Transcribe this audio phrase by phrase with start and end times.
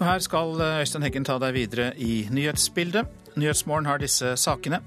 [0.00, 3.08] Her skal Øystein Heggen ta deg videre i nyhetsbildet.
[3.38, 4.80] Nyhetsmorgen har disse sakene.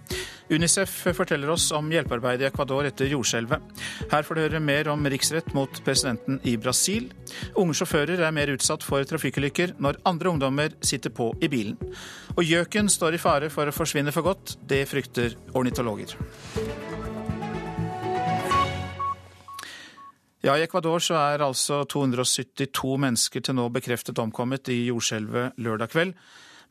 [0.51, 3.61] Unicef forteller oss om hjelpearbeidet i Ecuador etter jordskjelvet.
[4.11, 7.11] Her får du høre mer om riksrett mot presidenten i Brasil.
[7.55, 11.77] Unge sjåfører er mer utsatt for trafikkulykker når andre ungdommer sitter på i bilen.
[12.35, 14.57] Og gjøken står i fare for å forsvinne for godt.
[14.65, 16.17] Det frykter ornitologer.
[20.43, 25.93] Ja, I Ecuador så er altså 272 mennesker til nå bekreftet omkommet i jordskjelvet lørdag
[25.93, 26.11] kveld.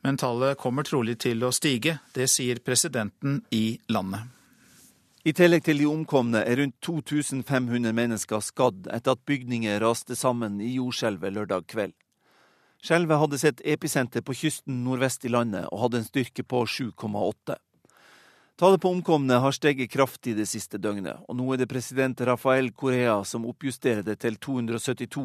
[0.05, 1.95] Men tallet kommer trolig til å stige.
[2.13, 4.29] Det sier presidenten i landet.
[5.25, 10.61] I tillegg til de omkomne er rundt 2500 mennesker skadd etter at bygninger raste sammen
[10.61, 11.97] i jordskjelvet lørdag kveld.
[12.83, 17.57] Skjelvet hadde sitt episenter på kysten nordvest i landet og hadde en styrke på 7,8.
[18.63, 22.69] Tallet på omkomne har steget kraftig det siste døgnet, og nå er det president Rafael
[22.71, 25.23] Correa som oppjusterer det til 272,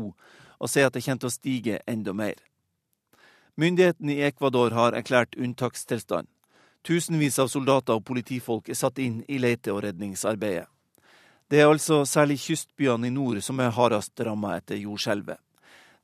[0.58, 2.34] og sier at det kommer til å stige enda mer.
[3.55, 6.27] Myndighetene i Ecuador har erklært unntakstilstand.
[6.83, 10.66] Tusenvis av soldater og politifolk er satt inn i lete- og redningsarbeidet.
[11.47, 15.39] Det er altså særlig kystbyene i nord som er hardest rammet etter jordskjelvet.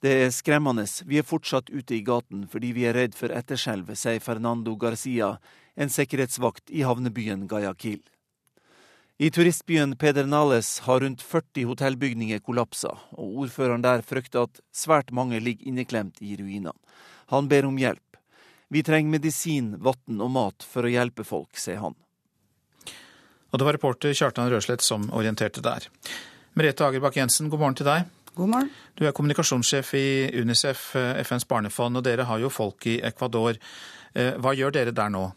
[0.05, 3.95] Det er skremmende, vi er fortsatt ute i gaten fordi vi er redd for etterskjelv,
[3.97, 5.31] sier Fernando Garcia,
[5.81, 8.03] en sikkerhetsvakt i havnebyen Guayaquil.
[9.17, 15.41] I turistbyen Pedernales har rundt 40 hotellbygninger kollapsa, og ordføreren der frykter at svært mange
[15.41, 16.75] ligger inneklemt i ruinene.
[17.33, 18.19] Han ber om hjelp.
[18.69, 21.97] Vi trenger medisin, vann og mat for å hjelpe folk, sier han.
[23.55, 25.89] Og det var reporter Kjartan Røslett som orienterte der.
[26.59, 28.13] Merete Agerbakk Jensen, god morgen til deg.
[28.35, 28.71] God morgen.
[28.99, 30.07] Du er kommunikasjonssjef i
[30.41, 33.59] Unicef, FNs barnefond, og dere har jo folk i Ecuador.
[34.15, 35.29] Eh, hva gjør dere der nå?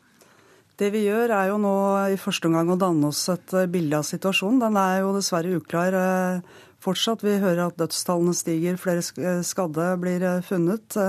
[0.77, 1.73] Det vi gjør er jo nå
[2.13, 4.59] i første omgang å danne oss et eh, bilde av situasjonen.
[4.61, 7.23] Den er jo dessverre uklar eh, fortsatt.
[7.25, 10.99] Vi hører at dødstallene stiger, flere eh, skadde blir funnet.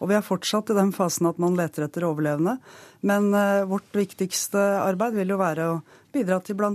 [0.00, 2.56] Og vi er fortsatt i den fasen at man leter etter overlevende.
[3.04, 3.28] Men
[3.70, 5.80] vårt viktigste arbeid vil jo være å
[6.10, 6.72] bidra til bl.a.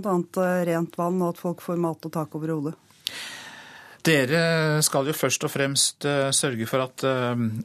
[0.64, 2.78] rent vann og at folk får mat og tak over hodet.
[4.04, 6.04] Dere skal jo først og fremst
[6.36, 7.04] sørge for at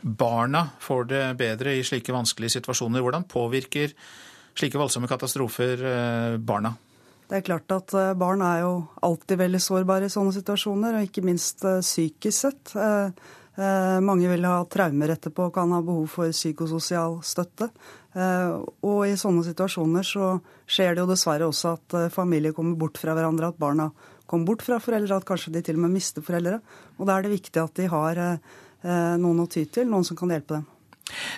[0.01, 3.03] barna får det bedre i slike vanskelige situasjoner.
[3.03, 3.91] Hvordan påvirker
[4.59, 6.75] slike voldsomme katastrofer eh, barna?
[7.29, 8.73] Det er klart at eh, barn er jo
[9.05, 12.75] alltid veldig sårbare i sånne situasjoner, og ikke minst eh, psykisk sett.
[13.59, 17.65] Mange vil ha traumer etterpå, og kan ha behov for psykososial støtte.
[18.15, 20.29] Og i sånne situasjoner så
[20.63, 23.89] skjer det jo dessverre også at familier kommer bort fra hverandre, at barna
[24.29, 26.59] kommer bort fra foreldre, at kanskje de til og med mister foreldre.
[26.97, 28.19] Og da er det viktig at de har
[29.19, 30.67] noen å ty til, noen som kan hjelpe dem.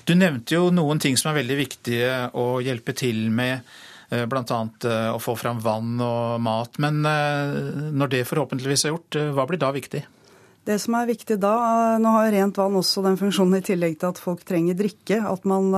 [0.06, 3.66] Du nevnte jo noen ting som er veldig viktige å hjelpe til med.
[4.12, 4.44] Eh, Bl.a.
[4.44, 6.80] Eh, å få fram vann og mat.
[6.84, 10.04] Men eh, når det forhåpentligvis er gjort, hva blir da viktig?
[10.62, 11.56] Det som er viktig da,
[11.98, 15.18] Nå har rent vann også den funksjonen i tillegg til at folk trenger drikke.
[15.26, 15.72] At man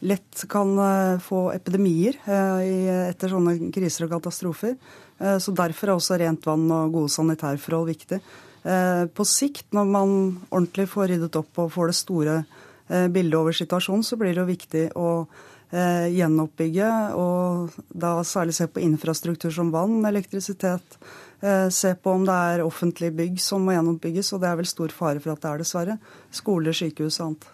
[0.00, 0.72] lett kan
[1.20, 4.78] få epidemier etter sånne kriser og katastrofer.
[5.18, 8.18] Så Derfor er også rent vann og gode sanitærforhold viktig.
[9.14, 10.14] På sikt, når man
[10.48, 12.36] ordentlig får ryddet opp og får det store
[13.14, 15.08] bildet over situasjonen, så blir det jo viktig å
[15.72, 20.98] eh, gjenoppbygge, og da særlig se på infrastruktur som vann, elektrisitet.
[21.40, 24.70] Eh, se på om det er offentlige bygg som må gjenoppbygges, og det er vel
[24.70, 25.98] stor fare for at det er, dessverre.
[26.34, 27.50] Skoler, sykehus og annet.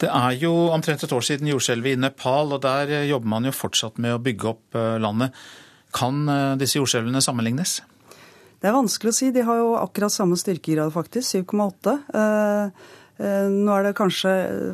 [0.00, 3.56] Det er jo omtrent et år siden jordskjelvet i Nepal, og der jobber man jo
[3.56, 5.36] fortsatt med å bygge opp landet.
[5.96, 6.22] Kan
[6.60, 7.80] disse jordskjelvene sammenlignes?
[8.60, 9.30] Det er vanskelig å si.
[9.34, 11.40] De har jo akkurat samme styrkegrad, faktisk.
[11.48, 11.96] 7,8.
[13.20, 14.30] Eh, nå det kanskje,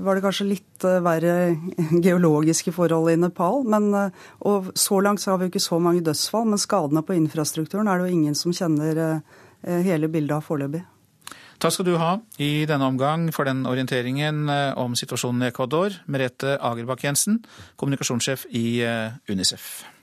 [0.07, 1.57] var det kanskje litt eh, verre
[2.07, 3.65] geologiske forhold i Nepal.
[3.67, 7.03] Men, eh, og så langt så har vi jo ikke så mange dødsfall, men skadene
[7.03, 9.21] på infrastrukturen er det jo ingen som kjenner
[9.67, 10.85] hele bildet av foreløpig.
[11.59, 14.45] Takk skal du ha i denne omgang for den orienteringen
[14.79, 15.97] om situasjonen i Ecuador.
[16.13, 17.41] Merete Agerbakk Jensen,
[17.81, 18.67] kommunikasjonssjef i
[19.33, 19.96] Unicef.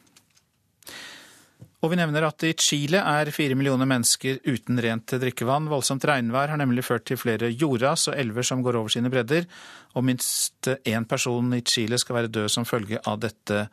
[1.84, 5.68] Og vi nevner at i Chile er fire millioner mennesker uten rent drikkevann.
[5.68, 9.50] Voldsomt regnvær har nemlig ført til flere jordras og elver som går over sine bredder,
[9.92, 13.66] og minst én person i Chile skal være død som følge av dette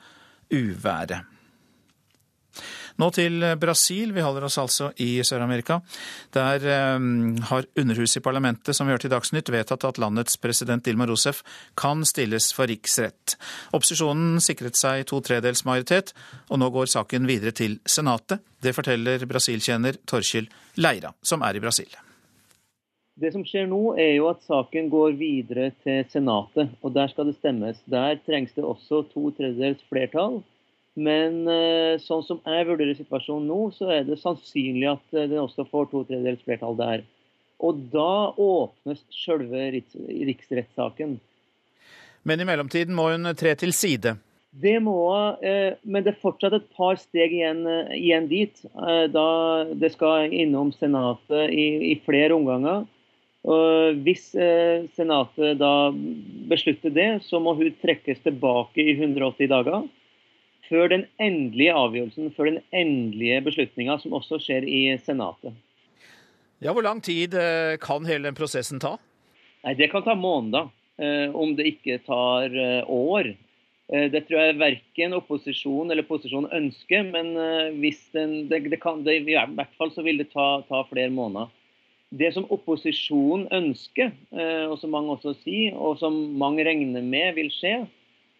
[0.50, 1.39] uværet.
[3.00, 4.10] Nå til Brasil.
[4.12, 5.78] Vi holder oss altså i Sør-Amerika.
[6.36, 6.64] Der
[6.98, 11.06] um, har Underhuset i parlamentet, som vi hørte i Dagsnytt, vedtatt at landets president Dilma
[11.08, 11.40] Rousef
[11.80, 13.38] kan stilles for riksrett.
[13.72, 16.12] Opposisjonen sikret seg to tredels majoritet,
[16.50, 18.44] og nå går saken videre til Senatet.
[18.60, 21.88] Det forteller Brasil-kjenner Torkil Leira, som er i Brasil.
[23.20, 27.32] Det som skjer nå, er jo at saken går videre til Senatet, og der skal
[27.32, 27.80] det stemmes.
[27.88, 30.42] Der trengs det også to tredjedels flertall.
[30.98, 35.42] Men eh, sånn som jeg vurderer situasjonen nå, så er det sannsynlig at eh, den
[35.42, 37.04] også får to tredjedels flertall der.
[37.60, 41.18] Og da åpnes selve riksrettssaken.
[42.26, 44.16] Men i mellomtiden må hun tre til side.
[44.50, 47.60] Det må hun, men det er fortsatt et par steg igjen,
[47.94, 48.56] igjen dit.
[49.12, 49.26] Da
[49.78, 52.88] det skal innom Senatet i, i flere omganger.
[53.48, 55.90] Og hvis eh, Senatet da
[56.50, 59.86] beslutter det, så må hun trekkes tilbake i 180 dager.
[60.70, 65.56] Før den endelige avgjørelsen, før den endelige beslutninga, som også skjer i Senatet.
[66.62, 68.94] Ja, Hvor lang tid eh, kan hele den prosessen ta?
[69.64, 70.70] Nei, Det kan ta måneder,
[71.02, 72.54] eh, om det ikke tar
[72.86, 73.34] år.
[73.90, 77.32] Det tror jeg verken opposisjon eller posisjon ønsker, men
[77.82, 81.10] hvis den, det, det kan, det, i hvert fall så vil det ta, ta flere
[81.10, 81.50] måneder.
[82.10, 87.36] Det som opposisjonen ønsker, eh, og som mange også sier, og som mange regner med
[87.36, 87.84] vil skje,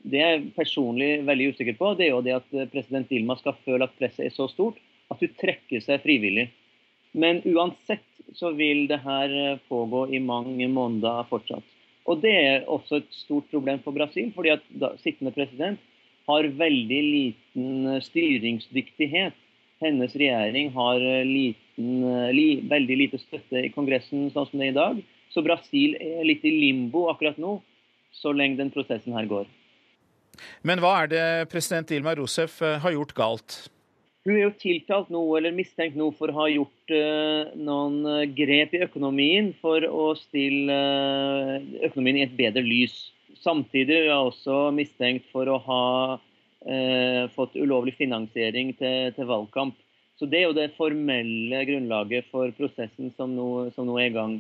[0.09, 3.59] det jeg personlig veldig usikker på, det er jo det at eh, president Dilma skal
[3.67, 4.81] føle at presset er så stort
[5.13, 6.49] at hun trekker seg frivillig.
[7.13, 8.07] Men uansett
[8.39, 11.67] så vil det her eh, pågå i mange måneder fortsatt.
[12.09, 14.65] Og det er også et stort problem for Brasil, fordi at
[15.03, 15.81] sittende president
[16.31, 19.37] har veldig liten styringsdyktighet.
[19.81, 24.75] Hennes regjering har liten eh, li, veldig lite støtte i Kongressen sånn som det er
[24.75, 25.07] i dag.
[25.31, 27.59] Så Brasil er litt i limbo akkurat nå,
[28.17, 29.47] så lenge den prosessen her går.
[30.67, 33.61] Men hva er det president Dilma Rousef eh, har gjort galt?
[34.27, 38.75] Hun er jo tiltalt nå, eller mistenkt nå for å ha gjort uh, noen grep
[38.77, 41.55] i økonomien for å stille uh,
[41.89, 42.99] økonomien i et bedre lys.
[43.41, 45.87] Samtidig er hun også mistenkt for å ha
[46.21, 49.81] uh, fått ulovlig finansiering til, til valgkamp.
[50.21, 54.17] Så Det er jo det formelle grunnlaget for prosessen som nå, som nå er i
[54.19, 54.35] gang.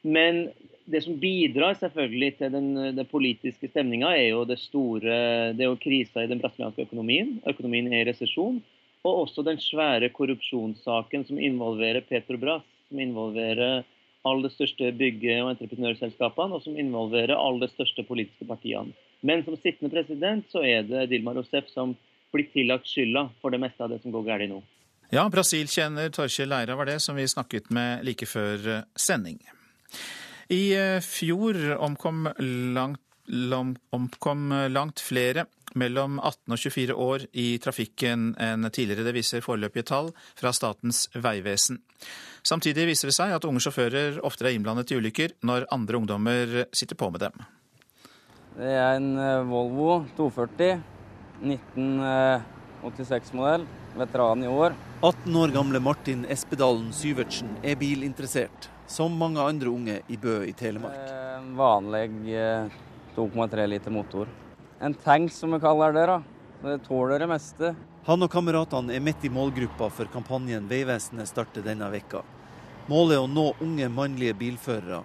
[0.00, 0.46] Men
[0.90, 5.70] det som bidrar selvfølgelig til den, den politiske stemninga, er jo det store, det er
[5.70, 7.38] jo krisa i den brasilianske økonomien.
[7.48, 8.60] Økonomien er i resesjon.
[9.06, 13.84] Og også den svære korrupsjonssaken som involverer Petrobras, som involverer
[14.28, 18.92] alle de største bygge- og entreprenørselskapene, og som involverer alle de største politiske partiene.
[19.24, 21.94] Men som sittende president så er det Dilma Rousef som
[22.32, 24.60] blir tillagt skylda for det meste av det som går galt nå.
[25.10, 29.40] Ja, Brasil-kjenner Torkjell Leira var det, som vi snakket med like før eh, sending.
[30.50, 32.26] I eh, fjor omkom
[32.74, 33.02] langt,
[33.94, 35.44] omkom langt flere
[35.78, 39.06] mellom 18 og 24 år i trafikken enn tidligere.
[39.06, 41.78] Det viser foreløpige tall fra Statens vegvesen.
[42.42, 46.46] Samtidig viser det seg at unge sjåfører oftere er innblandet i ulykker når andre ungdommer
[46.74, 47.34] sitter på med dem.
[48.56, 50.80] Det er en eh, Volvo 240
[51.40, 53.64] 1986-modell.
[53.96, 54.74] Veteran i år.
[55.02, 60.52] 18 år gamle Martin Espedalen Syvertsen er bilinteressert, som mange andre unge i Bø i
[60.52, 60.98] Telemark.
[60.98, 62.08] En eh, vanlig
[63.14, 64.28] 2,3 eh, liter motor.
[64.80, 66.06] En tank, som vi kaller det.
[66.10, 66.22] da.
[66.62, 67.74] Det tåler det meste.
[68.08, 72.24] Han og kameratene er midt i målgruppa for kampanjen Vegvesenet starter denne vekka.
[72.90, 75.04] Målet er å nå unge mannlige bilførere.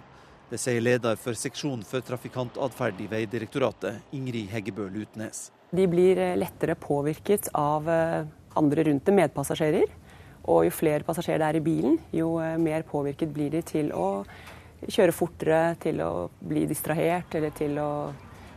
[0.50, 5.52] Det sier leder for seksjon for trafikantatferd i Vegdirektoratet, Ingrid Heggebø Lutnes.
[5.70, 7.86] De blir eh, lettere påvirket av
[8.56, 9.94] andre rundt det, medpassasjerer.
[10.46, 13.90] Og jo flere passasjerer det er i bilen, jo eh, mer påvirket blir de til
[13.94, 14.24] å
[14.86, 17.90] kjøre fortere, til å bli distrahert eller til å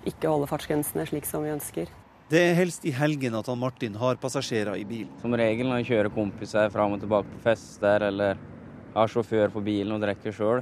[0.10, 1.90] ikke holde fartsgrensene slik som vi ønsker.
[2.30, 5.16] Det er helst i helgen at han Martin har passasjerer i bilen.
[5.22, 8.38] Som regel når jeg kjører kompiser fram og tilbake på fester, eller
[8.94, 10.62] har sjåfør på bilen og drikker sjøl.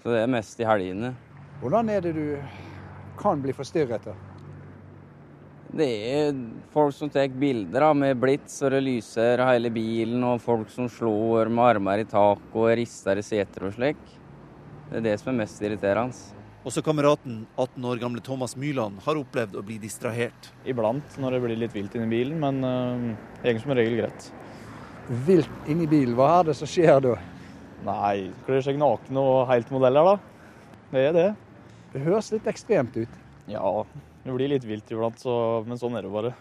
[0.00, 1.12] Så det er mest i helgene.
[1.60, 2.24] Hvordan er det du
[3.20, 4.08] kan bli forstyrret?
[4.08, 4.16] da?
[5.68, 6.36] Det er
[6.72, 11.50] folk som tar bilder med blits og det lyser hele bilen, og folk som slår
[11.52, 14.00] med armer i tak og rister i seter og slik.
[14.88, 16.16] Det er det som er mest irriterende.
[16.64, 20.48] Også kameraten, 18 år gamle Thomas Myland, har opplevd å bli distrahert.
[20.68, 24.32] Iblant når det blir litt vilt inni bilen, men uh, egentlig som regel greit.
[25.28, 27.14] Vilt inni bilen, hva er det som skjer da?
[27.84, 30.74] Nei, kler seg nakne og helt modeller, da.
[30.90, 31.30] Det er det.
[31.92, 33.20] Det høres litt ekstremt ut.
[33.48, 33.64] Ja,
[34.28, 35.32] det blir litt vilt iblant, så,
[35.66, 36.34] men sånn er det bare.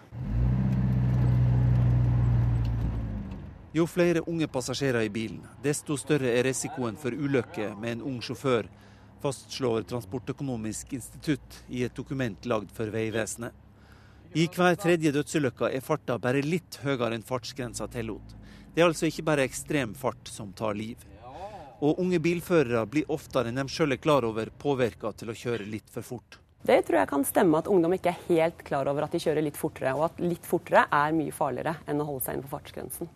[3.77, 8.21] Jo flere unge passasjerer i bilen, desto større er risikoen for ulykke med en ung
[8.25, 8.69] sjåfør,
[9.21, 13.53] fastslår Transportøkonomisk institutt i et dokument lagd for Vegvesenet.
[14.37, 18.33] I hver tredje dødsulykke er farta bare litt høyere enn fartsgrensa tillot.
[18.73, 21.05] Det er altså ikke bare ekstrem fart som tar liv.
[21.81, 25.69] Og unge bilførere blir oftere enn de sjøl er klar over, påvirka til å kjøre
[25.69, 26.39] litt for fort.
[26.65, 29.45] Det tror jeg kan stemme at ungdom ikke er helt klar over at de kjører
[29.45, 33.11] litt fortere, og at litt fortere er mye farligere enn å holde seg innenfor fartsgrensen.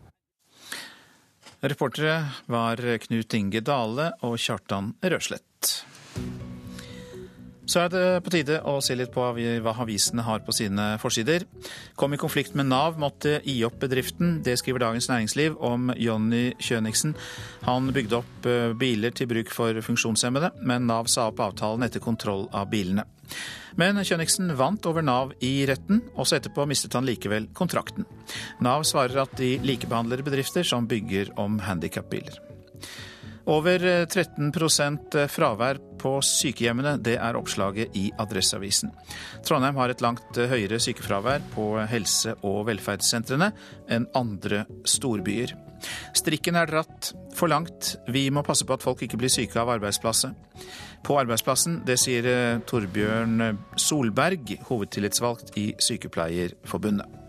[1.62, 2.16] Reportere
[2.50, 5.76] var Knut Inge Dale og Kjartan Røslett.
[7.72, 11.46] Så er det på tide å se litt på hva avisene har på sine forsider.
[11.96, 14.42] Kom i konflikt med Nav, måtte gi opp bedriften.
[14.44, 17.14] Det skriver Dagens Næringsliv om Jonny Kjøniksen.
[17.64, 22.04] Han bygde opp eh, biler til bruk for funksjonshemmede, men Nav sa opp avtalen etter
[22.04, 23.08] kontroll av bilene.
[23.80, 26.04] Men Kjøniksen vant over Nav i retten.
[26.20, 28.04] Også etterpå mistet han likevel kontrakten.
[28.60, 32.36] Nav svarer at de likebehandler bedrifter som bygger om handikapbiler.
[33.50, 34.52] Over 13
[35.18, 38.92] eh, fravær på sykehjemmene, det er oppslaget i Adresseavisen.
[39.46, 43.52] Trondheim har et langt eh, høyere sykefravær på helse- og velferdssentrene
[43.90, 45.56] enn andre storbyer.
[46.14, 47.96] Strikken er dratt for langt.
[48.14, 50.38] Vi må passe på at folk ikke blir syke av arbeidsplasset.
[51.02, 57.21] På arbeidsplassen, det sier eh, Torbjørn Solberg, hovedtillitsvalgt i Sykepleierforbundet.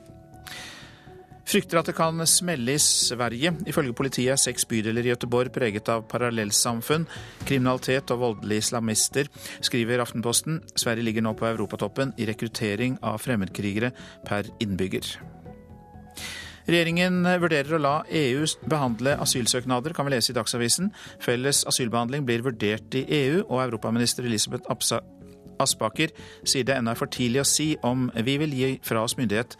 [1.49, 3.53] Frykter at det kan smelle i Sverige.
[3.67, 7.09] Ifølge politiet er seks bydeler i Gøteborg preget av parallellsamfunn,
[7.49, 9.31] kriminalitet og voldelige islamister,
[9.61, 10.63] skriver Aftenposten.
[10.79, 13.91] Sverige ligger nå på europatoppen i rekruttering av fremmedkrigere
[14.29, 15.17] per innbygger.
[16.63, 20.93] Regjeringen vurderer å la EU behandle asylsøknader, kan vi lese i Dagsavisen.
[21.23, 24.71] Felles asylbehandling blir vurdert i EU, og europaminister Elisabeth
[25.63, 26.13] Aspaker
[26.49, 29.57] sier det ennå er for tidlig å si om vi vil gi fra oss myndighet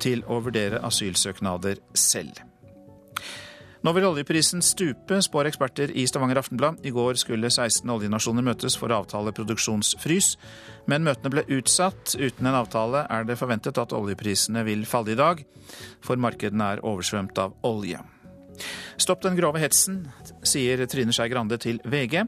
[0.00, 2.38] til å vurdere asylsøknader selv.
[3.86, 6.80] Nå vil oljeprisen stupe, spår eksperter i Stavanger Aftenblad.
[6.82, 10.32] I går skulle 16 oljenasjoner møtes for å avtale produksjonsfrys,
[10.90, 12.16] men møtene ble utsatt.
[12.18, 15.44] Uten en avtale er det forventet at oljeprisene vil falle i dag,
[16.02, 18.02] for markedene er oversvømt av olje.
[19.00, 20.02] Stopp den grove hetsen,
[20.46, 22.22] sier Trine Skei Grande til VG.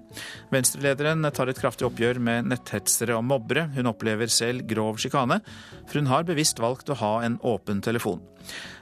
[0.52, 3.68] Venstrelederen tar et kraftig oppgjør med netthetsere og mobbere.
[3.76, 5.40] Hun opplever selv grov sjikane,
[5.86, 8.22] for hun har bevisst valgt å ha en åpen telefon.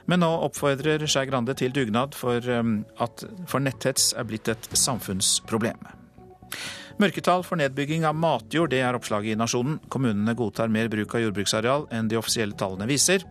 [0.09, 4.69] Men nå oppfordrer Skei Grande til dugnad for um, at for netthets er blitt et
[4.73, 5.89] samfunnsproblem.
[6.99, 9.77] Mørketall for nedbygging av matjord, det er oppslaget i Nasjonen.
[9.87, 13.23] Kommunene godtar mer bruk av jordbruksareal enn de offisielle tallene viser.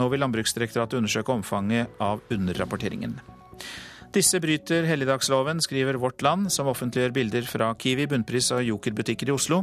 [0.00, 3.18] Nå vil Landbruksdirektoratet undersøke omfanget av underrapporteringen.
[4.12, 9.32] Disse bryter helligdagsloven, skriver Vårt Land, som offentliggjør bilder fra Kiwi, Bunnpris og Joker-butikker i
[9.32, 9.62] Oslo.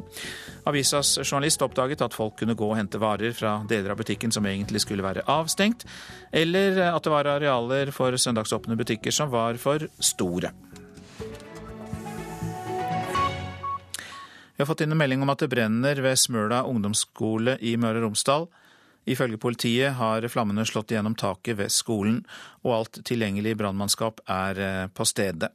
[0.69, 4.48] Avisas journalist oppdaget at folk kunne gå og hente varer fra deler av butikken som
[4.50, 5.86] egentlig skulle være avstengt,
[6.34, 10.50] eller at det var arealer for søndagsåpne butikker som var for store.
[14.60, 18.01] Vi har fått inn en melding om at det brenner ved Smøla ungdomsskole i Møre
[18.01, 18.50] og Romsdal.
[19.09, 22.21] Ifølge politiet har flammene slått gjennom taket ved skolen,
[22.61, 25.49] og alt tilgjengelig brannmannskap er eh, på stedet.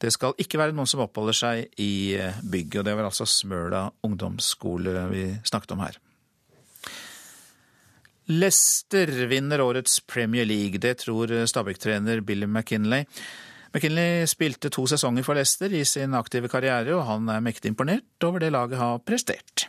[0.00, 3.28] Det skal ikke være noen som oppholder seg i eh, bygget, og det var altså
[3.28, 6.00] Smøla ungdomsskole vi snakket om her.
[8.30, 13.06] Leicester vinner årets Premier League, det tror Stabæk-trener Billy McKinley.
[13.74, 18.26] McKinley spilte to sesonger for Leicester i sin aktive karriere, og han er mektig imponert
[18.26, 19.68] over det laget har prestert.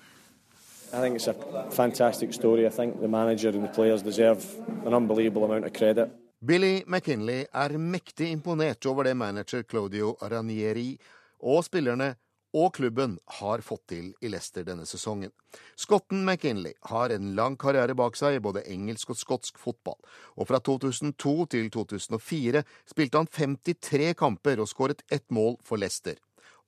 [0.94, 1.36] I think it's a
[1.72, 2.66] fantastic story.
[2.66, 4.46] I think the manager and the players deserve
[4.86, 6.10] an unbelievable amount of credit.
[6.46, 10.98] Billy McKinley er mektig imponert over det manager Claudio Ranieri
[11.40, 12.16] og spillerne
[12.54, 15.32] og klubben har fått til i Leicester denne sesongen.
[15.80, 20.00] Skotten McKinley har en lang karriere bak seg i både engelsk og skotsk fotball,
[20.36, 26.18] og fra 2002 til 2004 spilte han 53 kamper og skåret ett mål for Leicester.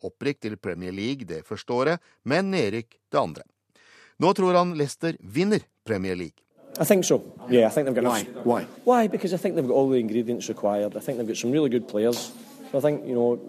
[0.04, 3.44] Opprykk til Premier League det første året, men nedrykk det andre.
[4.18, 6.44] Nå tror han Leicester vinner Premier League.
[6.80, 7.22] I think so.
[7.50, 8.20] Yeah, I think they've got Why?
[8.20, 8.46] Enough.
[8.46, 8.66] Why?
[8.84, 9.08] Why?
[9.08, 10.96] Because I think they've got all the ingredients required.
[10.96, 12.32] I think they've got some really good players.
[12.72, 13.40] So I think you know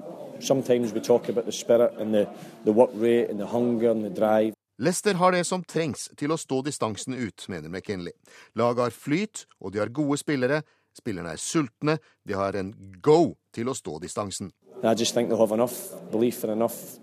[0.41, 2.29] sometimes we talk about the spirit and the,
[2.65, 4.53] the work rate and the hunger and the drive.
[4.79, 8.13] Leicester har det som trengs til å stå distansen ut, mener McKinley.
[8.59, 10.63] Laget har flyt, og de har gode spillere.
[10.99, 14.51] Spillerne er sultne, de har en go til å stå distansen.
[14.83, 16.99] I just think they have enough belief and enough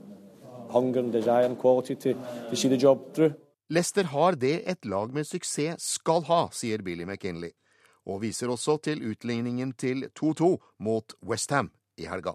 [0.70, 2.13] hunger and desire and quality to,
[2.50, 3.34] to see the job through.
[3.72, 7.54] Leicester har det et lag med suksess skal ha, sier Billy McKinley,
[8.04, 10.50] og viser også til utligningen til 2-2
[10.84, 12.34] mot Westham i helga.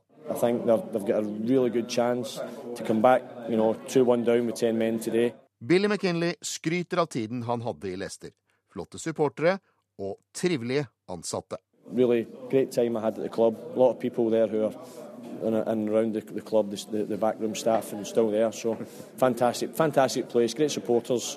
[5.60, 8.32] Billy McKinley skryter av tiden han hadde i Leicester.
[8.72, 9.58] Flotte supportere
[10.00, 11.60] og trivelige ansatte.
[11.92, 13.60] Really great time I had at the club.
[13.74, 15.05] A lot of people there who are
[15.44, 18.52] and, and around the, the club, the, the backroom staff and still there.
[18.52, 18.76] So
[19.16, 21.36] fantastic, fantastic place, great supporters,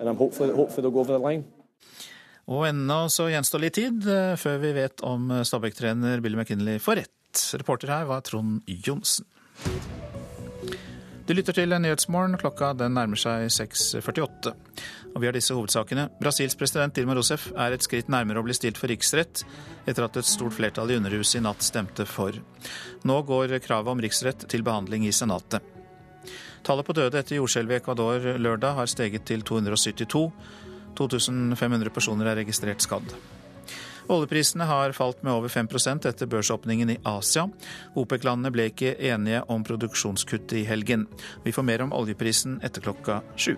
[0.00, 1.44] and I'm hopefully, hopefully they'll go over the line.
[2.50, 7.04] Og ennå så gjenstår litt tid eh, før vi vet om Stabæk-trener Billy McKinley får
[7.04, 7.42] rett.
[7.54, 9.28] Reporter her var Trond Johnsen.
[11.30, 12.32] Du lytter til Nyhetsmorgen.
[12.42, 14.50] Klokka den nærmer seg 6.48.
[15.14, 16.08] Og vi har disse hovedsakene.
[16.18, 19.44] Brasils president Dilma Rousef er et skritt nærmere å bli stilt for riksrett
[19.86, 22.34] etter at et stort flertall i Underhuset i natt stemte for.
[23.06, 25.62] Nå går kravet om riksrett til behandling i Senatet.
[26.66, 30.26] Tallet på døde etter jordskjelvet i Ecuador lørdag har steget til 272.
[30.98, 33.06] 2500 personer er registrert skadd.
[34.10, 37.44] Oljeprisene har falt med over 5% etter børsåpningen i Asia.
[37.94, 41.04] OPEC-landene ble ikke enige om produksjonskutt i helgen.
[41.44, 43.54] Vi får mer om oljeprisen etter klokka sju.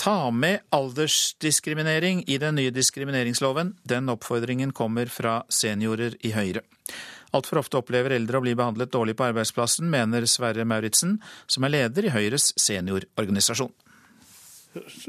[0.00, 3.76] Ta med aldersdiskriminering i den nye diskrimineringsloven.
[3.82, 6.64] Den oppfordringen kommer fra seniorer i Høyre.
[7.30, 11.76] Altfor ofte opplever eldre å bli behandlet dårlig på arbeidsplassen, mener Sverre Mauritzen, som er
[11.76, 13.70] leder i Høyres seniororganisasjon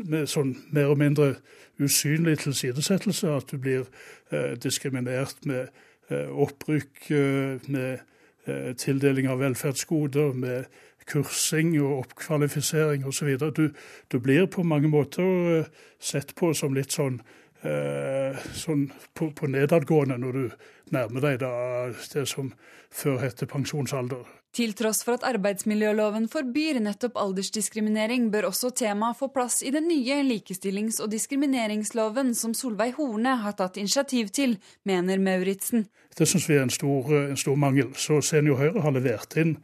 [0.10, 1.34] med sånn mer og mindre
[1.82, 3.34] usynlig tilsidesettelse.
[3.36, 3.86] At du blir
[4.32, 5.68] eh, diskriminert med
[6.10, 8.00] eh, opprykk, eh, med
[8.46, 10.66] eh, tildeling av velferdsgoder, med
[11.12, 13.36] kursing og oppkvalifisering osv.
[13.52, 13.70] Du,
[14.12, 17.22] du blir på mange måter eh, sett på som litt sånn,
[18.58, 20.56] sånn på, på nedadgående når du
[20.96, 21.44] nærmer deg
[22.16, 22.48] det som
[22.90, 24.41] før het pensjonsalder.
[24.52, 29.88] Til tross for at arbeidsmiljøloven forbyr nettopp aldersdiskriminering, bør også temaet få plass i den
[29.88, 35.88] nye likestillings- og diskrimineringsloven som Solveig Horne har tatt initiativ til, mener Mauritzen.
[36.18, 37.96] Det syns vi er en stor, en stor, mangel.
[37.96, 39.56] Så Senior Høyre har levert inn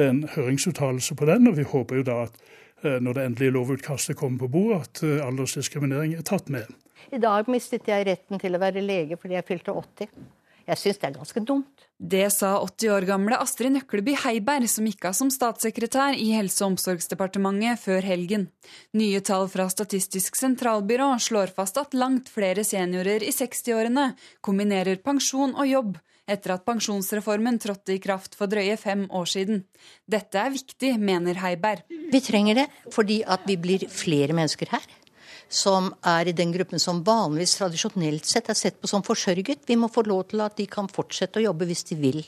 [0.00, 2.40] en høringsuttalelse på den, og vi håper jo da at
[2.80, 6.64] eh, når det endelige lovutkastet kommer på bordet, at eh, aldersdiskriminering er tatt med.
[7.12, 10.08] I dag mistet jeg retten til å være lege fordi jeg fylte 80.
[10.68, 11.86] Jeg syns det er ganske dumt.
[12.00, 16.64] Det sa 80 år gamle Astrid Nøkleby Heiberg, som gikk av som statssekretær i Helse-
[16.64, 18.46] og omsorgsdepartementet før helgen.
[18.96, 25.52] Nye tall fra Statistisk sentralbyrå slår fast at langt flere seniorer i 60-årene kombinerer pensjon
[25.56, 25.98] og jobb,
[26.30, 29.64] etter at pensjonsreformen trådte i kraft for drøye fem år siden.
[30.08, 31.84] Dette er viktig, mener Heiberg.
[31.90, 34.86] Vi trenger det fordi at vi blir flere mennesker her
[35.50, 39.66] som er i den gruppen som vanligvis tradisjonelt sett er sett på som forsørget.
[39.66, 42.22] Vi må få lov til at de kan fortsette å jobbe hvis de vil.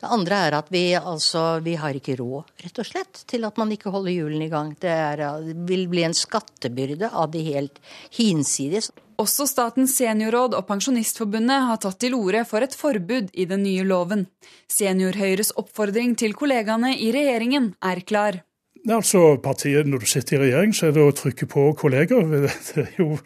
[0.00, 3.58] Det andre er at vi, altså, vi har ikke råd, rett og slett, til at
[3.60, 4.72] man ikke holder hjulene i gang.
[4.80, 7.76] Det, er, det vil bli en skattebyrde av de helt
[8.16, 8.88] hinsides.
[9.20, 13.84] Også Statens seniorråd og Pensjonistforbundet har tatt til orde for et forbud i den nye
[13.84, 14.24] loven.
[14.72, 18.40] Senior-Høyres oppfordring til kollegaene i regjeringen er klar.
[18.88, 22.22] Altså partiet, Når du sitter i regjering, så er det å trykke på kolleger.
[22.74, 23.18] Det er jo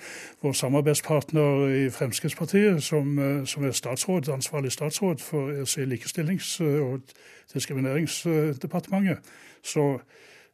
[0.43, 5.53] vår samarbeidspartner i Fremskrittspartiet som, eh, som er statsråd, ansvarlig statsråd for
[5.87, 7.01] likestillings- og
[7.55, 9.19] diskrimineringsdepartementet.
[9.63, 10.01] Så,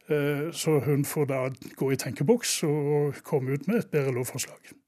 [0.09, 4.80] eh, så hun får da gå i tenkeboks og komme ut med et bedre lovforslag.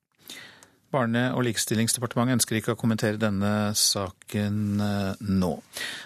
[0.93, 5.53] Barne- og likestillingsdepartementet ønsker ikke å kommentere denne saken eh, nå.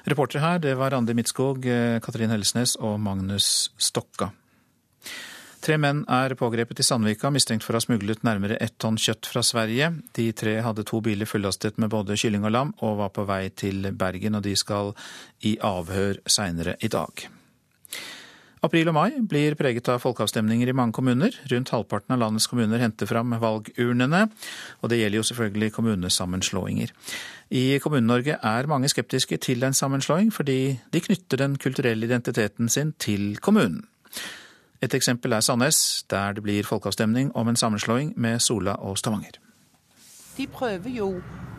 [0.07, 4.31] Reportere her det var Randi Midtskog, eh, Katrin Hellesnes og Magnus Stokka.
[5.67, 9.27] Tre menn er pågrepet i Sandvika, mistenkt for å ha smuglet nærmere ett tonn kjøtt
[9.27, 9.89] fra Sverige.
[10.15, 13.49] De tre hadde to biler fullastet med både kylling og lam, og var på vei
[13.49, 14.93] til Bergen, og de skal
[15.43, 17.25] i avhør seinere i dag.
[18.67, 21.35] April og mai blir preget av folkeavstemninger i mange kommuner.
[21.51, 24.25] Rundt halvparten av landets kommuner henter fram valgurnene,
[24.81, 26.91] og det gjelder jo selvfølgelig kommunesammenslåinger.
[27.55, 32.91] I Kommune-Norge er mange skeptiske til en sammenslåing, fordi de knytter den kulturelle identiteten sin
[32.99, 33.85] til kommunen.
[34.81, 39.39] Et eksempel er Sandnes, der det blir folkeavstemning om en sammenslåing med Sola og Stavanger.
[40.37, 41.09] De prøver jo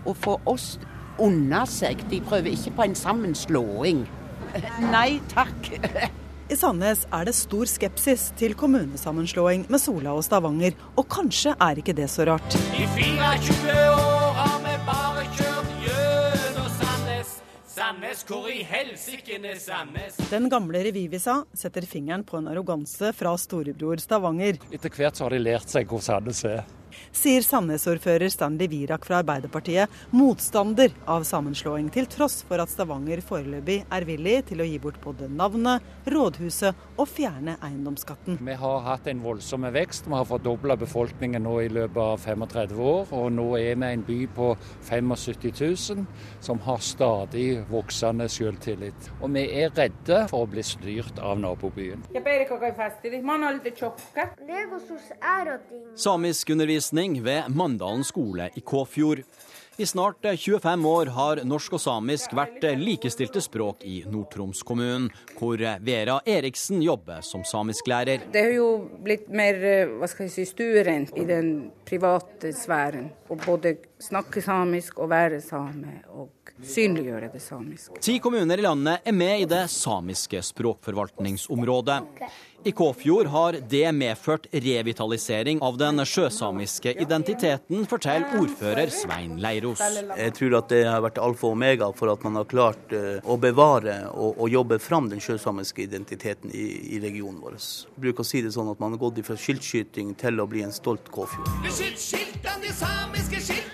[0.07, 0.77] å få oss
[1.18, 4.07] unna seg, de prøver ikke på en sammenslåing.
[4.92, 5.73] Nei takk.
[6.48, 11.80] I Sandnes er det stor skepsis til kommunesammenslåing med Sola og Stavanger, og kanskje er
[11.82, 12.56] ikke det så rart.
[12.72, 17.34] I 24 år har vi bare kjørt gjennom Sandnes.
[17.68, 20.16] Sandnes, hvor i helsike er Sandnes?
[20.32, 24.56] Den gamle revyvisa setter fingeren på en arroganse fra storebror Stavanger.
[24.72, 26.64] Etter hvert så har de lært seg hvor Sandnes er
[27.12, 33.80] sier Sandnes-ordfører Stanley Virak fra Arbeiderpartiet, motstander av sammenslåing, til tross for at Stavanger foreløpig
[33.84, 38.38] er villig til å gi bort både navnet, rådhuset og fjerne eiendomsskatten.
[38.44, 40.06] Vi har hatt en voldsom vekst.
[40.08, 43.12] Vi har fordobla befolkningen nå i løpet av 35 år.
[43.18, 44.50] Og nå er vi en by på
[44.88, 46.06] 75 000
[46.44, 49.11] som har stadig voksende selvtillit.
[49.20, 52.04] Og vi er redde for å bli styrt av nabobyen.
[55.98, 56.54] Samisk
[56.88, 59.22] undervisning ved Mandalen skole i Kåfjord.
[59.77, 65.57] I snart 25 år har norsk og samisk vært likestilte språk i Nord-Troms kommunen, hvor
[65.81, 68.24] Vera Eriksen jobber som samisklærer.
[68.33, 69.61] Det har jo blitt mer
[70.01, 73.12] hva skal jeg si, stuerent i den private sfæren.
[73.31, 76.03] Å både snakke samisk og være same.
[76.11, 78.01] og synliggjøre det samiske.
[78.03, 82.03] Ti kommuner i landet er med i det samiske språkforvaltningsområdet.
[82.64, 89.79] I Kåfjord har det medført revitalisering av den sjøsamiske identiteten, forteller ordfører Svein Leiros.
[90.18, 93.23] Jeg tror at det har vært alfa og omega for at man har klart eh,
[93.23, 96.66] å bevare og, og jobbe fram den sjøsamiske identiteten i,
[96.99, 97.61] i regionen vår.
[97.62, 100.66] Jeg bruker å si det sånn at man har gått fra skiltskyting til å bli
[100.66, 101.49] en stolt Kåfjord.
[101.62, 103.67] Beskytt skiltene, de samiske skiltene!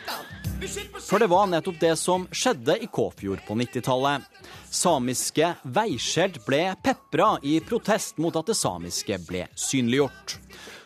[1.04, 4.22] For det var nettopp det som skjedde i Kåfjord på 90-tallet.
[4.70, 10.38] Samiske veiskjelt ble pepra i protest mot at det samiske ble synliggjort.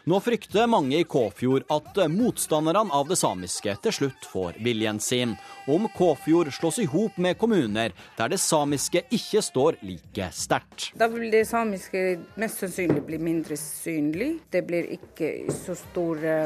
[0.09, 5.37] Nå frykter mange i Kåfjord at motstanderne av det samiske til slutt får viljen sin.
[5.68, 10.90] Om Kåfjord slås i hop med kommuner der det samiske ikke står like sterkt.
[10.99, 12.05] Da vil det samiske
[12.40, 14.31] mest sannsynlig bli mindre synlig.
[14.51, 16.40] Det blir ikke så store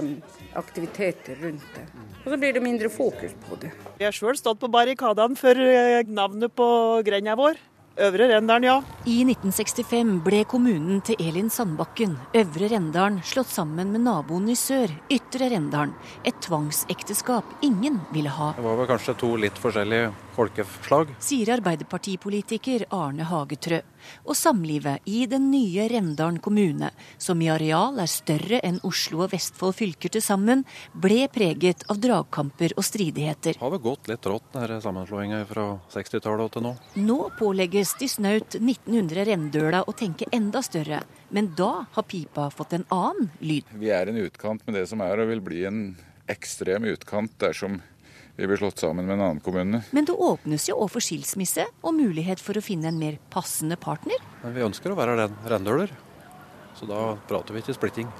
[0.58, 1.84] aktivitet aktiviteter rundt det.
[2.24, 3.70] Og så blir det mindre fokus på det.
[3.98, 7.60] Vi har sjøl stått på barrikadene for eh, navnet på grenda vår.
[8.00, 8.76] Øvre Rendalen, ja.
[9.04, 14.88] I 1965 ble kommunen til Elin Sandbakken, Øvre Rendalen, slått sammen med naboen i sør,
[15.12, 15.92] Ytre Rendalen.
[16.24, 18.54] Et tvangsekteskap ingen ville ha.
[18.56, 21.12] Det var vel kanskje to litt forskjellige folkeslag.
[21.20, 23.82] Sier arbeiderpartipolitiker Arne Hagetrø.
[24.26, 29.32] Og samlivet i den nye Rendalen kommune, som i areal er større enn Oslo og
[29.34, 33.56] Vestfold fylker til sammen, ble preget av dragkamper og stridigheter.
[33.56, 36.74] Det har vel gått litt rått, denne sammenslåinga fra 60-tallet til nå.
[37.02, 41.02] Nå pålegges de snaut 1900 rendøla å tenke enda større.
[41.32, 43.70] Men da har pipa fått en annen lyd.
[43.80, 45.84] Vi er en utkant med det som er, og vil bli en
[46.30, 47.80] ekstrem utkant dersom
[48.42, 49.84] vi blir slått sammen med en annen kommune.
[49.94, 53.78] Men det åpnes jo òg for skilsmisse og mulighet for å finne en mer passende
[53.78, 54.18] partner.
[54.42, 55.92] Men vi ønsker å være rendøler,
[56.74, 58.10] så da prater vi ikke splitting.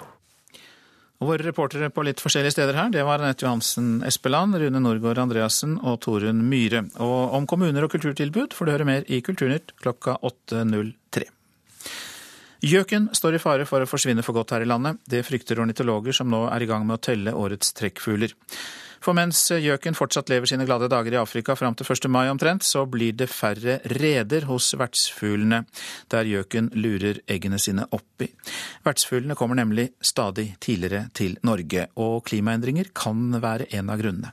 [1.23, 5.19] Og våre reportere på litt forskjellige steder her, det var Anette Johansen Espeland, Rune Norgård
[5.23, 6.85] Andreassen og Torunn Myhre.
[7.03, 11.27] Og om kommuner og kulturtilbud får du høre mer i Kulturnytt klokka 8.03.
[12.63, 15.03] Gjøken står i fare for å forsvinne for godt her i landet.
[15.03, 18.35] Det frykter ornitologer som nå er i gang med å telle årets trekkfugler.
[19.03, 22.07] For mens gjøken fortsatt lever sine glade dager i Afrika fram til 1.
[22.13, 25.65] mai omtrent, så blir det færre reder hos vertsfuglene,
[26.13, 28.31] der gjøken lurer eggene sine oppi.
[28.87, 34.33] Vertsfuglene kommer nemlig stadig tidligere til Norge, og klimaendringer kan være en av grunnene.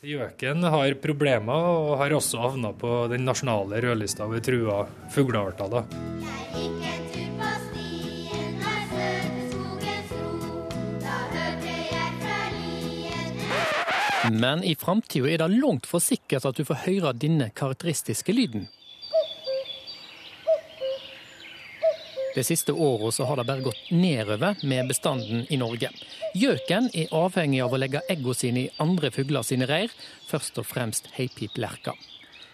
[0.00, 7.09] Gjøken har problemer, og har også havna på den nasjonale rødlista over trua fuglearter.
[14.30, 18.68] Men i framtida er det langt for sikkert at du får høre denne karakteristiske lyden.
[22.34, 25.90] De siste åra har det bare gått nedover med bestanden i Norge.
[26.38, 29.90] Gjøken er avhengig av å legge eggene sine i andre fugler sine reir,
[30.30, 31.96] først og fremst heipiplerka.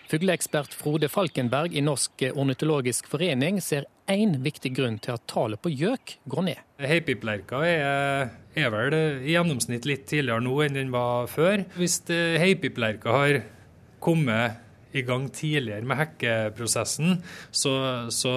[0.09, 5.73] Fugleekspert Frode Falkenberg i Norsk ornitologisk forening ser én viktig grunn til at tallet på
[5.75, 6.61] gjøk går ned.
[6.81, 11.67] Heipiplerka er, er, vel i gjennomsnitt litt tidligere nå enn den var før.
[11.77, 13.43] Hvis eh, heipiplerka har
[14.03, 14.63] kommet
[14.97, 17.19] i gang tidligere med hekkeprosessen,
[17.51, 17.73] så,
[18.15, 18.33] så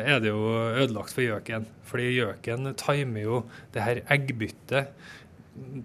[0.00, 1.68] er det jo ødelagt for gjøken.
[1.88, 3.42] Fordi gjøken timer jo
[3.74, 4.92] det her eggbyttet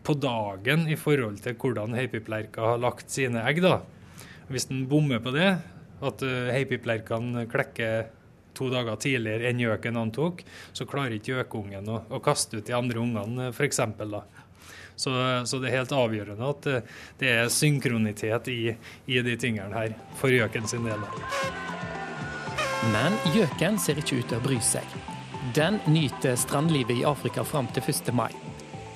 [0.06, 3.62] på dagen i forhold til hvordan heipiplerka har lagt sine egg.
[3.63, 3.82] da.
[4.52, 5.56] Hvis den bommer på det,
[6.04, 8.12] at uh, heipiplerkene klekker
[8.58, 12.76] to dager tidligere enn gjøken antok, så klarer ikke gjøkungen å, å, kaste ut de
[12.78, 13.82] andre ungene, f.eks.
[14.96, 15.12] Så,
[15.50, 18.76] så det er helt avgjørende at uh, det er synkronitet i,
[19.10, 21.02] i de tingene her, for gjøken sin del.
[22.94, 24.98] Men gjøken ser ikke ut til å bry seg.
[25.56, 28.13] Den nyter strandlivet i Afrika fram til 1.
[28.16, 28.32] mai.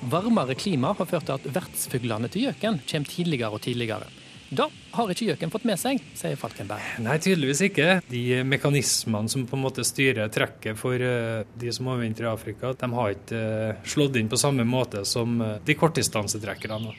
[0.08, 4.08] Varmere klima har ført til at vertsfuglene til gjøken kommer tidligere og tidligere.
[4.48, 4.64] Da
[4.96, 6.84] har ikke gjøken fått med seg, sier Falkenberg.
[7.04, 7.98] Nei, tydeligvis ikke.
[8.08, 12.72] De mekanismene som på en måte styrer trekket for eh, de som overvintrer i Afrika,
[12.72, 16.96] de har ikke eh, slått inn på samme måte som eh, de kortdistansetrekkerne.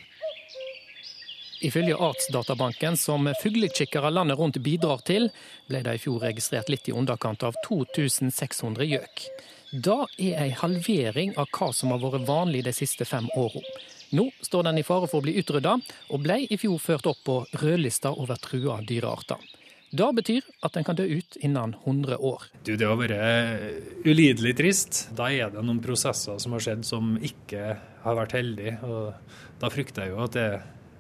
[1.66, 5.28] Ifølge Artsdatabanken, som fuglekikkere landet rundt bidrar til,
[5.68, 9.26] ble det i fjor registrert litt i underkant av 2600 gjøk.
[9.74, 13.66] Da er ei halvering av hva som har vært vanlig de siste fem åra.
[14.16, 15.76] Nå står den i fare for å bli utrydda,
[16.10, 19.42] og ble i fjor ført opp på rødlista over trua dyrearter.
[19.90, 22.44] Det betyr at den kan dø ut innen 100 år.
[22.66, 25.00] Du, det har vært ulidelig trist.
[25.18, 28.76] Da er det noen prosesser som har skjedd som ikke har vært heldige.
[28.86, 30.50] Og da frykter jeg jo at det,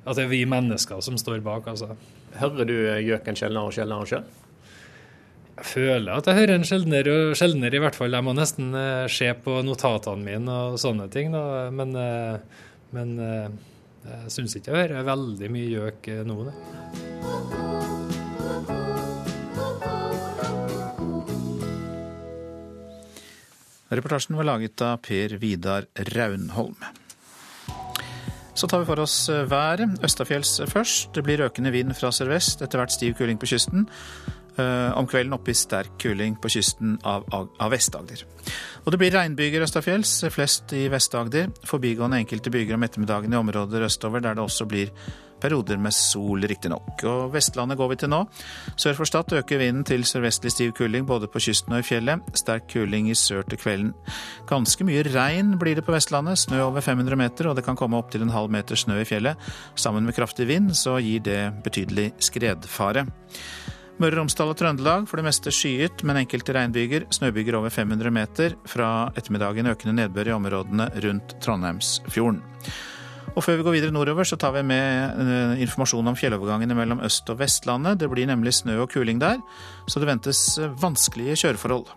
[0.05, 1.69] at det er vi mennesker som står bak.
[1.69, 1.93] Altså.
[2.41, 4.25] Hører du gjøken sjeldnere og sjeldnere sjøl?
[5.59, 8.15] Jeg føler at jeg hører en sjeldnere og sjeldnere, i hvert fall.
[8.15, 11.33] Jeg må nesten eh, se på notatene mine og sånne ting.
[11.35, 11.67] Da.
[11.75, 13.49] Men eh, men eh,
[14.05, 16.37] jeg syns ikke jeg hører veldig mye gjøk eh, nå.
[16.47, 16.55] Det.
[23.89, 26.77] Reportasjen var laget av Per Vidar Raunholm.
[28.53, 29.97] Så tar vi for oss eh, været.
[30.05, 31.13] Østafjells først.
[31.15, 33.87] Det blir økende vind fra sørvest, etter hvert stiv kuling på kysten.
[34.59, 38.25] Eh, om kvelden oppe i sterk kuling på kysten av, av Vest-Agder.
[38.83, 41.51] Og det blir regnbyger østafjells, flest i Vest-Agder.
[41.69, 44.93] Forbigående enkelte byger om ettermiddagen i områder østover der det også blir
[45.39, 46.99] Perioder med sol, riktignok.
[47.07, 48.17] Og Vestlandet går vi til nå.
[48.75, 52.25] Sør for Stad øker vinden til sørvestlig stiv kuling både på kysten og i fjellet.
[52.35, 53.93] Sterk kuling i sør til kvelden.
[54.49, 56.41] Ganske mye regn blir det på Vestlandet.
[56.43, 59.39] Snø over 500 meter, og det kan komme opptil en halv meter snø i fjellet.
[59.79, 63.07] Sammen med kraftig vind så gir det betydelig skredfare.
[63.99, 67.03] Møre og Romsdal og Trøndelag for det meste skyet, men enkelte regnbyger.
[67.11, 68.53] Snøbyger over 500 meter.
[68.71, 72.39] Fra ettermiddagen økende nedbør i områdene rundt Trondheimsfjorden.
[73.35, 77.03] Og før vi går videre nordover, så tar vi med eh, informasjon om fjellovergangene mellom
[77.03, 77.99] Øst- og Vestlandet.
[77.99, 79.43] Det blir nemlig snø og kuling der,
[79.91, 81.91] så det ventes eh, vanskelige kjøreforhold.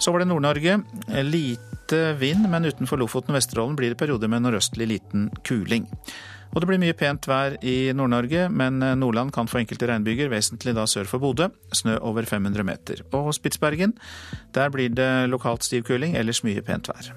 [0.00, 0.80] Så var det Nord-Norge.
[1.28, 5.84] Lite vind, men utenfor Lofoten og Vesterålen blir det perioder med nordøstlig liten kuling.
[6.54, 10.30] Og det blir mye pent vær i Nord-Norge, men eh, Nordland kan få enkelte regnbyger,
[10.30, 11.48] vesentlig da sør for Bodø.
[11.74, 13.02] Snø over 500 meter.
[13.18, 13.96] Og Spitsbergen,
[14.54, 17.10] der blir det lokalt stiv kuling, ellers mye pent vær.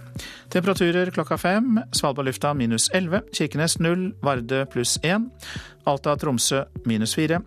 [0.54, 1.78] Temperaturer klokka fem.
[1.94, 3.30] Svalbard lufta minus 11.
[3.38, 4.10] Kirkenes null.
[4.26, 5.30] Vardø pluss 1.
[5.86, 7.38] Alta-Tromsø minus 4.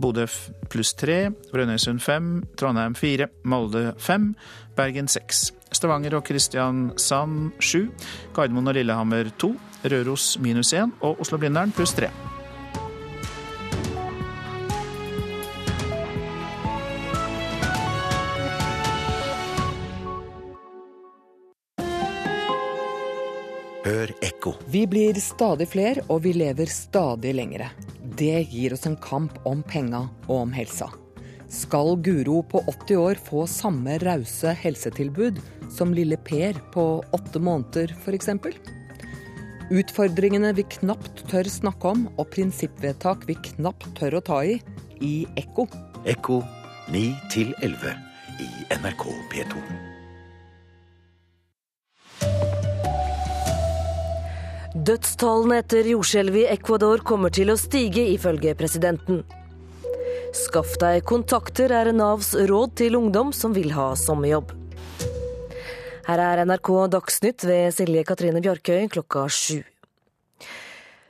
[0.00, 0.24] Bodø
[0.72, 1.28] pluss 3.
[1.52, 2.32] Brønnøysund 5.
[2.56, 3.28] Trondheim 4.
[3.44, 4.32] Molde 5.
[4.76, 5.50] Bergen 6.
[5.74, 7.88] Stavanger og Kristiansand 7.
[8.36, 9.50] Gardermoen og Lillehammer 2.
[9.90, 12.12] Røros minus 1 og Oslo-Blindern pluss 3.
[23.84, 24.54] Hør ekko.
[24.72, 27.68] Vi blir stadig flere, og vi lever stadig lengre.
[28.00, 30.88] Det gir oss en kamp om penga og om helsa.
[31.54, 35.38] Skal Guro på 80 år få samme rause helsetilbud
[35.70, 38.28] som lille Per på åtte måneder, f.eks.?
[39.70, 44.58] Utfordringene vi knapt tør snakke om, og prinsippvedtak vi knapt tør å ta i,
[44.98, 45.68] i Ekko.
[46.10, 46.40] Ekko
[46.92, 47.04] 9
[47.62, 47.94] 11
[48.42, 49.62] i NRK P2.
[54.74, 59.22] Dødstallene etter jordskjelvet i Ecuador kommer til å stige, ifølge presidenten.
[60.34, 64.50] Skaff deg kontakter er Navs råd til ungdom som vil ha sommerjobb.
[66.08, 69.62] Her er NRK Dagsnytt ved Silje Katrine Bjarkøy klokka sju.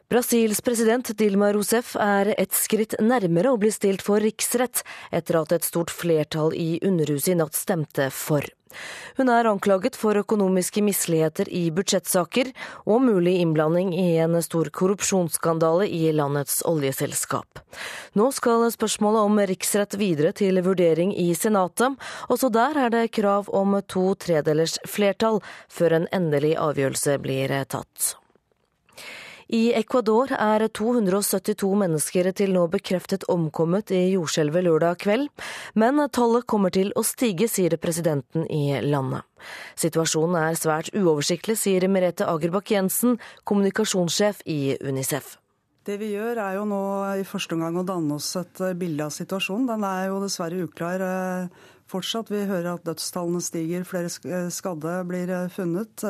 [0.08, 5.54] Brasils president Dilma Rousef er et skritt nærmere å bli stilt for riksrett etter at
[5.56, 8.44] et stort flertall i Underhuset i natt stemte for.
[9.16, 12.50] Hun er anklaget for økonomiske misligheter i budsjettsaker
[12.84, 17.62] og mulig innblanding i en stor korrupsjonsskandale i landets oljeselskap.
[18.18, 21.96] Nå skal spørsmålet om riksrett videre til vurdering i Senatet.
[22.28, 25.40] Også der er det krav om to tredelers flertall
[25.72, 28.14] før en endelig avgjørelse blir tatt.
[29.52, 35.28] I Ecuador er 272 mennesker til nå bekreftet omkommet i jordskjelvet lørdag kveld,
[35.76, 39.26] men tallet kommer til å stige, sier presidenten i landet.
[39.76, 45.36] Situasjonen er svært uoversiktlig, sier Merete Agerbakk Jensen, kommunikasjonssjef i Unicef.
[45.84, 46.80] Det vi gjør er jo nå
[47.20, 49.66] i første omgang å danne oss et bilde av situasjonen.
[49.68, 51.04] Den er jo dessverre uklar
[51.90, 52.32] fortsatt.
[52.32, 54.10] Vi hører at dødstallene stiger, flere
[54.52, 56.04] skadde blir funnet.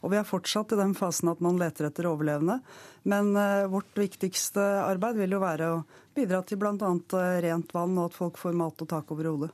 [0.00, 2.60] Og vi er fortsatt i den fasen at man leter etter overlevende.
[3.02, 5.80] Men eh, vårt viktigste arbeid vil jo være å
[6.16, 6.74] bidra til bl.a.
[6.76, 9.52] Eh, rent vann og at folk får mat og tak over hodet.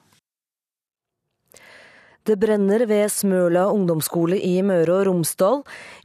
[2.27, 5.61] Det brenner ved Smøla ungdomsskole i Møre og Romsdal.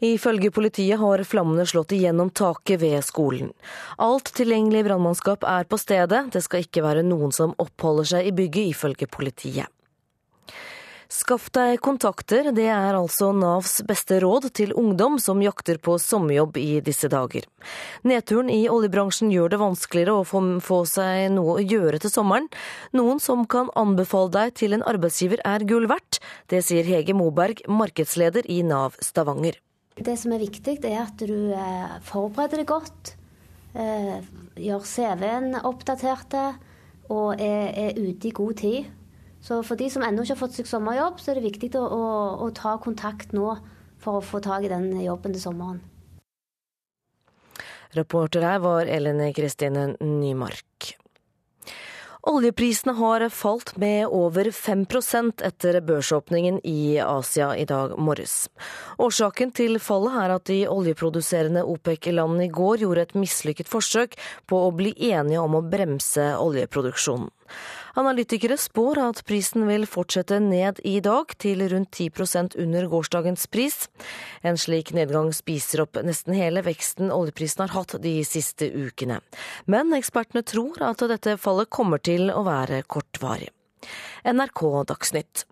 [0.05, 3.49] Ifølge politiet har flammene slått igjennom taket ved skolen.
[3.97, 6.27] Alt tilgjengelig brannmannskap er på stedet.
[6.29, 9.65] Det skal ikke være noen som oppholder seg i bygget, ifølge politiet.
[11.11, 16.55] Skaff deg kontakter, det er altså Navs beste råd til ungdom som jakter på sommerjobb
[16.61, 17.43] i disse dager.
[18.07, 22.47] Nedturen i oljebransjen gjør det vanskeligere å få, seg noe å gjøre til sommeren.
[22.95, 26.21] Noen som kan anbefale deg til en arbeidsgiver er gull verdt.
[26.47, 29.59] Det sier Hege Moberg, markedsleder i Nav Stavanger.
[29.99, 33.17] Det som er viktig, er at du eh, forbereder deg godt.
[33.75, 34.23] Eh,
[34.63, 36.47] gjør CV-en oppdaterte
[37.11, 38.97] og er ute i god tid.
[39.41, 41.85] Så for de som ennå ikke har fått seg sommerjobb, så er det viktig å,
[41.85, 42.03] å,
[42.45, 43.55] å ta kontakt nå
[44.01, 45.81] for å få tak i den jobben til sommeren.
[47.97, 50.93] Reporter her var Ellen Kristine Nymark.
[52.21, 58.45] Oljeprisene har falt med over 5% etter børsåpningen i Asia i dag morges.
[59.01, 64.13] Årsaken til fallet er at de oljeproduserende OPEC-landene i går gjorde et mislykket forsøk
[64.45, 67.31] på å bli enige om å bremse oljeproduksjonen.
[67.99, 73.77] Analytikere spår at prisen vil fortsette ned i dag, til rundt 10% under gårsdagens pris.
[74.47, 79.19] En slik nedgang spiser opp nesten hele veksten oljeprisen har hatt de siste ukene.
[79.67, 83.51] Men ekspertene tror at dette fallet kommer til å være kortvarig.
[84.23, 85.45] NRK Dagsnytt.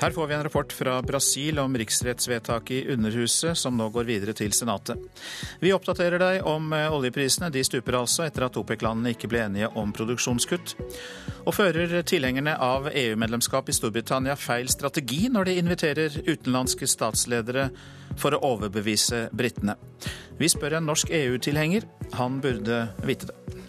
[0.00, 4.32] Her får vi en rapport fra Brasil om riksrettsvedtaket i Underhuset, som nå går videre
[4.32, 4.94] til Senatet.
[5.58, 7.50] Vi oppdaterer deg om eh, oljeprisene.
[7.50, 10.76] De stuper altså etter at OPEC-landene ikke ble enige om produksjonskutt.
[11.48, 17.66] Og fører tilhengerne av EU-medlemskap i Storbritannia feil strategi når de inviterer utenlandske statsledere
[18.18, 19.74] for å overbevise britene?
[20.38, 21.90] Vi spør en norsk EU-tilhenger.
[22.20, 23.66] Han burde vite det.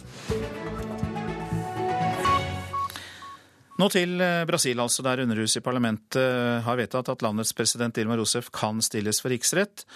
[3.80, 7.96] Nå til eh, Brasil, altså, der Underhuset i parlamentet eh, har vedtatt at landets president
[7.96, 9.86] Dilma Rousef kan stilles for riksrett.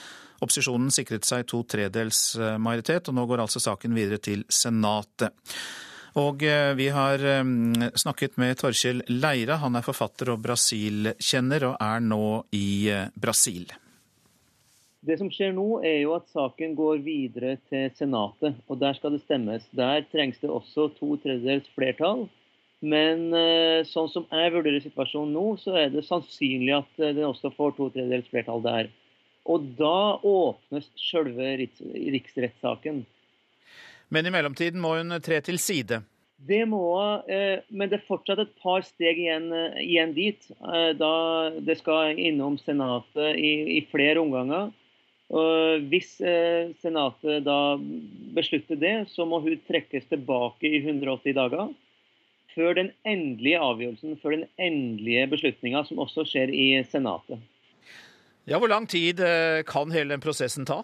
[0.41, 5.37] Opposisjonen sikret seg to tredels eh, majoritet, og nå går altså saken videre til Senatet.
[6.17, 6.45] Og
[6.79, 7.19] vi har
[7.99, 12.87] snakket med Torkjell Leira, han er forfatter og Brasil-kjenner, og er nå i
[13.19, 13.65] Brasil.
[15.03, 19.17] Det som skjer nå, er jo at saken går videre til Senatet, og der skal
[19.17, 19.67] det stemmes.
[19.75, 22.29] Der trengs det også to tredjedels flertall.
[22.85, 27.31] Men eh, sånn som jeg vurderer situasjonen nå, så er det sannsynlig at eh, den
[27.31, 28.91] også får to tredjedels flertall der.
[29.49, 33.05] Og da åpnes selve riksrettssaken.
[34.13, 36.03] Men i mellomtiden må hun tre til side?
[36.45, 39.49] Det må hun, eh, men det er fortsatt et par steg igjen,
[39.81, 40.49] igjen dit.
[41.01, 41.13] Da
[41.57, 44.75] det skal innom Senatet i, i flere omganger.
[45.35, 46.19] Og hvis
[46.83, 47.79] Senatet da
[48.37, 51.73] beslutter det, så må hun trekkes tilbake i 180 dager
[52.55, 57.43] før den endelige avgjørelsen, før den endelige beslutninga, som også skjer i Senatet.
[58.45, 60.83] Ja, Hvor lang tid eh, kan hele den prosessen ta?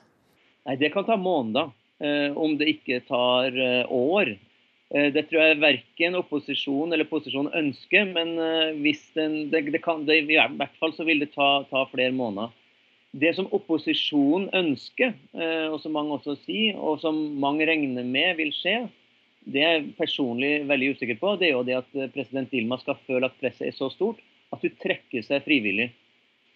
[0.66, 4.36] Nei, Det kan ta måneder, eh, om det ikke tar eh, år.
[4.90, 8.32] Det tror jeg verken opposisjon eller posisjon ønsker, men
[8.82, 12.10] hvis den, det, det kan, det, i hvert fall så vil det ta, ta flere
[12.10, 12.50] måneder.
[13.14, 15.12] Det som opposisjonen ønsker,
[15.70, 18.80] og som mange også sier, og som mange regner med vil skje,
[19.48, 22.98] det jeg personlig veldig usikker på, det er jo det at eh, president Dilma skal
[23.06, 24.20] føle at presset er så stort
[24.52, 25.90] at hun trekker seg frivillig.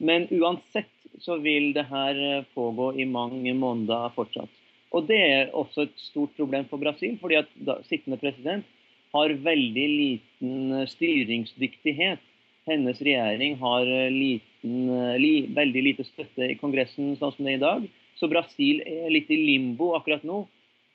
[0.04, 0.90] Men uansett
[1.22, 4.52] så vil det her eh, pågå i mange måneder fortsatt.
[4.94, 8.68] Og det er også et stort problem for Brasil, fordi at da, sittende president
[9.14, 12.22] har veldig liten eh, styringsdyktighet.
[12.68, 14.86] Hennes regjering har liten,
[15.20, 17.84] li, veldig lite støtte i Kongressen sånn som det er i dag.
[18.16, 20.46] Så Brasil er litt i limbo akkurat nå,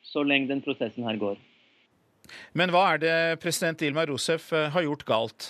[0.01, 1.37] så lenge den prosessen her går.
[2.53, 5.49] Men hva er det president Dilma Rousef eh, har gjort galt?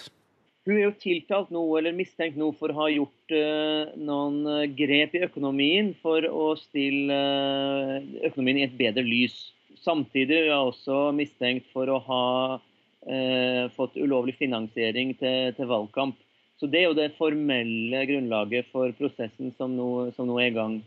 [0.70, 4.65] Hun er jo tiltalt nå, eller mistenkt nå for å ha gjort uh, noen eh,
[4.78, 7.96] grep i økonomien for å stille uh,
[8.28, 9.38] økonomien i et bedre lys.
[9.82, 12.26] Samtidig er hun også mistenkt for å ha
[12.60, 16.20] uh, fått ulovlig finansiering til, til, valgkamp.
[16.62, 20.58] Så Det er jo det formelle grunnlaget for prosessen som nå, som nå er i
[20.60, 20.80] gang.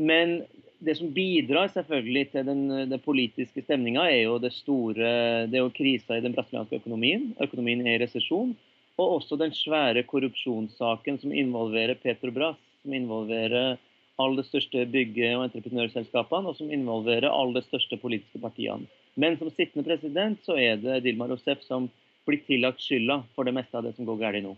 [0.00, 0.40] Men
[0.82, 5.62] det som bidrar selvfølgelig til den, den politiske stemninga, er jo det store det er
[5.62, 7.30] jo krisa i den brasilianske økonomien.
[7.42, 8.56] Økonomien er i resesjon.
[9.00, 13.78] Og også den svære korrupsjonssaken som involverer Petrobras, som involverer
[14.20, 18.90] alle de største bygge- og entreprenørselskapene, og som involverer alle de største politiske partiene.
[19.16, 21.88] Men som sittende president så er det Dilma Rousef som
[22.28, 24.54] blir tillagt skylda for det meste av det som går galt nå.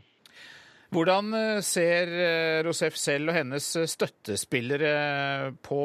[0.94, 5.80] Hvordan eh, ser eh, Rosef selv og hennes eh, støttespillere på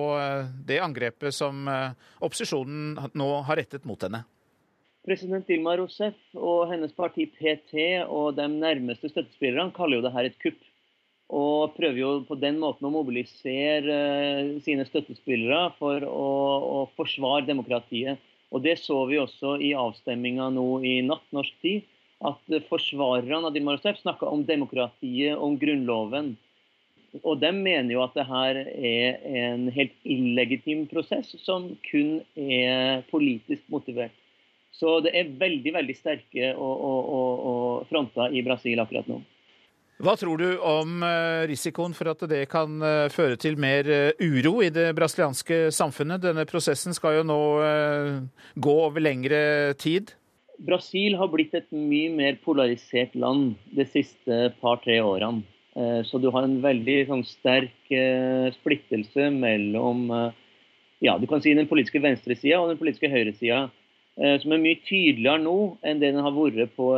[0.68, 1.66] det angrepet som
[2.22, 4.22] opposisjonen nå har rettet mot henne?
[5.08, 10.30] President Dilma Rousef og hennes parti PT og de nærmeste støttespillerne kaller jo det her
[10.30, 10.60] et kupp.
[11.30, 13.98] Og prøver jo på den måten å mobilisere
[14.66, 16.32] sine støttespillere for å,
[16.78, 18.22] å forsvare demokratiet.
[18.54, 21.86] Og Det så vi også i avstemminga nå i natt norsk tid
[22.20, 26.34] at forsvarerne av Dilma Rousef snakka om demokratiet, om grunnloven.
[27.24, 33.06] Og de mener jo at det her er en helt illegitim prosess som kun er
[33.10, 34.14] politisk motivert.
[34.76, 37.10] Så det er veldig veldig sterke og, og,
[37.50, 39.20] og, fronter i Brasil akkurat nå.
[40.00, 44.22] Hva tror du om eh, risikoen for at det kan eh, føre til mer eh,
[44.24, 46.24] uro i det brasilianske samfunnet?
[46.24, 47.42] Denne prosessen skal jo nå
[48.56, 49.42] gå over lengre
[49.82, 50.14] tid?
[50.60, 55.46] Brasil har blitt et mye mer polarisert land de siste par-tre årene.
[55.80, 60.40] Eh, så du har en veldig sånn, sterk eh, splittelse mellom eh,
[61.06, 63.68] ja, du kan si den politiske venstresida og den politiske høyresida.
[64.20, 66.90] Som er mye tydeligere nå enn det den har vært på,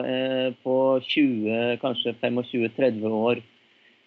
[0.64, 3.44] på 20, kanskje 25-30 år.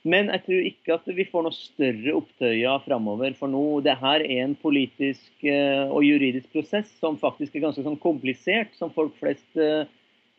[0.05, 3.33] Men jeg tror ikke at vi får noe større opptøyer framover.
[3.39, 7.85] For nå, det her er en politisk eh, og juridisk prosess som faktisk er ganske
[7.87, 9.89] sånn komplisert, som folk flest eh,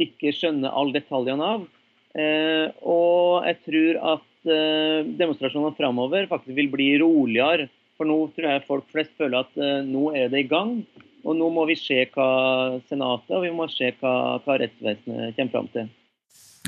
[0.05, 1.65] ikke skjønner alle detaljene av.
[2.13, 7.65] Eh, og jeg tror at demonstrasjonene framover faktisk vil bli roligere.
[7.97, 10.75] For nå tror jeg folk flest føler at nå er det i gang.
[11.25, 15.55] Og nå må vi se hva Senatet og vi må se hva, hva rettsvesenet kommer
[15.55, 15.89] fram til.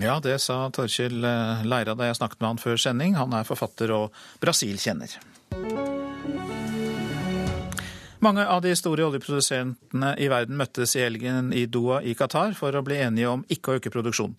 [0.02, 3.16] Ja, det sa Torkjell eh, Leira da jeg snakket med han før sending.
[3.18, 5.18] Han er forfatter og Brasil-kjenner.
[8.22, 12.78] Mange av de store oljeprodusentene i verden møttes i helgen i Doha i Qatar for
[12.78, 14.38] å bli enige om ikke å øke produksjonen.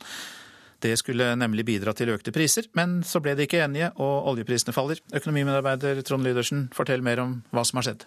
[0.78, 4.74] Det skulle nemlig bidra til økte priser, men så ble de ikke enige, og oljeprisene
[4.74, 5.00] faller.
[5.11, 8.06] Økonomimedarbeider Trond Lydersen, fortell mer om hva som har skjedd.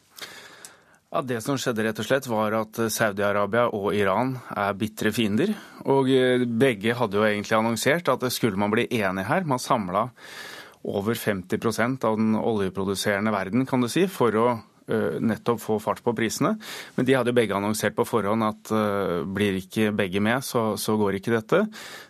[1.11, 5.51] Ja, Det som skjedde, rett og slett var at Saudi-Arabia og Iran er bitre fiender.
[5.91, 10.05] Og eh, begge hadde jo egentlig annonsert at skulle man bli enig her, man samla
[10.87, 14.70] over 50% av den oljeproduserende verden, kan du si, for å Eh,
[15.21, 16.53] nettopp få fart på prisene.
[16.95, 20.75] Men de hadde jo begge annonsert på forhånd at uh, blir ikke begge med, så,
[20.79, 21.63] så går ikke dette.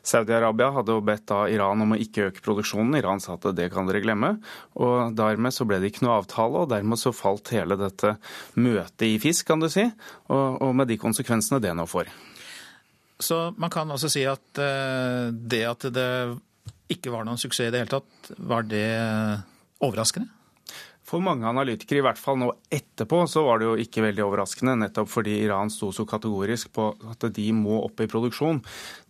[0.07, 2.97] Saudi-Arabia hadde jo bedt da Iran om å ikke øke produksjonen.
[2.99, 4.33] Iran sa at det kan dere glemme.
[4.81, 8.15] Og dermed så ble det ikke noe avtale, og dermed så falt hele dette
[8.59, 9.87] møtet i fisk, kan du si.
[10.31, 12.11] Og, og med de konsekvensene det nå får.
[13.21, 16.11] Så man kan altså si at uh, det at det
[16.91, 18.87] ikke var noen suksess i det hele tatt, var det
[19.81, 20.40] overraskende?
[21.11, 24.77] For mange analytikere, i hvert fall nå etterpå, så var det jo ikke veldig overraskende.
[24.79, 28.61] Nettopp fordi Iran sto så kategorisk på at de må opp i produksjon.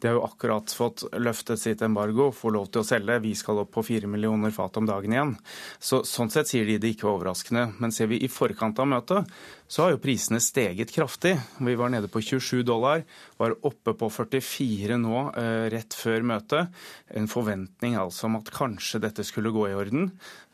[0.01, 3.19] De har jo akkurat fått løftet sitt embargo, får lov til å selge.
[3.21, 5.35] Vi skal opp på fire millioner fat om dagen igjen.
[5.77, 7.67] Så, sånn sett sier de det ikke var overraskende.
[7.77, 9.29] Men ser vi i forkant av møtet,
[9.71, 11.37] så har jo prisene steget kraftig.
[11.63, 13.05] Vi var nede på 27 dollar,
[13.39, 16.73] var oppe på 44 nå eh, rett før møtet.
[17.15, 20.09] En forventning altså om at kanskje dette skulle gå i orden.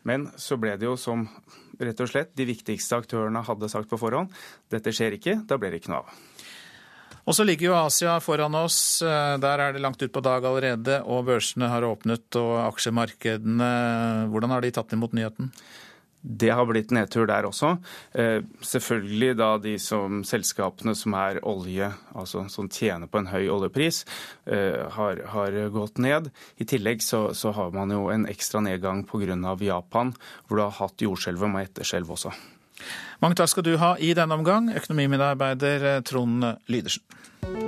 [0.06, 1.26] Men så ble det jo som
[1.82, 4.30] rett og slett de viktigste aktørene hadde sagt på forhånd,
[4.70, 6.14] dette skjer ikke, da blir det ikke noe av.
[7.28, 9.02] Og så ligger jo Asia foran oss.
[9.02, 13.68] Der er det langt ut på dag allerede, og børsene har åpnet og aksjemarkedene
[14.32, 15.50] Hvordan har de tatt imot nyheten?
[16.20, 17.76] Det har blitt nedtur der også.
[18.12, 23.46] Eh, selvfølgelig da de som selskapene som er olje, altså som tjener på en høy
[23.54, 24.02] oljepris,
[24.50, 26.30] eh, har, har gått ned.
[26.58, 29.26] I tillegg så, så, har man jo en ekstra nedgang pga.
[29.58, 30.12] Japan,
[30.46, 32.34] hvor du har hatt jordskjelv og etterskjelv også.
[33.22, 37.67] Mange takk skal du ha i denne omgang, økonomimedarbeider Trond Lydersen.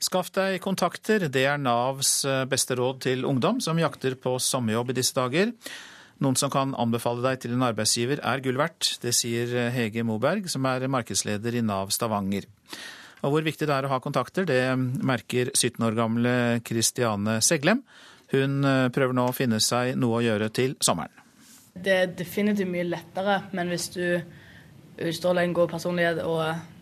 [0.00, 4.94] Skaff deg kontakter, det er Navs eh, beste råd til ungdom som jakter på sommerjobb
[4.94, 5.52] i disse dager.
[6.24, 8.94] Noen som kan anbefale deg til en arbeidsgiver er gull verdt.
[9.02, 12.48] Det sier eh, Hege Moberg, som er markedsleder i Nav Stavanger.
[13.20, 14.62] Og hvor viktig det er å ha kontakter, det
[15.04, 16.34] merker 17 år gamle
[16.64, 17.84] Kristiane Seglem.
[18.32, 21.12] Hun eh, prøver nå å finne seg noe å gjøre til sommeren.
[21.76, 24.04] Det er definitivt mye lettere, men hvis du
[25.00, 26.40] utstråler en god personlighet og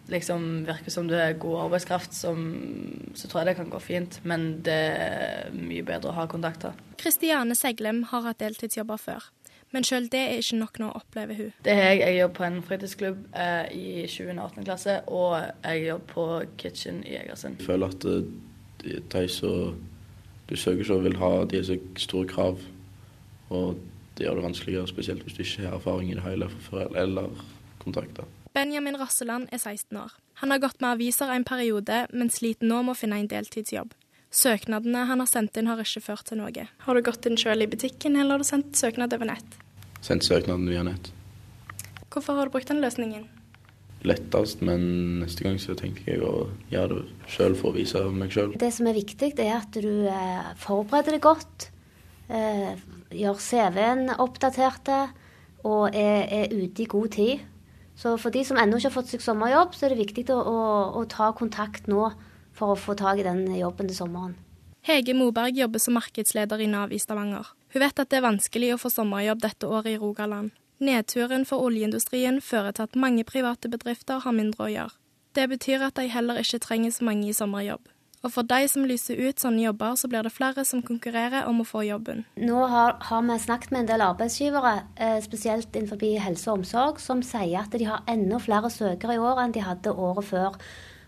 [0.08, 2.44] liksom virker som du er god arbeidskraft, som,
[3.14, 4.20] så tror jeg det kan gå fint.
[4.28, 6.76] Men det er mye bedre å ha kontakter.
[7.00, 9.28] Kristiane Seglem har hatt deltidsjobber før.
[9.74, 11.50] Men sjøl det er ikke nok nå, opplever hun.
[11.64, 12.00] Det er jeg.
[12.00, 14.22] Jeg jobber på en fritidsklubb eh, i 7.
[14.30, 14.64] og 18.
[14.64, 15.34] klasse, og
[15.64, 16.26] jeg jobber på
[16.62, 17.60] Kitchen i Egersund.
[17.60, 19.76] Jeg føler at eh, de som
[20.48, 22.64] du søker så vil ha de så store krav,
[23.52, 23.76] og
[24.16, 26.48] det gjør det vanskeligere, spesielt hvis du ikke har erfaring i det hele
[26.96, 27.44] eller
[27.78, 28.24] kontakter.
[28.54, 30.12] Benjamin Rasseland er 16 år.
[30.40, 33.94] Han har gått med aviser en periode, men sliter nå med å finne en deltidsjobb.
[34.30, 36.66] Søknadene han har sendt inn har ikke ført til noe.
[36.84, 39.56] Har du gått inn selv i butikken, eller har du sendt søknad over nett?
[40.04, 41.10] Sendt søknaden via nett.
[42.12, 43.26] Hvorfor har du brukt den løsningen?
[44.06, 44.84] Lettest, men
[45.24, 48.52] neste gang så tenker jeg å gjøre det sjøl for å vise meg sjøl.
[48.60, 51.70] Det som er viktig, det er at du eh, forbereder deg godt.
[52.30, 52.78] Eh,
[53.18, 55.00] gjør CV-en oppdaterte
[55.66, 57.46] og er, er ute i god tid.
[57.98, 60.38] Så for de som ennå ikke har fått seg sommerjobb, så er det viktig å,
[60.38, 60.58] å,
[61.00, 62.12] å, ta kontakt nå
[62.54, 64.36] for å få tak i den jobben til sommeren.
[64.86, 67.50] Hege Moberg jobber som markedsleder i Nav i Stavanger.
[67.74, 70.54] Hun vet at det er vanskelig å få sommerjobb dette året i Rogaland.
[70.78, 74.94] Nedturen for oljeindustrien fører til at mange private bedrifter har mindre å gjøre.
[75.34, 77.82] Det betyr at de heller ikke trenger så mange i sommerjobb.
[78.26, 81.62] Og for de som lyser ut sånne jobber, så blir det flere som konkurrerer om
[81.62, 82.24] å få jobben.
[82.40, 86.98] Nå har, har vi snakket med en del arbeidsgivere, eh, spesielt innenfor helse og omsorg,
[87.02, 90.58] som sier at de har enda flere søkere i år enn de hadde året før.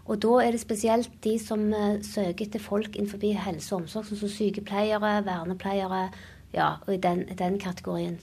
[0.06, 4.06] Og da er det spesielt de som eh, søker etter folk innenfor helse og omsorg,
[4.06, 6.08] som sykepleiere, vernepleiere,
[6.54, 8.20] ja, og i den, den kategorien.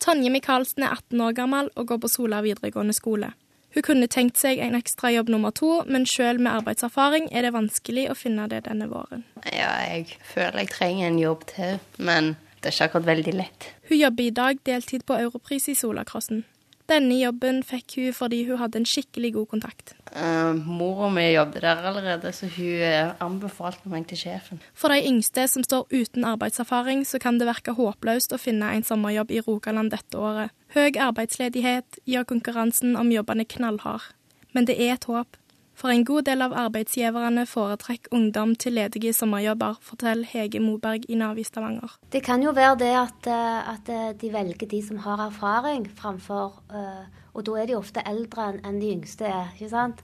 [0.00, 3.34] Tonje Michaelsen er 18 år gammel og går på Sola videregående skole.
[3.74, 7.54] Hun kunne tenkt seg en ekstra jobb nummer to, men selv med arbeidserfaring er det
[7.54, 9.22] vanskelig å finne det denne våren.
[9.46, 13.68] Ja, jeg føler jeg trenger en jobb til, men det er ikke akkurat veldig lett.
[13.88, 16.42] Hun jobber i dag deltid på Europris i Solacrossen.
[16.90, 19.92] Denne jobben fikk hun fordi hun hadde en skikkelig god kontakt.
[20.10, 24.62] Uh, Mora mi jobbet der allerede, så hun uh, anbefalte meg til sjefen.
[24.74, 28.86] For de yngste som står uten arbeidserfaring, så kan det virke håpløst å finne en
[28.86, 30.50] sommerjobb i Rogaland dette året.
[30.74, 34.10] Høy arbeidsledighet gjør konkurransen om jobbene knallhard.
[34.50, 35.38] Men det er et håp.
[35.80, 41.16] For en god del av arbeidsgiverne foretrekker ungdom til ledige sommerjobber, forteller Hege Moberg i
[41.16, 41.94] Nav i Stavanger.
[42.12, 43.88] Det kan jo være det at, eh, at
[44.20, 48.80] de velger de som har erfaring, framfor uh, Og da er de ofte eldre enn
[48.82, 50.00] de yngste er, ikke sant.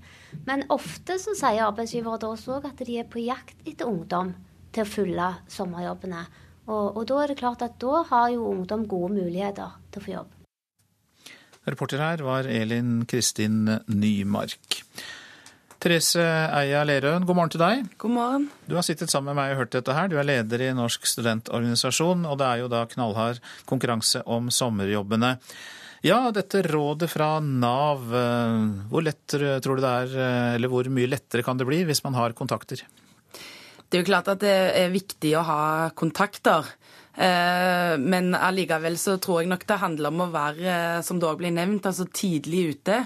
[0.47, 4.31] Men ofte så sier arbeidsgivere da også at de er på jakt etter ungdom
[4.73, 6.23] til å fylle sommerjobbene.
[6.71, 10.07] Og, og da er det klart at da har jo ungdom gode muligheter til å
[10.07, 10.33] få jobb.
[11.67, 14.87] Reporter her var Elin Kristin Nymark.
[15.83, 16.23] Therese
[16.57, 17.83] Eia Lerøen, god morgen til deg.
[18.01, 18.45] God morgen.
[18.65, 20.09] Du har sittet sammen med meg og hørt dette her.
[20.09, 25.35] Du er leder i Norsk studentorganisasjon, og det er jo da knallhard konkurranse om sommerjobbene.
[26.07, 28.57] Ja, dette rådet fra Nav, eh,
[28.89, 32.05] hvor lett tror du det er, eh, eller hvor mye lettere kan det bli hvis
[32.05, 32.81] man har kontakter?
[33.87, 36.65] Det er jo klart at det er viktig å ha kontakter.
[37.17, 41.41] Eh, men allikevel så tror jeg nok det handler om å være, som det òg
[41.41, 43.01] blir nevnt, altså tidlig ute.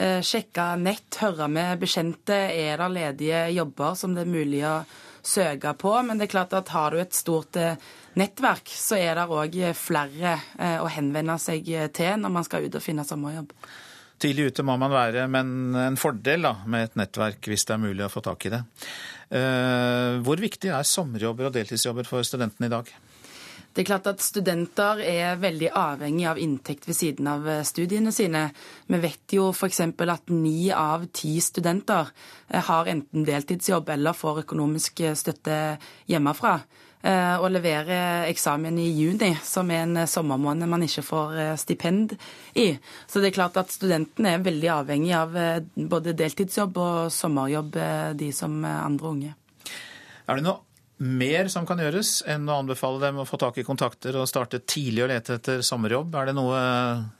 [0.00, 2.36] Eh, sjekke nett, høre med bekjente.
[2.54, 4.78] Er det ledige jobber som det er mulig å
[5.20, 5.92] søke på?
[6.06, 7.76] Men det er klart at har du et stort eh,
[8.20, 12.80] nettverk, så er det òg flere eh, å henvende seg til når man skal ut
[12.80, 13.52] og finne sommerjobb.
[14.20, 17.84] Tidlig ute må man være, men en fordel da, med et nettverk hvis det er
[17.84, 18.58] mulig å få tak i det.
[20.26, 22.90] Hvor viktig er sommerjobber og deltidsjobber for studentene i dag?
[23.70, 28.10] Det er klart at Studenter er veldig avhengig av inntekt ved siden av eh, studiene
[28.10, 28.48] sine.
[28.90, 29.84] Vi vet jo f.eks.
[29.86, 32.10] at ni av ti studenter
[32.48, 35.56] eh, har enten deltidsjobb eller får økonomisk eh, støtte
[36.10, 36.60] hjemmefra.
[37.00, 42.12] Å levere eksamen i juni, som er en sommermåned man ikke får stipend
[42.60, 42.74] i.
[43.08, 45.32] Så det er klart at studentene er veldig avhengig av
[45.72, 47.78] både deltidsjobb og sommerjobb,
[48.20, 49.36] de som andre unge.
[50.28, 50.60] Er det noe
[51.00, 54.60] mer som kan gjøres enn å anbefale dem å få tak i kontakter og starte
[54.68, 56.12] tidlig å lete etter sommerjobb?
[56.20, 56.60] Er det noe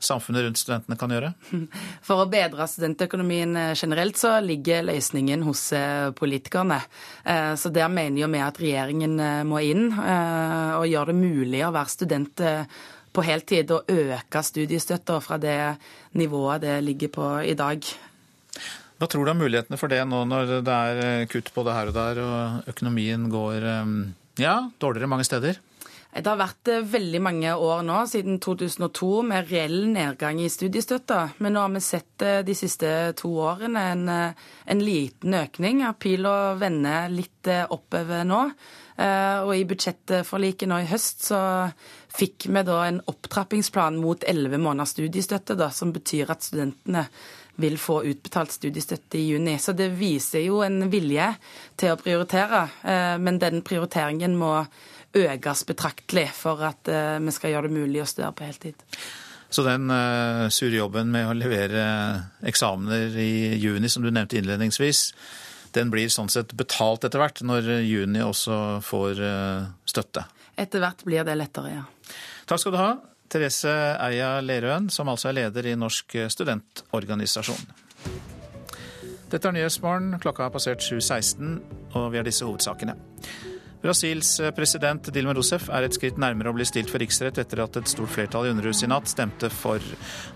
[0.04, 1.32] samfunnet rundt studentene kan gjøre?
[2.06, 6.82] For å bedre studentøkonomien eh, generelt så ligger løsningen hos eh, politikerne.
[7.24, 9.16] Eh, så der mener jo vi at regjeringen
[9.48, 12.42] må inn og gjøre det mulig å være student
[13.10, 15.56] på heltid og øke studiestøtta fra det
[16.20, 17.90] nivået det ligger på i dag.
[19.00, 21.88] Hva tror du om mulighetene for det nå når det er kutt kutt både her
[21.88, 23.92] og der, og økonomien går eh,
[24.42, 25.56] ja, dårligere mange steder?
[26.10, 31.22] Det har vært eh, veldig mange år nå, siden 2002, med reell nedgang i studiestøtta.
[31.40, 35.80] Men nå har vi sett de siste to årene en, en liten økning.
[35.96, 38.44] Pila vender litt oppover nå.
[39.00, 41.38] Og i budsjettforliket nå i høst så
[42.12, 47.06] fikk vi da en opptrappingsplan mot elleve måneders studiestøtte, da, som betyr at studentene
[47.60, 49.56] vil få utbetalt studiestøtte i juni.
[49.58, 51.26] Så det viser jo en vilje
[51.80, 52.62] til å prioritere.
[52.82, 54.54] Eh, men den prioriteringen må
[55.16, 58.86] økes betraktelig for at eh, vi skal gjøre det mulig å studere på heltid.
[59.50, 61.82] Så den uh, sure jobben med å levere
[62.46, 65.00] eksamener i juni, som du nevnte innledningsvis,
[65.74, 69.24] den blir sånn sett betalt etter hvert, når juni også får
[69.90, 70.22] støtte?
[70.54, 71.82] Etter hvert blir det lettere, ja.
[72.46, 72.92] Takk skal du ha,
[73.30, 77.62] Therese Eia Lerøen, som altså er leder i Norsk studentorganisasjon.
[79.30, 80.16] Dette er Nyhetsmorgen.
[80.22, 81.60] Klokka har passert 7.16,
[81.94, 82.96] og vi har disse hovedsakene.
[83.80, 87.78] Brasils president Dilma Rousef er et skritt nærmere å bli stilt for riksrett etter at
[87.80, 89.80] et stort flertall i Underhuset i natt stemte for.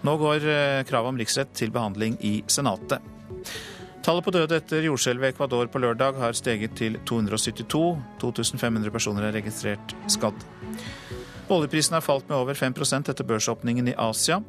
[0.06, 3.04] Nå går eh, kravet om riksrett til behandling i Senatet.
[4.04, 7.84] Tallet på døde etter jordskjelvet i Ecuador på lørdag har steget til 272.
[8.20, 10.40] 2500 personer er registrert skadd.
[11.48, 14.40] Oljeprisen har falt med over 5% etter børsåpningen i Asia.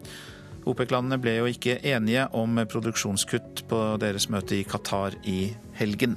[0.63, 6.15] OPEC-landene ble jo ikke enige om produksjonskutt på deres møte i Qatar i helgen.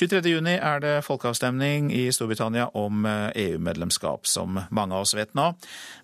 [0.00, 5.52] juni er det folkeavstemning i Storbritannia om EU-medlemskap, som mange av oss vet nå.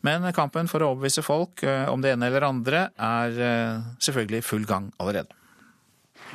[0.03, 4.45] Men kampen for å overbevise folk eh, om det ene eller andre er selvfølgelig selvfølgelig
[4.45, 5.35] full gang allerede.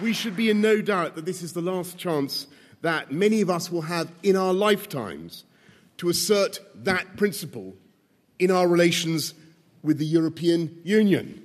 [0.01, 2.47] We should be in no doubt that this is the last chance
[2.86, 5.43] that many of us will have in our lifetimes
[5.97, 7.73] to assert that principle
[8.39, 9.33] in our relations
[9.83, 11.41] with the European Union.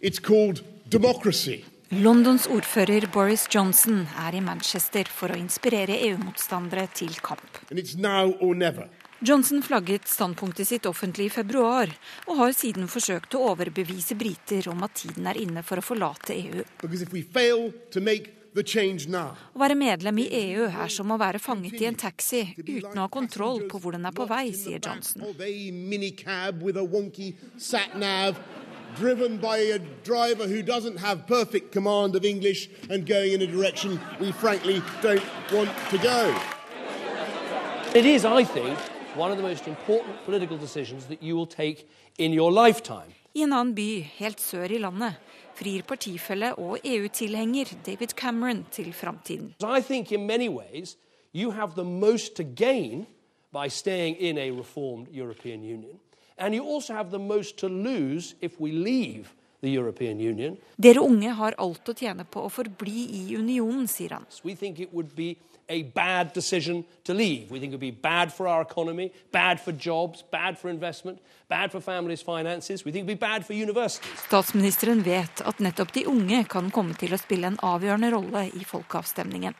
[0.00, 1.64] It's called democracy.
[1.88, 7.60] Londons ordfører Boris Johnson er i Manchester for å inspirere EU-motstandere til kamp.
[9.24, 11.92] Johnson flagget standpunktet sitt offentlig i februar,
[12.26, 16.34] og har siden forsøkt å overbevise briter om at tiden er inne for å forlate
[16.34, 16.64] EU.
[18.54, 23.06] Å være medlem i EU er som å være fanget i en taxi uten å
[23.06, 25.24] ha kontroll på hvor den er på vei, sier Johnson.
[28.96, 33.46] driven by a driver who doesn't have perfect command of English and going in a
[33.46, 36.32] direction we frankly don't want to go.
[37.92, 38.78] It is, I think,
[39.16, 41.88] one of the most important political decisions that you will take
[42.18, 43.14] in your lifetime.
[43.34, 45.18] I en annen by helt sør i landet
[45.54, 49.54] frir partifelle og EU-tilhenger David Cameron til framtiden.
[51.36, 53.06] You have the most to gain
[53.52, 55.98] by staying in a reformed European Union.
[56.38, 59.24] And you also have the most to lose if we leave
[59.60, 60.56] the European Union.
[60.76, 64.26] Dere unge har alt å tjene på å forbli i unionen, sier han.
[64.44, 65.36] We think it would be
[65.68, 67.50] a bad decision to leave.
[67.50, 71.18] We think it would be bad for our economy, bad for jobs, bad for investment,
[71.48, 72.84] bad for families' finances.
[72.84, 74.20] We think it would be bad for universities.
[74.26, 78.64] Statsministeren vet at nettopp de unge kan komme til å spille en avgjørende rolle i
[78.64, 79.54] folkeavstemningen.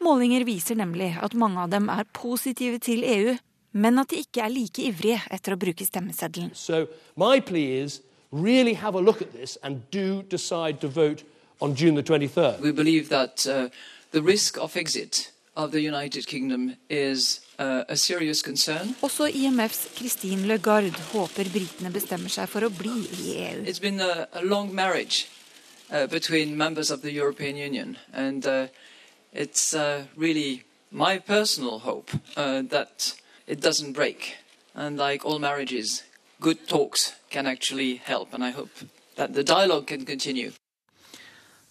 [0.00, 3.34] Målinger viser nemlig at mange av dem er positive til EU,
[3.72, 6.54] men at de ikke er like ivrige etter å bruke stemmeseddelen.
[6.54, 6.86] So
[7.16, 8.00] my plea is
[8.32, 11.24] really have a look at this and do decide to vote
[11.60, 12.60] on June the 23rd.
[12.60, 13.68] We believe that uh,
[14.12, 18.94] the risk of exit of the United Kingdom is uh, a serious concern.
[19.02, 23.64] Også IMFs Christine Lagarde håper britene bestemmer seg for å bli i EU.
[23.66, 25.28] It's been a, a long marriage
[25.92, 28.66] uh, between members of the European Union, and uh,
[29.32, 33.14] it's uh, really my personal hope uh, that
[33.46, 34.36] it doesn't break.
[34.74, 36.04] And like all marriages,
[36.40, 38.70] good talks can actually help, and I hope
[39.16, 40.52] that the dialogue can continue.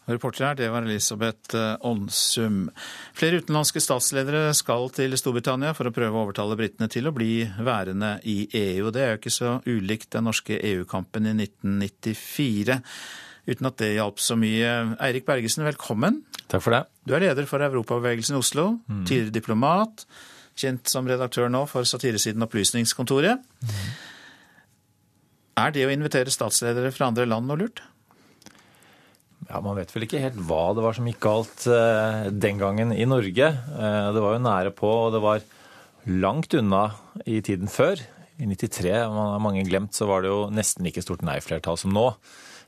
[0.10, 1.56] Reporter her, det var Elisabeth
[1.86, 2.70] Onsum.
[3.18, 7.44] Flere utenlandske statsledere skal til Storbritannia for å prøve å overtale britene til å bli
[7.66, 8.90] værende i EU.
[8.94, 12.80] Det er jo ikke så ulikt den norske EU-kampen i 1994.
[13.50, 14.74] Uten at det hjalp så mye.
[15.06, 16.24] Eirik Bergesen, velkommen.
[16.50, 16.84] Takk for det.
[17.06, 19.06] Du er leder for Europabevegelsen i Oslo, mm.
[19.06, 20.06] tidligere diplomat,
[20.60, 23.46] kjent som redaktør nå for satiresiden Opplysningskontoret.
[23.62, 23.86] Mm.
[25.60, 27.82] Er det å invitere statsledere fra andre land noe lurt?
[29.50, 32.94] Ja, Man vet vel ikke helt hva det var som gikk galt eh, den gangen
[32.94, 33.48] i Norge.
[33.50, 35.46] Eh, det var jo nære på, og det var
[36.06, 36.84] langt unna
[37.26, 37.98] i tiden før.
[38.40, 41.96] I 93, man har mange glemt, så var det jo nesten like stort nei-flertall som
[41.98, 42.06] nå.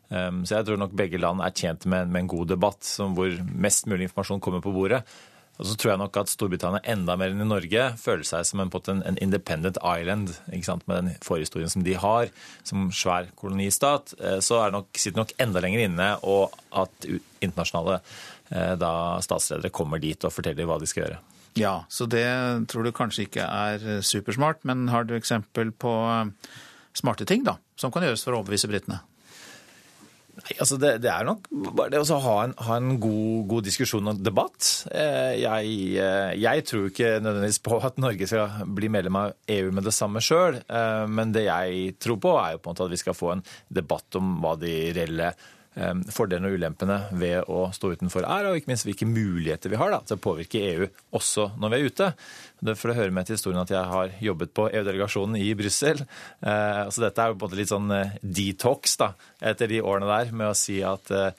[0.10, 3.86] Eh, så jeg tror nok begge land er tjent med, en god debatt hvor mest
[3.86, 5.04] mulig informasjon kommer på bordet.
[5.62, 8.64] Og så tror jeg nok at Storbritannia enda mer enn i Norge føler seg som
[8.64, 8.72] en,
[9.06, 10.34] en independent island
[10.90, 12.32] med den forhistorien som de har,
[12.66, 14.16] som svær kolonistat.
[14.42, 17.06] Så er nok, sitter nok enda lenger inne og at
[17.46, 18.00] internasjonale
[18.82, 21.22] da, statsledere kommer dit og forteller hva de skal gjøre.
[21.62, 22.26] Ja, så det
[22.72, 25.94] tror du kanskje ikke er supersmart, men har du eksempel på
[26.98, 29.04] smarte ting da, som kan gjøres for å overbevise britene?
[30.32, 33.66] Nei, altså det, det, er nok bare det å ha en, ha en god, god,
[33.68, 34.68] diskusjon og debatt.
[34.88, 35.74] Jeg,
[36.40, 40.24] jeg, tror ikke nødvendigvis på at Norge skal bli medlem av EU med det samme
[40.24, 40.62] sjøl.
[41.12, 43.44] Men det jeg tror på, er jo på en måte at vi skal få en
[43.82, 45.34] debatt om hva de reelle
[46.12, 49.94] fordelene og ulempene ved å stå utenfor er, og ikke minst hvilke muligheter vi har
[49.94, 52.10] da, til å påvirke EU også når vi er ute.
[52.76, 56.04] For det hører med til historien at jeg har jobbet på EU-delegasjonen i Brussel.
[56.04, 59.14] Eh, så dette er jo på en måte litt sånn eh, detox da,
[59.54, 61.32] etter de årene der, med å si at eh,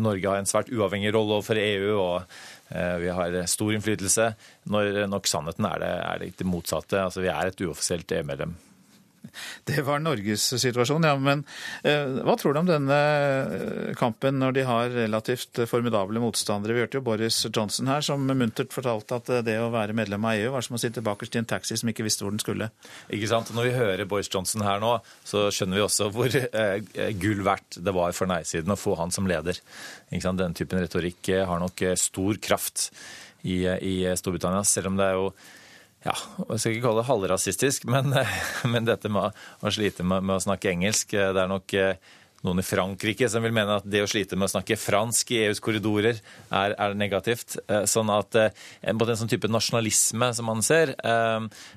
[0.00, 1.92] Norge har en svært uavhengig rolle overfor EU.
[2.00, 2.40] og
[2.70, 4.28] vi har stor innflytelse,
[4.70, 7.02] når nok sannheten er det, er det motsatte.
[7.02, 8.54] Altså, vi er et uoffisielt EU-medlem.
[9.64, 11.14] Det var Norges situasjon, ja.
[11.20, 11.42] Men
[11.86, 16.76] eh, hva tror du om denne eh, kampen når de har relativt formidable motstandere?
[16.76, 20.26] Vi hørte jo Boris Johnson her som muntert fortalte at eh, det å være medlem
[20.26, 22.42] av EU var som å sitte bakerst i en taxi som ikke visste hvor den
[22.42, 22.70] skulle.
[23.12, 23.52] Ikke sant.
[23.56, 24.96] Når vi hører Boris Johnson her nå,
[25.26, 26.76] så skjønner vi også hvor eh,
[27.20, 29.60] gull verdt det var for nei-siden å få han som leder.
[30.10, 30.40] Ikke sant?
[30.40, 32.90] Denne typen retorikk eh, har nok stor kraft
[33.40, 35.30] i, i Storbritannia, selv om det er jo
[36.04, 38.14] ja, jeg skal ikke kalle det halvrasistisk, men,
[38.72, 42.16] men dette med å slite med, med, å snakke engelsk Det er nok eh,
[42.46, 45.42] noen i Frankrike som vil mene at det å slite med å snakke fransk i
[45.46, 47.58] EUs korridorer er, er negativt.
[47.66, 50.92] Eh, sånn at både en, sånn type nasjonalisme som man ser,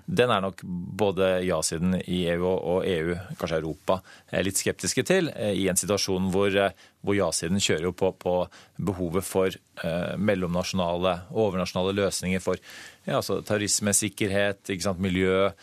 [0.05, 3.99] den er nok både ja-siden i EU og EU, kanskje Europa,
[4.45, 5.29] litt skeptiske til.
[5.33, 6.55] I en situasjon hvor,
[7.03, 8.35] hvor ja-siden kjører jo på, på
[8.83, 9.55] behovet for
[10.17, 12.59] mellomnasjonale og overnasjonale løsninger for
[13.05, 15.53] ja, altså terrorisme, sikkerhet, miljø, eh,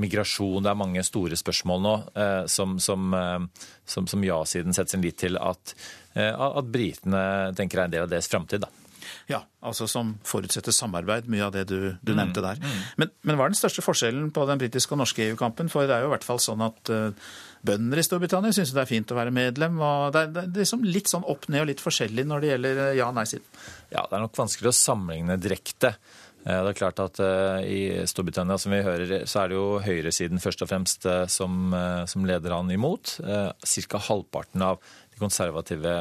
[0.00, 0.62] migrasjon.
[0.64, 5.04] Det er mange store spørsmål nå eh, som, som, eh, som, som ja-siden setter sin
[5.04, 5.74] lit til at,
[6.14, 8.64] at britene tenker er en del av deres framtid.
[9.28, 12.60] Ja, altså som forutsetter samarbeid, mye av det du, du Mm, nevnte der.
[13.00, 15.68] Men, men hva er den største forskjellen på den britiske og norske EU-kampen?
[15.72, 16.92] For det er jo i hvert fall sånn at
[17.64, 19.78] bønder i Storbritannia syns det er fint å være medlem.
[19.80, 22.50] og Det er, det er liksom litt sånn opp ned og litt forskjellig når det
[22.52, 23.46] gjelder ja- ja-nei-siden.
[23.94, 25.94] Ja, det er nok vanskelig å sammenligne direkte.
[26.44, 29.80] Eh, Det er klart at eh, I Storbritannia som vi hører, så er det jo
[29.84, 31.74] høyresiden først og fremst eh, som,
[32.10, 33.18] som leder an imot.
[33.20, 34.02] Ca.
[34.08, 34.80] halvparten av
[35.14, 35.94] de konservative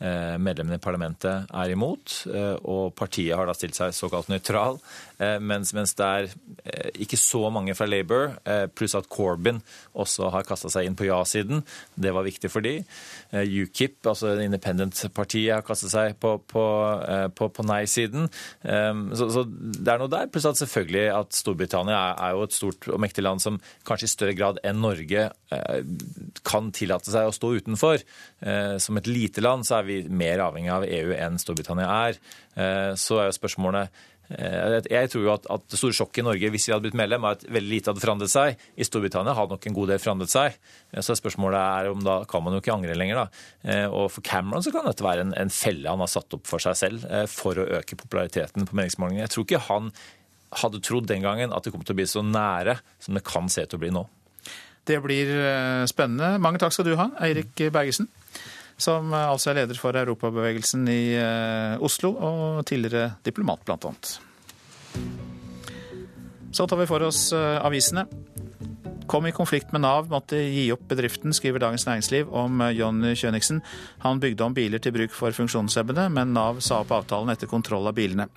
[0.00, 4.80] medlemmene i parlamentet er imot, eh, og partiet har da stilt seg såkalt nøytral.
[5.18, 6.28] eh, Mens, mens det er
[6.64, 9.60] eh, ikke så mange fra Labour, eh, pluss at Corbyn
[9.94, 11.62] også har kasta seg inn på ja-siden.
[11.94, 12.84] Det var viktig for de.
[13.32, 16.64] Eh, UKIP, altså Independent-partiet, har kastet seg på, på,
[17.08, 18.28] eh, på, på nei-siden.
[19.14, 20.26] Så, så det er noe der.
[20.32, 24.08] Pluss at selvfølgelig at Storbritannia er, er jo et stort og mektig land som kanskje
[24.08, 25.80] i større grad enn Norge eh,
[26.46, 28.02] kan tillate seg å stå utenfor.
[28.44, 32.18] Eh, Som et lite land så er vi mer avhengig av EU enn Storbritannia er.
[32.56, 33.88] Eh, Så er jo spørsmålet
[34.30, 36.96] eh, jeg tror jo at, at det store sjokket i Norge hvis vi hadde blitt
[36.96, 38.56] medlem, er at veldig lite hadde forandret seg.
[38.80, 40.56] I Storbritannia hadde nok en god del forandret seg.
[40.94, 43.20] Eh, Så spørsmålet er om da kan man jo ikke angre lenger.
[43.24, 43.78] da.
[43.92, 46.58] Og for Cameron så kan dette være en, en felle han har satt opp for
[46.62, 49.26] seg selv for å øke populariteten på meningsmålingene.
[49.28, 49.92] Jeg tror ikke han
[50.54, 53.48] hadde trodd den gangen at det kom til å bli så nære som det kan
[53.50, 54.04] se til å bli nå.
[54.84, 55.30] Det blir
[55.88, 56.36] spennende.
[56.44, 58.06] Mange takk skal du ha, Eirik Bergesen.
[58.76, 64.14] Som eh, altså er leder for Europabevegelsen i eh, Oslo, og tidligere diplomat, blant annet.
[66.54, 68.06] Så tar vi for oss eh, avisene.
[69.10, 73.60] Kom i konflikt med Nav, måtte gi opp bedriften, skriver Dagens Næringsliv om Jonny Kjøniksen.
[74.00, 77.90] Han bygde om biler til bruk for funksjonshemmede, men Nav sa opp avtalen etter kontroll
[77.90, 78.30] av bilene.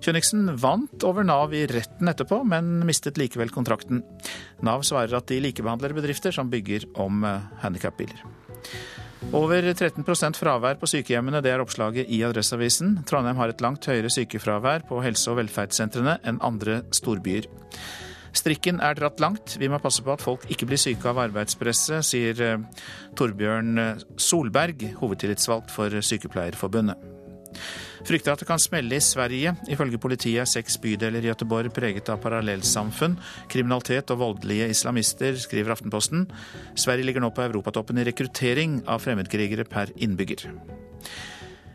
[0.00, 4.04] Kjøniksen vant over Nav i retten etterpå, men mistet likevel kontrakten.
[4.64, 7.26] Nav svarer at de likebehandler bedrifter som bygger om
[7.66, 8.22] handikapbiler.
[9.36, 13.02] Over 13% fravær på sykehjemmene, det er oppslaget i Adresseavisen.
[13.06, 17.46] Trondheim har et langt høyere sykefravær på helse- og velferdssentrene enn andre storbyer.
[18.32, 19.58] Strikken er dratt langt.
[19.60, 22.84] Vi må passe på at folk ikke blir syke av arbeidspresset, sier eh,
[23.18, 23.76] Torbjørn
[24.16, 27.08] Solberg, hovedtillitsvalgt for Sykepleierforbundet.
[28.06, 29.54] Frykter at det kan smelle i Sverige.
[29.68, 33.18] Ifølge politiet er seks bydeler i Göteborg preget av parallellsamfunn,
[33.52, 36.26] kriminalitet og voldelige islamister, skriver Aftenposten.
[36.74, 40.48] Sverige ligger nå på europatoppen i rekruttering av fremmedkrigere per innbygger.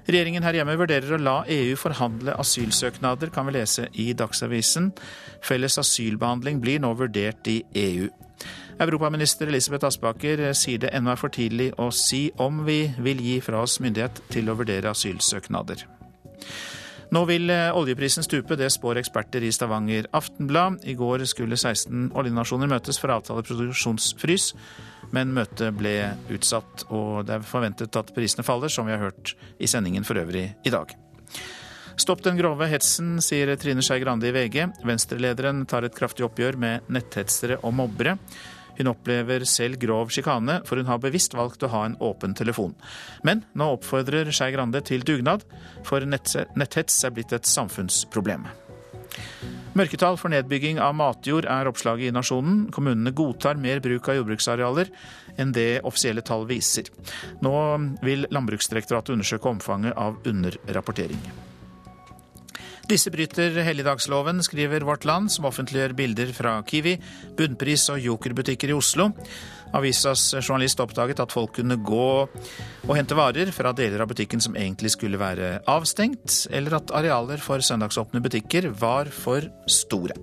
[0.05, 4.91] Regjeringen her hjemme vurderer å la EU forhandle asylsøknader, kan vi lese i Dagsavisen.
[5.45, 8.11] Felles asylbehandling blir nå vurdert i EU.
[8.85, 13.39] Europaminister Elisabeth Aspaker sier det ennå er for tidlig å si om vi vil gi
[13.41, 15.87] fra oss myndighet til å vurdere asylsøknader.
[17.13, 20.81] Nå vil oljeprisen stupe, det spår eksperter i Stavanger Aftenblad.
[20.89, 24.49] I går skulle 16 oljenasjoner møtes for å avtale produksjonsfrys,
[25.13, 25.93] men møtet ble
[26.33, 26.87] utsatt.
[26.89, 30.49] Og det er forventet at prisene faller, som vi har hørt i sendingen for øvrig
[30.65, 30.95] i dag.
[31.95, 34.65] Stopp den grove hetsen, sier Trine Skei Grande i VG.
[34.83, 38.17] Venstre-lederen tar et kraftig oppgjør med netthetsere og mobbere.
[38.77, 42.75] Hun opplever selv grov sjikane, for hun har bevisst valgt å ha en åpen telefon.
[43.27, 45.45] Men nå oppfordrer Skei Grande til dugnad,
[45.87, 48.47] for netthets er blitt et samfunnsproblem.
[49.75, 52.61] Mørketall for nedbygging av matjord er oppslaget i Nasjonen.
[52.71, 54.91] Kommunene godtar mer bruk av jordbruksarealer
[55.35, 56.87] enn det offisielle tall viser.
[57.43, 57.55] Nå
[58.05, 61.19] vil Landbruksdirektoratet undersøke omfanget av underrapportering.
[62.85, 66.93] Disse bryter helligdagsloven, skriver Vårt Land, som offentliggjør bilder fra Kiwi,
[67.37, 69.07] bunnpris og jokerbutikker i Oslo.
[69.73, 72.05] Avisas journalist oppdaget at folk kunne gå
[72.85, 77.41] og hente varer fra deler av butikken som egentlig skulle være avstengt, eller at arealer
[77.41, 80.13] for søndagsåpne butikker var for store.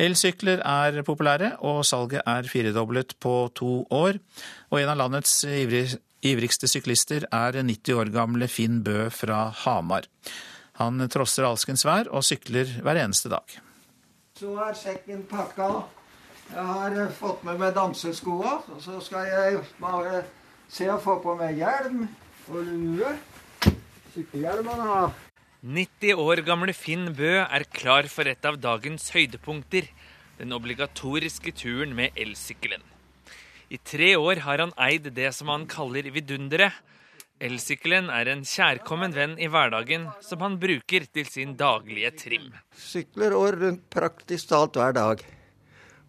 [0.00, 4.16] Elsykler er populære, og salget er firedoblet på to år.
[4.72, 10.04] Og en av landets ivrigste syklister er 90 år gamle Finn Bø fra Hamar.
[10.80, 13.44] Han trosser alskens vær og sykler hver eneste dag.
[14.38, 15.84] Så er sekken pakka.
[16.50, 18.62] Jeg har fått med meg danseskoa.
[18.72, 20.24] Og så skal jeg bare
[20.68, 22.06] se å få på meg hjelm
[22.50, 23.16] og lue.
[24.14, 25.02] Sykkelhjelm han ha.
[25.60, 29.90] 90 år gamle Finn Bø er klar for et av dagens høydepunkter.
[30.40, 32.89] Den obligatoriske turen med elsykkelen.
[33.70, 36.74] I tre år har han eid det som han kaller vidunderet.
[37.40, 42.48] Elsykkelen er en kjærkommen venn i hverdagen som han bruker til sin daglige trim.
[42.74, 45.22] Sykler år rundt praktisk talt hver dag.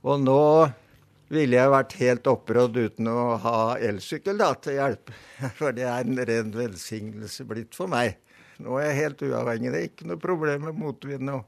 [0.01, 0.41] Og nå
[1.29, 5.13] ville jeg vært helt opprådd uten å ha elsykkel da, til hjelp.
[5.61, 8.17] For det er en ren velsignelse blitt for meg.
[8.57, 9.69] Nå er jeg helt uavhengig.
[9.69, 11.29] Det er ikke noe problem med motvind.
[11.29, 11.45] og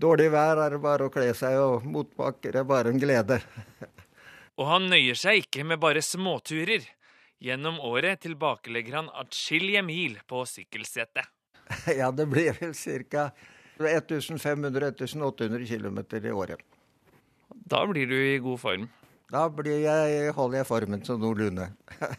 [0.00, 3.42] Dårlig vær er det bare å kle seg, og motbakker er bare en glede.
[4.60, 6.84] Og han nøyer seg ikke med bare småturer.
[7.40, 11.24] Gjennom året tilbakelegger han atskillige mil på sykkelsetet.
[12.00, 13.30] Ja, det blir vel ca.
[13.78, 16.58] 1500-1800 km i året.
[17.48, 18.88] Da blir du i god form.
[19.30, 21.70] Da blir jeg, holder jeg formen som noenlunde.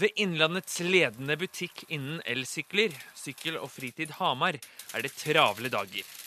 [0.00, 4.60] Ved Innlandets ledende butikk innen elsykler, Sykkel og Fritid Hamar,
[4.94, 6.19] er det travle dager.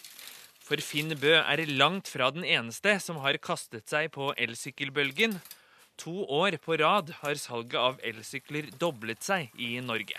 [0.64, 5.36] For Finn Bø er langt fra den eneste som har kastet seg på elsykkelbølgen.
[5.99, 10.16] To år på rad har salget av elsykler doblet seg i Norge.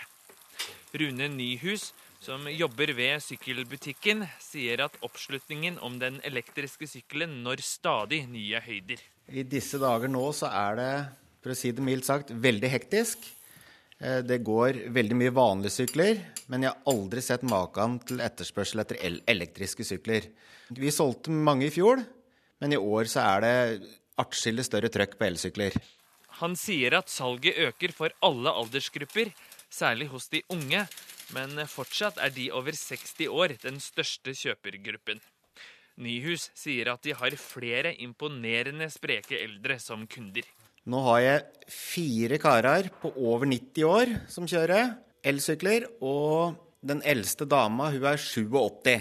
[0.95, 1.89] Rune Nyhus,
[2.21, 9.01] som jobber ved sykkelbutikken, sier at oppslutningen om den elektriske sykkelen når stadig nye høyder.
[9.33, 10.91] I disse dager nå så er det,
[11.41, 13.25] for å si det mildt sagt, veldig hektisk.
[14.01, 16.19] Eh, det går veldig mye vanlige sykler,
[16.51, 20.27] men jeg har aldri sett maken til etterspørsel etter el elektriske sykler.
[20.75, 22.03] Vi solgte mange i fjor,
[22.59, 25.77] men i år så er det atskillig større trøkk på elsykler.
[26.41, 29.31] Han sier at salget øker for alle aldersgrupper,
[29.71, 30.83] særlig hos de unge,
[31.35, 35.23] men fortsatt er de over 60 år den største kjøpergruppen.
[35.95, 40.43] Nyhus sier at de har flere imponerende spreke eldre som kunder.
[40.85, 44.91] Nå har jeg fire karer på over 90 år som kjører
[45.25, 48.99] elsykler, og den eldste dama hun er 87.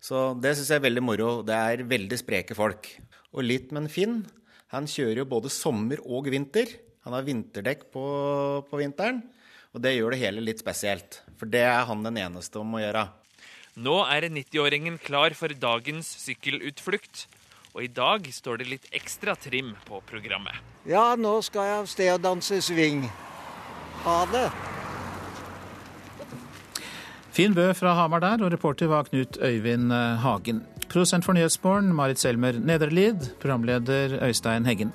[0.00, 1.32] Så det syns jeg er veldig moro.
[1.44, 2.88] Det er veldig spreke folk.
[3.36, 4.14] Og litt med en Finn.
[4.72, 6.72] Han kjører jo både sommer og vinter.
[7.04, 8.04] Han har vinterdekk på,
[8.70, 9.20] på vinteren,
[9.74, 11.20] og det gjør det hele litt spesielt.
[11.40, 13.04] For det er han den eneste om å gjøre.
[13.80, 17.26] Nå er 90-åringen klar for dagens sykkelutflukt.
[17.74, 20.56] Og i dag står det litt ekstra trim på programmet.
[20.88, 23.04] Ja, nå skal jeg av sted og danse swing.
[24.04, 24.48] Ha det.
[27.30, 30.64] Finn Bø fra Hamar der, og reporter var Knut Øyvind eh, Hagen.
[30.90, 33.36] Prosent for Nyhetsmorgen, Marit Selmer Nederlid.
[33.40, 34.90] programleder Øystein Heggen.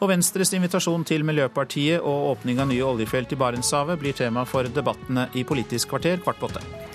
[0.00, 4.68] Og Venstres invitasjon til Miljøpartiet og åpning av nye oljefelt i Barentshavet blir tema for
[4.68, 6.89] debattene i Politisk kvarter kvart på åtte.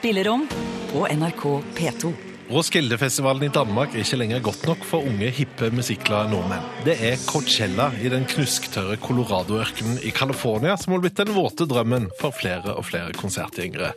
[0.00, 0.46] Spillerom
[0.92, 1.42] på NRK
[1.76, 2.12] P2.
[2.50, 6.64] Roskildefestivalen i Danmark er ikke lenger godt nok for unge, hippe, musikklare nordmenn.
[6.86, 12.08] Det er Coachella i den knusktørre Colorado-ørkenen i California som har blitt den våte drømmen
[12.16, 13.92] for flere og flere konsertgjengere.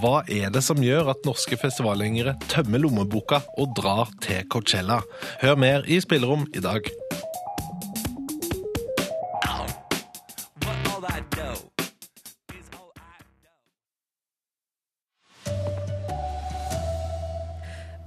[0.00, 5.02] Hva er det som gjør at norske festivalgjengere tømmer lommeboka og drar til Coachella?
[5.44, 6.88] Hør mer i Spillerom i dag.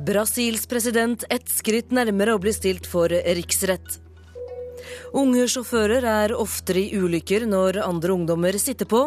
[0.05, 3.95] Brasils president ett skritt nærmere å bli stilt for riksrett.
[5.17, 9.01] Unge sjåfører er oftere i ulykker når andre ungdommer sitter på.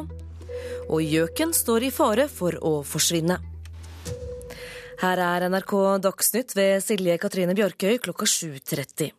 [0.91, 3.37] Og gjøken står i fare for å forsvinne.
[4.99, 9.13] Her er NRK Dagsnytt ved Silje Katrine Bjørkøy klokka 7.30.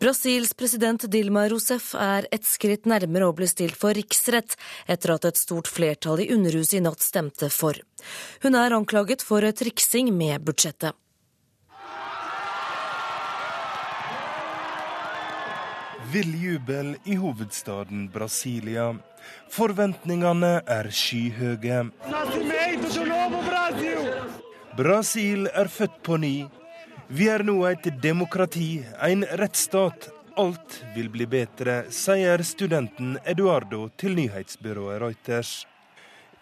[0.00, 4.54] Brasils president Dilma Rousef er et skritt nærmere å bli stilt for riksrett
[4.88, 7.76] etter at et stort flertall i Underhuset i natt stemte for.
[8.40, 10.96] Hun er anklaget for triksing med budsjettet.
[16.14, 18.94] Vill jubel i hovedstaden Brasilia.
[19.52, 21.82] Forventningene er skyhøye.
[24.80, 26.34] Brasil er født på ny.
[27.10, 30.12] Vi er nå et demokrati, en rettsstat.
[30.38, 35.50] Alt vil bli bedre, sier studenten Eduardo til nyhetsbyrået Reuters.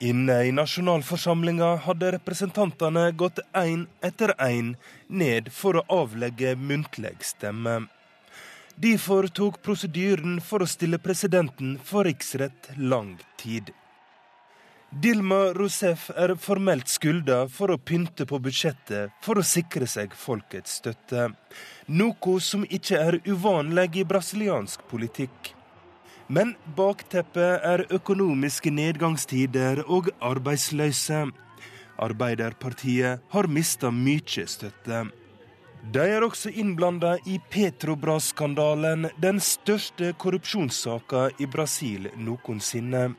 [0.05, 4.75] Inne i nasjonalforsamlinga hadde representantene gått én etter én
[5.09, 7.81] ned for å avlegge muntlig stemme.
[8.77, 13.73] Derfor tok prosedyren for å stille presidenten for riksrett lang tid.
[14.89, 20.79] Dilma Rousef er formelt skylda for å pynte på budsjettet for å sikre seg folkets
[20.81, 21.27] støtte.
[21.93, 25.53] Noe som ikke er uvanlig i brasiliansk politikk.
[26.33, 31.27] Men bakteppet er økonomiske nedgangstider og arbeidsløse.
[32.01, 35.05] Arbeiderpartiet har mista mye støtte.
[35.85, 43.11] De er også innblanda i Petrobras-skandalen, den største korrupsjonssaka i Brasil noensinne.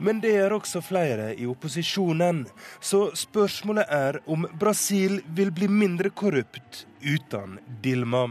[0.00, 2.46] Men det er også flere i opposisjonen,
[2.80, 8.30] så spørsmålet er om Brasil vil bli mindre korrupt uten Dilma.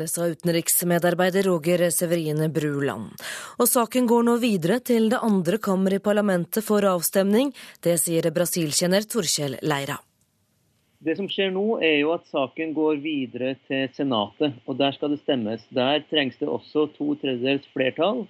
[0.00, 3.10] Det sa utenriksmedarbeider Roger Severine Bruland.
[3.60, 7.52] Og saken går nå videre til det andre kammer i parlamentet for avstemning.
[7.84, 9.98] Det sier Brasil-kjenner Torkjell Leira.
[11.04, 15.12] Det som skjer nå, er jo at saken går videre til Senatet, og der skal
[15.12, 15.62] det stemmes.
[15.68, 18.24] Der trengs det også to tredjedels flertall.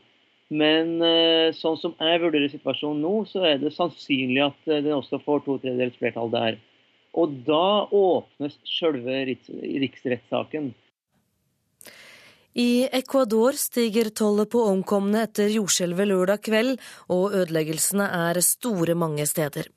[0.50, 4.96] Men eh, sånn som jeg vurderer situasjonen nå, så er det sannsynlig at eh, den
[4.96, 6.58] også får to tredjedels flertall der.
[7.18, 10.72] Og da åpnes selve riksrettssaken.
[12.58, 19.26] I Ecuador stiger tollet på omkomne etter jordskjelvet lørdag kveld, og ødeleggelsene er store mange
[19.30, 19.70] steder.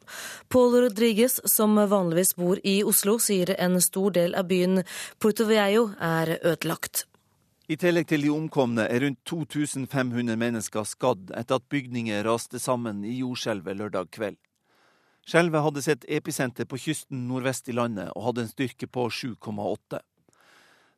[0.49, 4.81] Paul Rodriguez, som vanligvis bor i Oslo, sier en stor del av byen
[5.21, 7.05] Puerto Viejo er ødelagt.
[7.71, 13.05] I tillegg til de omkomne er rundt 2500 mennesker skadd etter at bygninger raste sammen
[13.07, 14.39] i jordskjelvet lørdag kveld.
[15.23, 20.01] Skjelvet hadde sitt episenter på kysten nordvest i landet og hadde en styrke på 7,8.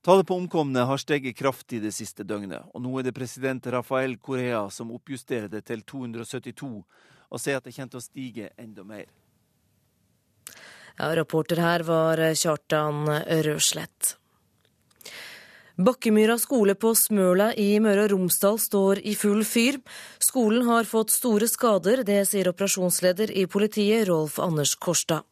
[0.06, 4.18] Tallet på omkomne har steget kraftig det siste døgnet, og nå er det president Rafael
[4.18, 6.74] Correa som oppjusterer det til 272,
[7.30, 9.06] og sier at det kommer til å stige enda mer.
[10.98, 13.06] Ja, Rapporter her var Kjartan
[13.46, 14.16] Røslett.
[15.76, 19.82] Bakkemyra skole på Smøla i Møre og Romsdal står i full fyr.
[20.24, 25.28] Skolen har fått store skader, det sier operasjonsleder i politiet, Rolf Anders Korstad.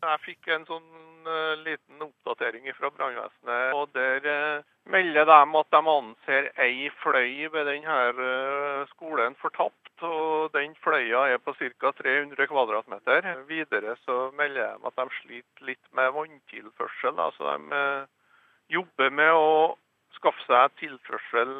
[0.00, 0.88] Jeg fikk en sånn
[1.28, 3.76] uh, liten oppdatering fra brannvesenet.
[3.76, 9.92] og Der uh, melder de at de anser ei fløy ved denne uh, skolen fortapt.
[10.00, 11.92] og Den fløya er på ca.
[12.00, 13.34] 300 kvadratmeter.
[13.52, 17.20] Videre så melder de at de sliter litt med vanntilførsel.
[17.20, 18.06] altså De
[18.72, 19.76] jobber med å
[20.18, 21.52] skaffe seg tilførsel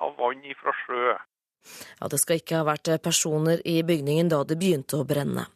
[0.00, 1.16] av vann fra sjø.
[2.00, 5.46] Ja, Det skal ikke ha vært personer i bygningen da det begynte å brenne.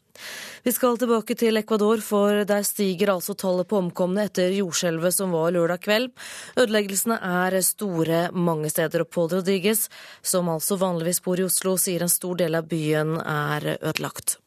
[0.65, 5.35] Vi skal tilbake til Ecuador, for der stiger altså tallet på omkomne etter jordskjelvet som
[5.35, 6.13] var lørdag kveld.
[6.57, 9.89] Ødeleggelsene er store mange steder, og Paul Rodriguez,
[10.23, 14.39] som altså vanligvis bor i Oslo, sier en stor del av byen er ødelagt.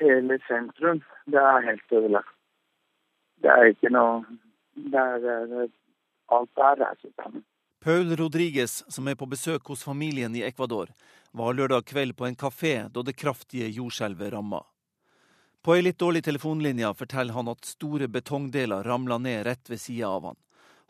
[0.00, 2.32] Hele sentrum, det er helt ødelagt.
[3.44, 4.24] Det er ikke noe
[4.74, 5.70] det er, det,
[6.32, 7.44] Alt er reist sammen.
[7.84, 10.88] Paul Rodriguez, som er på besøk hos familien i Ecuador,
[11.32, 14.62] var lørdag kveld på en kafé da det kraftige jordskjelvet ramma.
[15.64, 20.08] På ei litt dårlig telefonlinje forteller han at store betongdeler ramla ned rett ved sida
[20.08, 20.38] av han.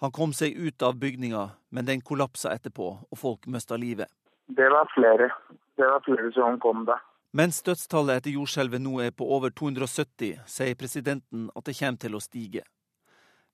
[0.03, 4.11] Han kom seg ut av bygninga, men den kollapsa etterpå, og folk mista livet.
[4.47, 5.31] Det var flere.
[5.79, 6.99] Det var flere som kom da.
[7.35, 12.15] Mens dødstallet etter jordskjelvet nå er på over 270, sier presidenten at det kommer til
[12.15, 12.63] å stige.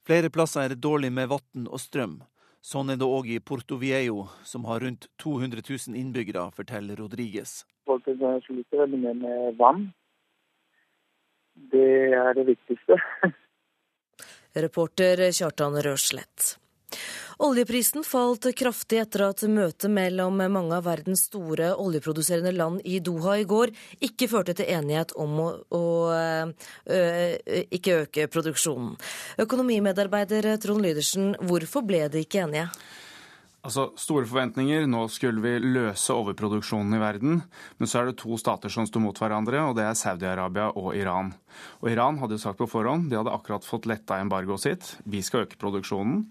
[0.07, 2.20] Flere plasser er det dårlig med vann og strøm,
[2.61, 7.62] Sånn er det òg i Porto Viejo, som har rundt 200 000 innbyggere, forteller Rodriguez.
[7.88, 9.86] Folk sliter veldig mye med vann.
[11.72, 12.98] Det er det viktigste.
[14.66, 16.51] Reporter Kjartan Røslett.
[17.41, 23.38] Oljeprisen falt kraftig etter at møtet mellom mange av verdens store oljeproduserende land i Doha
[23.41, 23.72] i går
[24.05, 27.01] ikke førte til enighet om å, å ø,
[27.78, 28.93] ikke øke produksjonen.
[29.41, 32.68] Økonomimedarbeider Trond Lydersen, hvorfor ble de ikke enige?
[33.64, 34.84] Altså, Store forventninger.
[34.88, 37.43] Nå skulle vi løse overproduksjonen i verden.
[37.80, 40.93] Men så er det to stater som står mot hverandre, og det er Saudi-Arabia og
[40.97, 41.34] Iran.
[41.80, 44.95] Og Iran hadde jo sagt på forhånd, de hadde akkurat fått letta embargoet sitt.
[45.09, 46.26] Vi skal øke produksjonen.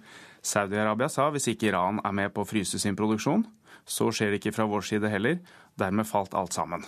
[0.45, 3.45] Saudi-Arabia sa hvis ikke Iran er med på å fryse sin produksjon,
[3.89, 5.39] så skjer det ikke fra vår side heller.
[5.79, 6.85] Dermed falt alt sammen.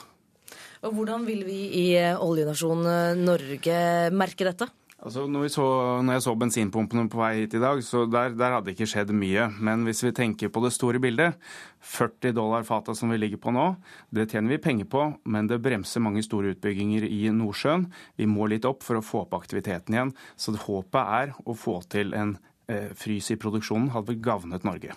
[0.81, 3.81] Og Hvordan vil vi i oljenasjonen Norge
[4.13, 4.67] merke dette?
[5.01, 5.63] Altså, når, så,
[6.05, 8.89] når, jeg så bensinpumpene på vei hit i dag, så der, der hadde det ikke
[8.91, 9.47] skjedd mye.
[9.57, 11.39] Men hvis vi tenker på det store bildet,
[11.81, 13.65] 40 dollar fatet som vi ligger på nå,
[14.13, 17.87] det tjener vi penger på, men det bremser mange store utbygginger i Nordsjøen.
[18.21, 20.13] Vi må litt opp for å få opp aktiviteten igjen.
[20.37, 22.50] Så håpet er å få til en Eh,
[22.97, 24.95] frys i produksjonen hadde gavnet Norge.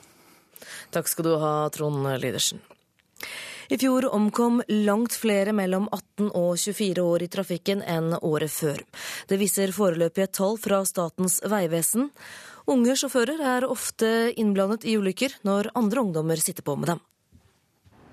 [0.95, 2.63] Takk skal du ha, Trond Lydersen.
[3.69, 8.83] I fjor omkom langt flere mellom 18 og 24 år i trafikken enn året før.
[9.29, 12.11] Det viser foreløpige tall fra Statens vegvesen.
[12.69, 14.11] Unge sjåfører er ofte
[14.41, 17.03] innblandet i ulykker når andre ungdommer sitter på med dem.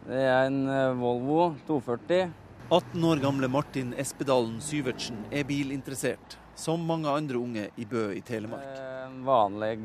[0.07, 2.31] Det er en eh, Volvo 240.
[2.71, 8.21] 18 år gamle Martin Espedalen Syvertsen er bilinteressert som mange andre unge i Bø i
[8.21, 8.79] Telemark.
[9.05, 9.77] En vanlig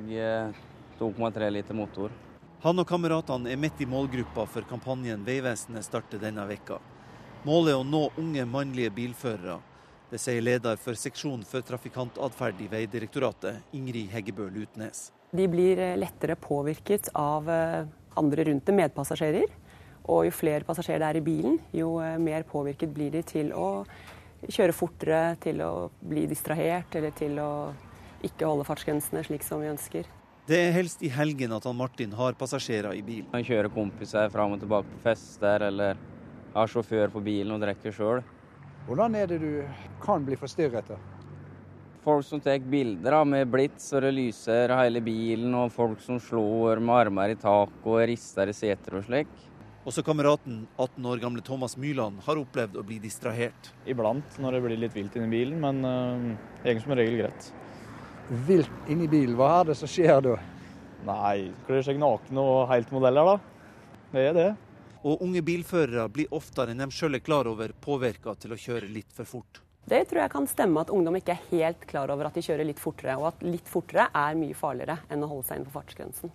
[0.98, 2.10] 2,3 eh, liter motor.
[2.64, 6.80] Han og kameratene er midt i målgruppa for kampanjen Vegvesenet starter denne vekka.
[7.46, 9.60] Målet er å nå unge mannlige bilførere.
[10.10, 15.10] Det sier leder for seksjon for trafikantatferd i Vegdirektoratet, Ingrid Heggebø Lutnes.
[15.36, 17.86] De blir eh, lettere påvirket av eh,
[18.16, 19.48] andre rundt dem, medpassasjerer.
[20.06, 23.82] Og jo flere passasjerer det er i bilen, jo mer påvirket blir de til å
[24.52, 27.50] kjøre fortere, til å bli distrahert eller til å
[28.26, 30.08] ikke holde fartsgrensene slik som vi ønsker.
[30.46, 33.26] Det er helst i helgen at han Martin har passasjerer i bilen.
[33.32, 35.98] Han kjører kompiser fram og tilbake på fester, eller
[36.54, 38.22] har sjåfør på bilen og drikker sjøl.
[38.86, 39.50] Hvordan er det du
[40.02, 40.86] kan bli forstyrret?
[40.86, 41.00] da?
[42.06, 46.78] Folk som tar bilder med blits og det lyser hele bilen, og folk som slår
[46.78, 49.32] med armer i taket og rister i seter og slik.
[49.86, 53.68] Også kameraten, 18 år gamle Thomas Myrland, har opplevd å bli distrahert.
[53.86, 57.50] Iblant når det blir litt vilt inni bilen, men uh, egentlig som regel greit.
[58.48, 60.32] Vilt inni bilen, hva er det som skjer da?
[61.06, 64.00] Nei, kler seg naken og helt modeller, da.
[64.10, 64.48] Det er det.
[65.06, 68.90] Og unge bilførere blir oftere enn de sjøl er klar over, påvirka til å kjøre
[68.90, 69.62] litt for fort.
[69.86, 72.66] Det tror jeg kan stemme at ungdom ikke er helt klar over at de kjører
[72.66, 76.34] litt fortere, og at litt fortere er mye farligere enn å holde seg innenfor fartsgrensen.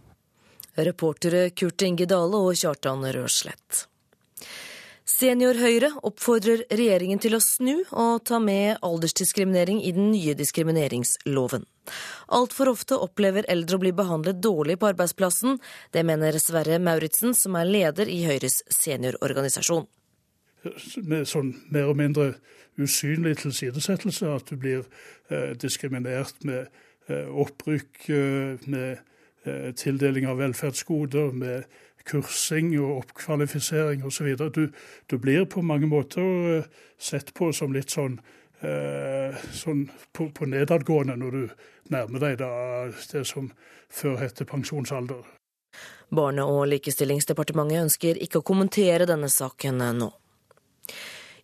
[0.75, 3.85] Reportere Kurt Inge Dale og Kjartan Røslett.
[5.11, 11.65] Senior Høyre oppfordrer regjeringen til å snu og ta med aldersdiskriminering i den nye diskrimineringsloven.
[12.31, 15.59] Altfor ofte opplever eldre å bli behandlet dårlig på arbeidsplassen.
[15.91, 19.89] Det mener Sverre Mauritzen, som er leder i Høyres seniororganisasjon.
[21.03, 22.31] Med sånn mer og mindre
[22.79, 24.85] usynlig tilsidesettelse, at du blir
[25.29, 26.69] eh, diskriminert med
[27.09, 29.01] eh, opprykk, eh, med
[29.75, 31.63] tildeling av velferdsgoder, med
[32.05, 34.35] kursing og oppkvalifisering osv.
[34.53, 34.69] Du,
[35.07, 36.69] du blir på mange måter eh,
[36.99, 38.19] sett på som litt sånn,
[38.61, 41.43] eh, sånn på, på, nedadgående når du
[41.93, 42.41] nærmer deg
[43.11, 43.51] det som
[43.91, 45.23] før het pensjonsalder.
[46.11, 50.11] Barne- og likestillingsdepartementet ønsker ikke å kommentere denne saken nå.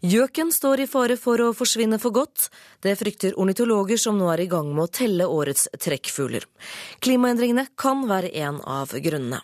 [0.06, 2.52] Gjøken står i fare for å forsvinne for godt.
[2.86, 6.45] Det frykter ornitologer som nå er i gang med å telle årets trekkfugler.
[7.02, 9.41] Klimaendringene kan være en av grunnene.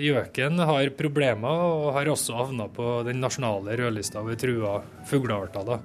[0.00, 5.80] Gjøken har problemer og har også havna på den nasjonale rødlista over trua fuglearter.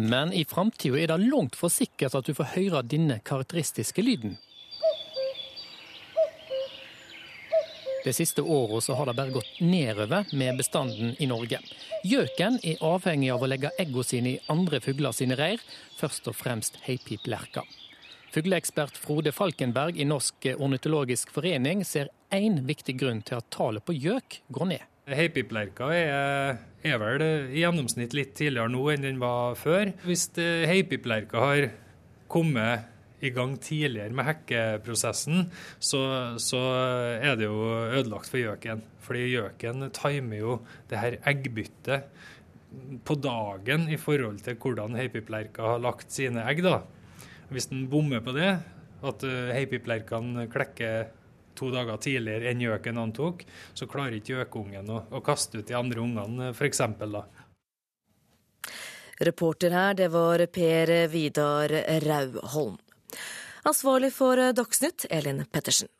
[0.00, 4.38] Men i framtida er det langt for sikkert at du får høre denne karakteristiske lyden.
[8.04, 11.58] De siste åra har det bare gått nedover med bestanden i Norge.
[12.04, 15.60] Gjøken er avhengig av å legge eggene sine i andre fugler sine reir,
[16.00, 17.66] først og fremst heipiplerka.
[18.30, 23.96] Fugleekspert Frode Falkenberg i Norsk ornitologisk forening ser én viktig grunn til at tallet på
[23.96, 24.86] gjøk går ned.
[25.10, 29.90] Heipiplerka er, er, vel i gjennomsnitt litt tidligere nå enn den var før.
[30.06, 31.68] Hvis heipiplerka har
[32.30, 32.86] kommet
[33.20, 35.46] i gang tidligere med hekkeprosessen,
[35.78, 36.00] så,
[36.40, 36.60] så
[37.20, 37.60] er det jo
[37.98, 38.82] ødelagt for gjøken.
[39.04, 40.58] Fordi gjøken timer jo
[40.90, 42.10] det her eggbyttet
[43.04, 46.62] på dagen i forhold til hvordan heipiplerka har lagt sine egg.
[46.62, 46.82] da.
[47.50, 48.52] Hvis den bommer på det,
[49.02, 51.10] at eh, heipiplerkene klekker
[51.58, 53.44] to dager tidligere enn gjøken antok,
[53.74, 56.84] så klarer ikke gjøkungen å, å, kaste ut de andre ungene, f.eks.
[57.00, 57.24] da.
[59.20, 61.74] Reporter her, det var Per Vidar
[62.06, 62.78] Rauholm.
[63.68, 65.90] Ansvarlig for eh, Dagsnytt, Elin Pettersen.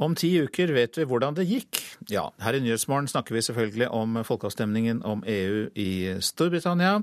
[0.00, 1.82] Om ti uker vet vi hvordan det gikk.
[2.08, 5.90] Ja, her i Nyhetsmorgen snakker vi selvfølgelig om folkeavstemningen om EU i
[6.24, 7.02] Storbritannia.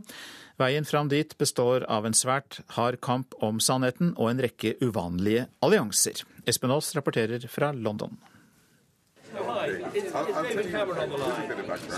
[0.58, 5.46] Veien fram dit består av en svært hard kamp om sannheten og en rekke uvanlige
[5.62, 6.24] allianser.
[6.50, 8.18] Espen Aas rapporterer fra London.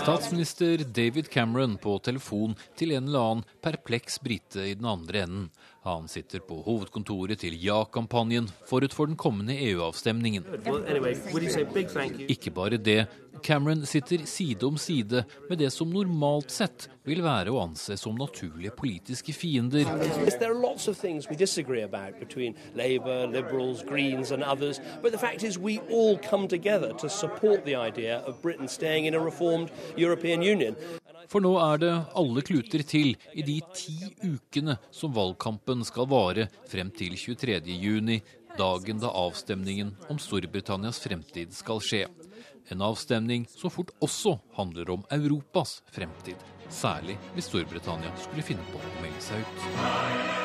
[0.02, 5.50] Statsminister David Cameron på telefon til en eller annen perpleks brite i den andre enden.
[5.86, 10.44] Han sitter på hovedkontoret til Ja-kampanjen forut for den kommende EU-avstemningen.
[12.28, 13.06] Ikke bare det,
[13.42, 18.16] Cameron sitter side om side med det som normalt sett vil være å anse som
[18.18, 19.84] naturlige politiske fiender.
[22.74, 27.64] Labour, Liberals, Greens and others, but the fact is we all come together to support
[27.64, 30.76] the idea of Britain staying in a reformed European Union.
[31.30, 36.48] For nå er det alle kluter til i de ti ukene som valgkampen skal vare
[36.66, 38.18] frem til 23.6,
[38.58, 42.02] dagen da avstemningen om Storbritannias fremtid skal skje.
[42.68, 46.36] En avstemning som fort også handler om Europas fremtid.
[46.70, 50.38] Særlig hvis Storbritannia skulle finne på å melde seg ut.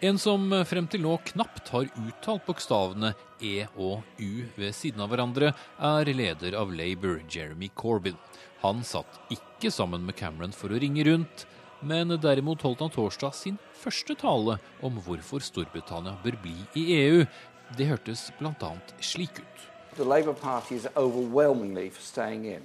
[0.00, 3.10] En som frem til nå knapt har uttalt bokstavene
[3.44, 8.16] E og U ved siden av hverandre, er leder av Labour, Jeremy Corbyn.
[8.62, 11.44] Han satt ikke sammen med Cameron for å ringe rundt,
[11.82, 17.24] men derimot holdt han torsdag sin første tale om hvorfor Storbritannia bør bli i EU.
[17.78, 18.72] Det hørtes bl.a.
[19.00, 19.66] slik ut.
[19.96, 22.62] The Labour Party is overwhelmingly for staying in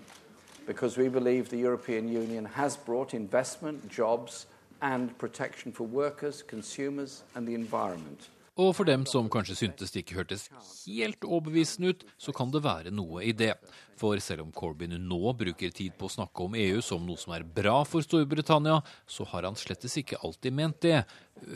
[0.67, 4.47] because we believe the European Union has brought investment, jobs,
[4.81, 8.29] and protection for workers, consumers and the environment.
[8.55, 10.45] Og for dem som kanskje syntes det ikke hørtes
[10.85, 13.51] helt overbevisende ut, så kan det være noe i det.
[13.99, 17.33] For selv om Corbyn nå bruker tid på å snakke om EU som noe som
[17.35, 21.03] er bra for Storbritannia, så har han slettes ikke alltid ment det.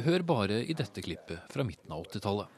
[0.03, 2.51] Hør bare i dette klippet fra midten av 80-tallet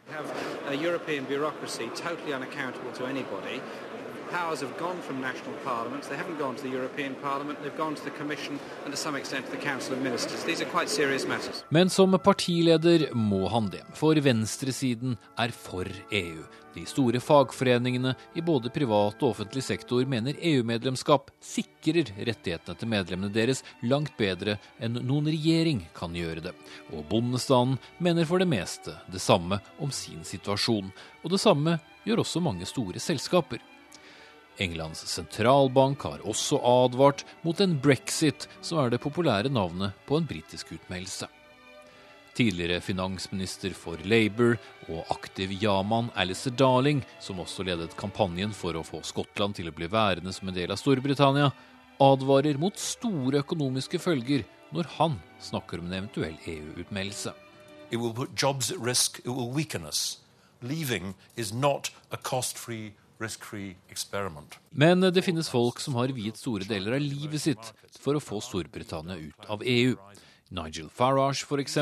[4.31, 6.07] powers have gone from national parliaments.
[6.07, 7.59] They haven't gone to the European Parliament.
[7.61, 10.43] They've gone to the Commission and to some extent to the Council of Ministers.
[10.43, 11.63] These are quite serious matters.
[11.69, 16.43] Men som partileder må han det, for venstresiden er for EU.
[16.73, 23.33] De store fagforeningene i både privat og offentlig sektor mener EU-medlemskap sikrer rettighetene til medlemmene
[23.35, 26.55] deres langt bedre enn noen regjering kan gjøre det.
[26.95, 30.93] Og bondestanden mener for det meste det samme om sin situasjon.
[31.25, 31.75] Og det samme
[32.07, 33.59] gjør også mange store selskaper.
[34.61, 40.27] Englands sentralbank har også advart mot en brexit, som er det populære navnet på en
[40.29, 41.29] britisk utmeldelse.
[42.37, 44.55] Tidligere finansminister for Labour
[44.87, 49.75] og aktiv ja-mann Alistair Darling, som også ledet kampanjen for å få Skottland til å
[49.75, 51.49] bli værende som en del av Storbritannia,
[52.01, 57.33] advarer mot store økonomiske følger når han snakker om en eventuell EU-utmeldelse.
[57.91, 60.21] It will put jobs at risk, it will weaken us.
[60.61, 62.93] Leaving is not a cost-free
[64.71, 67.71] men det finnes folk som har viet store deler av livet sitt
[68.01, 69.95] for å få Storbritannia ut av EU.
[70.51, 71.77] Nigel Farage, f.eks.,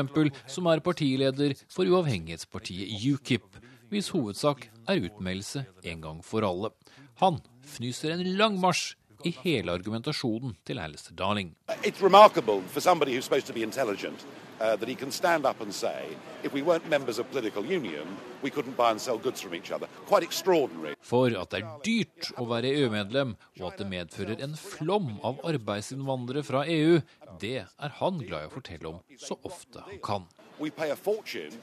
[0.46, 3.58] som er partileder for uavhengighetspartiet UKIP,
[3.90, 6.70] hvis hovedsak er utmeldelse en gang for alle.
[7.18, 8.94] Han fnyser en lang marsj
[9.26, 11.54] i hele argumentasjonen til Alistair Darling.
[11.82, 14.24] It's remarkable for somebody who's supposed to be intelligent
[14.60, 16.04] uh, that he can stand up and say,
[16.42, 18.06] if we weren't members of political union,
[18.42, 19.86] we couldn't buy and sell goods from each other.
[20.06, 20.94] Quite extraordinary.
[21.00, 25.40] For at det er dyrt å være EU-medlem, og at det medfører en flom av
[25.48, 27.00] arbeidsinnvandrere fra EU,
[27.40, 30.28] det er han glad i å fortelle om så ofte han kan.
[30.60, 31.56] We pay a fortune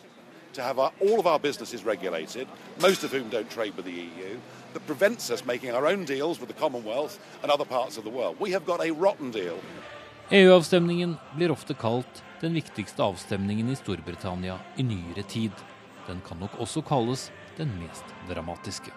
[0.53, 2.47] to have our, all of our businesses regulated,
[2.81, 4.37] most of whom don't trade with the EU,
[4.73, 8.09] that prevents us making our own deals with the Commonwealth and other parts of the
[8.09, 8.37] world.
[8.39, 9.59] We have got a rotten deal.
[10.29, 15.51] EU-avstemningen blir ofte kalt den viktigste avstemningen i Storbritannia i nyere tid.
[16.07, 18.93] Den kan nok også kalles den mest dramatiske.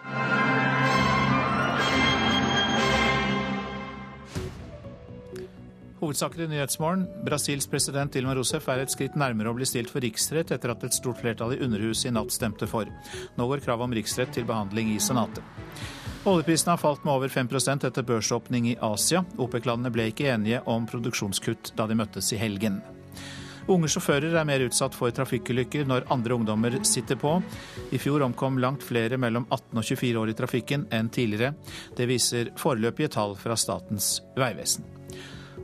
[6.01, 7.07] Hovedsaker i Nyhetsmorgen.
[7.25, 10.85] Brasils president Dilma Rousef er et skritt nærmere å bli stilt for riksrett etter at
[10.87, 12.89] et stort flertall i Underhuset i natt stemte for.
[13.37, 15.45] Nå går kravet om riksrett til behandling i Senatet.
[16.29, 19.25] Oljeprisen har falt med over 5% etter børsåpning i Asia.
[19.41, 22.81] OPEC-landene ble ikke enige om produksjonskutt da de møttes i helgen.
[23.69, 27.37] Unge sjåfører er mer utsatt for trafikkulykker når andre ungdommer sitter på.
[27.93, 31.53] I fjor omkom langt flere mellom 18 og 24 år i trafikken enn tidligere.
[31.97, 34.87] Det viser foreløpige tall fra Statens vegvesen.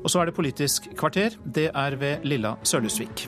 [0.03, 1.35] Og så er det Politisk kvarter.
[1.43, 3.27] Det er ved Lilla Sølhusvik.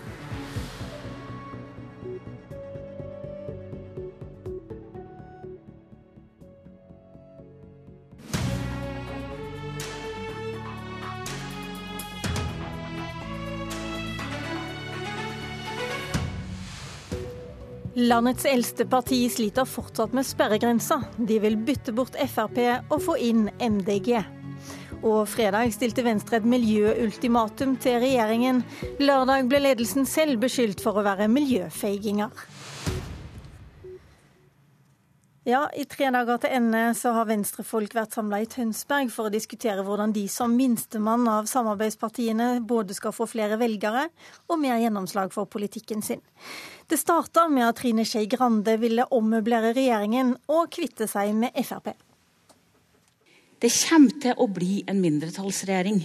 [17.98, 21.00] Landets eldste parti sliter fortsatt med sperregrensa.
[21.16, 22.60] De vil bytte bort Frp
[22.94, 24.12] og få inn MDG.
[25.02, 28.62] Og fredag stilte Venstre et miljøultimatum til regjeringen.
[29.02, 32.30] Lørdag ble ledelsen selv beskyldt for å være miljøfeiginger.
[35.48, 39.32] Ja, I tre dager til ende så har venstrefolk vært samla i Tønsberg for å
[39.32, 44.10] diskutere hvordan de som minstemann av samarbeidspartiene både skal få flere velgere
[44.46, 46.20] og mer gjennomslag for politikken sin.
[46.88, 51.92] Det starta med at Trine Skei Grande ville ommøblere regjeringen og kvitte seg med Frp.
[53.60, 55.98] Det kommer til å bli en mindretallsregjering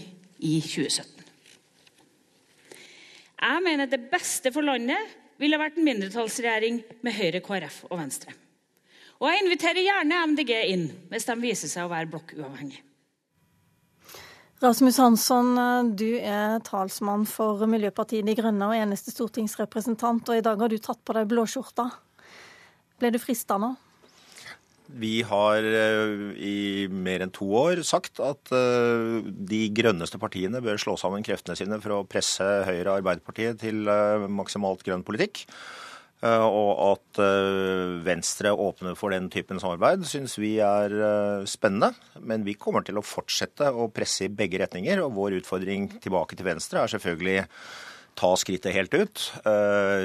[0.44, 1.24] i 2017.
[3.44, 8.36] Jeg mener det beste for landet ville vært en mindretallsregjering med Høyre, KrF og Venstre.
[9.24, 12.84] Og jeg inviterer gjerne MDG inn, hvis de viser seg å være blokkuavhengige.
[14.64, 15.58] Rasmus Hansson,
[16.00, 20.78] du er talsmann for Miljøpartiet De Grønne og eneste stortingsrepresentant, og i dag har du
[20.80, 21.90] tatt på deg blåskjorta.
[23.02, 23.74] Ble du frista nå?
[25.04, 26.56] Vi har eh, i
[26.88, 29.20] mer enn to år sagt at eh,
[29.52, 33.84] de grønneste partiene bør slå sammen kreftene sine for å presse Høyre og Arbeiderpartiet til
[33.92, 35.44] eh, maksimalt grønn politikk.
[36.24, 41.92] Eh, og at eh, Venstre åpner for den typen samarbeid, syns vi er eh, spennende.
[42.24, 45.04] Men vi kommer til å fortsette å presse i begge retninger.
[45.04, 47.42] Og vår utfordring tilbake til Venstre er selvfølgelig
[48.14, 49.22] ta skrittet helt ut.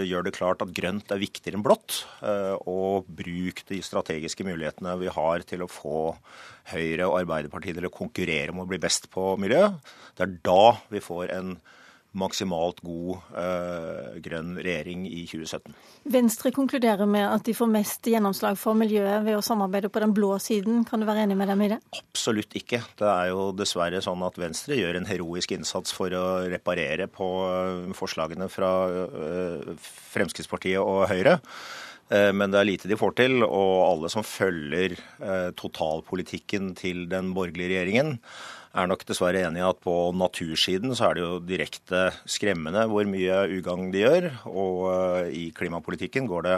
[0.08, 1.98] Gjør det klart at grønt er viktigere enn blått.
[2.64, 5.98] Og bruk de strategiske mulighetene vi har til å få
[6.70, 9.60] Høyre og Arbeiderpartiet til å konkurrere om å bli best på miljø.
[10.16, 11.52] Det er da vi får en
[12.16, 15.74] maksimalt god eh, grønn regjering i 2017.
[16.14, 20.14] Venstre konkluderer med at de får mest gjennomslag for miljøet ved å samarbeide på den
[20.16, 20.84] blå siden.
[20.88, 21.80] Kan du være enig med dem i det?
[21.98, 22.80] Absolutt ikke.
[22.98, 27.28] Det er jo dessverre sånn at Venstre gjør en heroisk innsats for å reparere på
[27.98, 29.74] forslagene fra øh,
[30.14, 31.38] Fremskrittspartiet og Høyre.
[32.08, 34.94] Men det er lite de får til, og alle som følger
[35.60, 38.14] totalpolitikken til den borgerlige regjeringen,
[38.76, 43.06] er nok dessverre enig i at på natursiden så er det jo direkte skremmende hvor
[43.08, 44.28] mye ugagn de gjør.
[44.50, 46.56] Og eh, i klimapolitikken går det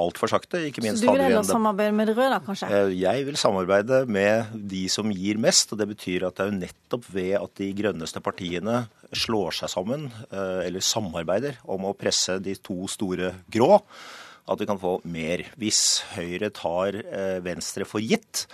[0.00, 0.62] altfor sakte.
[0.70, 2.70] Ikke minst så du vil heller samarbeide med de røde, da, kanskje?
[2.72, 5.74] Eh, jeg vil samarbeide med de som gir mest.
[5.74, 8.80] og Det betyr at det er jo nettopp ved at de grønneste partiene
[9.10, 13.82] slår seg sammen, eh, eller samarbeider, om å presse de to store grå,
[14.50, 15.44] at vi kan få mer.
[15.60, 16.96] Hvis Høyre tar
[17.44, 18.46] Venstre for gitt,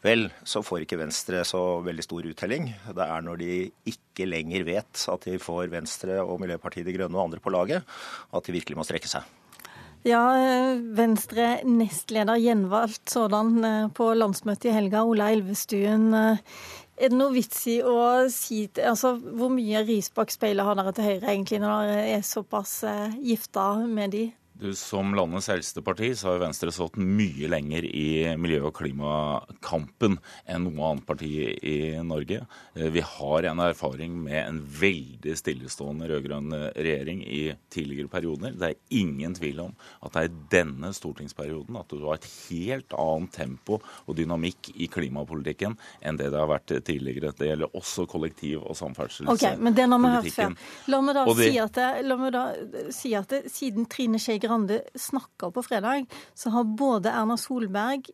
[0.00, 2.70] Vel, så får ikke Venstre så veldig stor uttelling.
[2.96, 3.56] Det er når de
[3.90, 7.84] ikke lenger vet at de får Venstre og Miljøpartiet De Grønne og andre på laget,
[8.32, 9.28] at de virkelig må strekke seg.
[10.08, 10.22] Ja,
[10.96, 16.06] Venstre nestleder gjenvalgt sådan eh, på landsmøtet i helga, Ola Elvestuen.
[16.16, 16.40] Eh,
[17.00, 20.92] er det noe vits i å si altså, Hvor mye ris bak speilet har dere
[20.96, 24.24] til Høyre egentlig, når dere er såpass eh, gifta med de?
[24.60, 30.18] Du, som landets eldste parti så har Venstre stått mye lenger i miljø- og klimakampen
[30.44, 32.42] enn noe annet parti i Norge.
[32.74, 38.52] Eh, vi har en erfaring med en veldig stillestående rød-grønn regjering i tidligere perioder.
[38.60, 39.72] Det er ingen tvil om
[40.04, 44.90] at det er denne stortingsperioden at du har et helt annet tempo og dynamikk i
[44.92, 47.32] klimapolitikken enn det det har vært tidligere.
[47.32, 49.56] Det gjelder også kollektiv- og samferdselspolitikken.
[49.56, 50.60] Okay, men den har vi hørt før.
[50.92, 52.44] La meg da, det, si, at det, la meg da
[52.92, 58.10] si at det, siden Trine Skei Grande snakka på fredag, så har både Erna Solberg,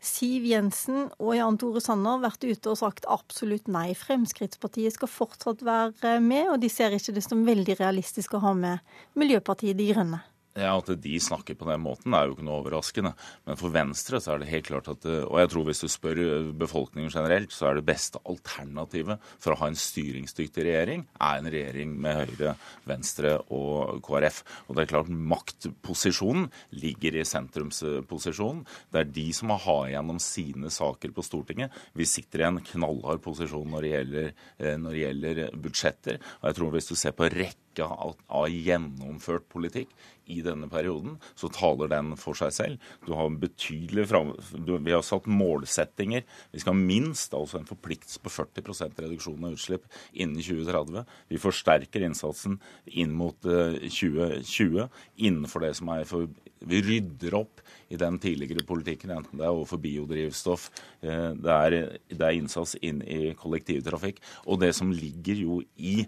[0.00, 3.90] Siv Jensen og Jan Tore Sanner vært ute og sagt absolutt nei.
[3.96, 8.54] Fremskrittspartiet skal fortsatt være med, og de ser ikke det som veldig realistisk å ha
[8.56, 8.80] med
[9.20, 10.22] Miljøpartiet De Grønne.
[10.60, 13.14] Ja, At de snakker på den måten er jo ikke noe overraskende.
[13.48, 16.20] Men for Venstre så er det helt klart at Og jeg tror hvis du spør
[16.60, 21.50] befolkningen generelt, så er det beste alternativet for å ha en styringsdyktig regjering, er en
[21.50, 22.54] regjering med Høyre,
[22.88, 24.42] Venstre og KrF.
[24.68, 28.66] Og det er klart maktposisjonen ligger i sentrumsposisjonen.
[28.92, 31.72] Det er de som må ha igjennom sine saker på Stortinget.
[31.96, 36.20] Vi sitter i en knallhard posisjon når det gjelder, eh, når det gjelder budsjetter.
[36.40, 39.92] Og jeg tror hvis du ser på rekke av, av gjennomført politikk
[40.30, 42.90] i denne perioden, så taler den for seg selv.
[43.06, 46.24] Du har betydelig fram, du, Vi har satt målsettinger.
[46.52, 51.04] Vi skal minst altså en forpliktelse på 40% reduksjon av utslipp innen 2030.
[51.30, 54.86] Vi forsterker innsatsen inn mot uh, eh, 2020
[55.26, 56.30] innenfor det som er for
[56.60, 60.68] Vi rydder opp i den tidligere politikken, enten det er overfor biodrivstoff,
[61.02, 61.76] uh, det, er,
[62.12, 66.02] det er innsats inn i kollektivtrafikk, og det som ligger jo i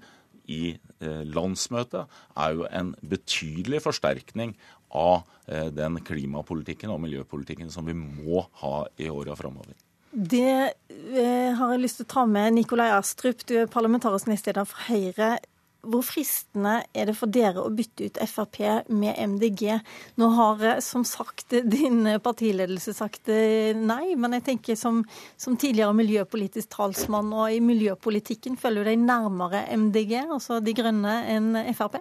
[0.53, 4.55] i eh, landsmøtet, er jo en betydelig forsterkning
[4.93, 9.75] av eh, den klimapolitikken og miljøpolitikken som vi må ha i åra framover.
[10.13, 12.53] Det eh, har jeg lyst til å ta med.
[12.59, 15.39] Nikolai Astrup, du er parlamentarisk nestleder for Høyre.
[15.83, 18.61] Hvor fristende er det for dere å bytte ut Frp
[18.95, 19.81] med MDG?
[20.23, 25.01] Nå har eh, som sagt din partiledelse sagt eh, nei, men jeg tenker som,
[25.35, 31.17] som tidligere miljøpolitisk talsmann og i miljøpolitikken følger du deg nærmere MDG, altså De Grønne,
[31.33, 31.99] enn Frp?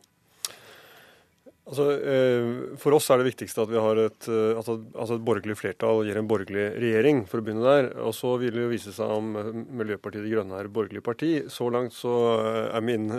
[1.72, 4.28] Altså, eh, for oss er det viktigste at vi har et,
[4.60, 4.76] altså,
[5.16, 7.90] et borgerlig flertall gir en borgerlig regjering, for å begynne der.
[8.06, 9.34] Og så vil det jo vise seg om
[9.80, 11.32] Miljøpartiet De Grønne er et borgerlig parti.
[11.50, 12.14] Så langt så
[12.68, 13.10] er min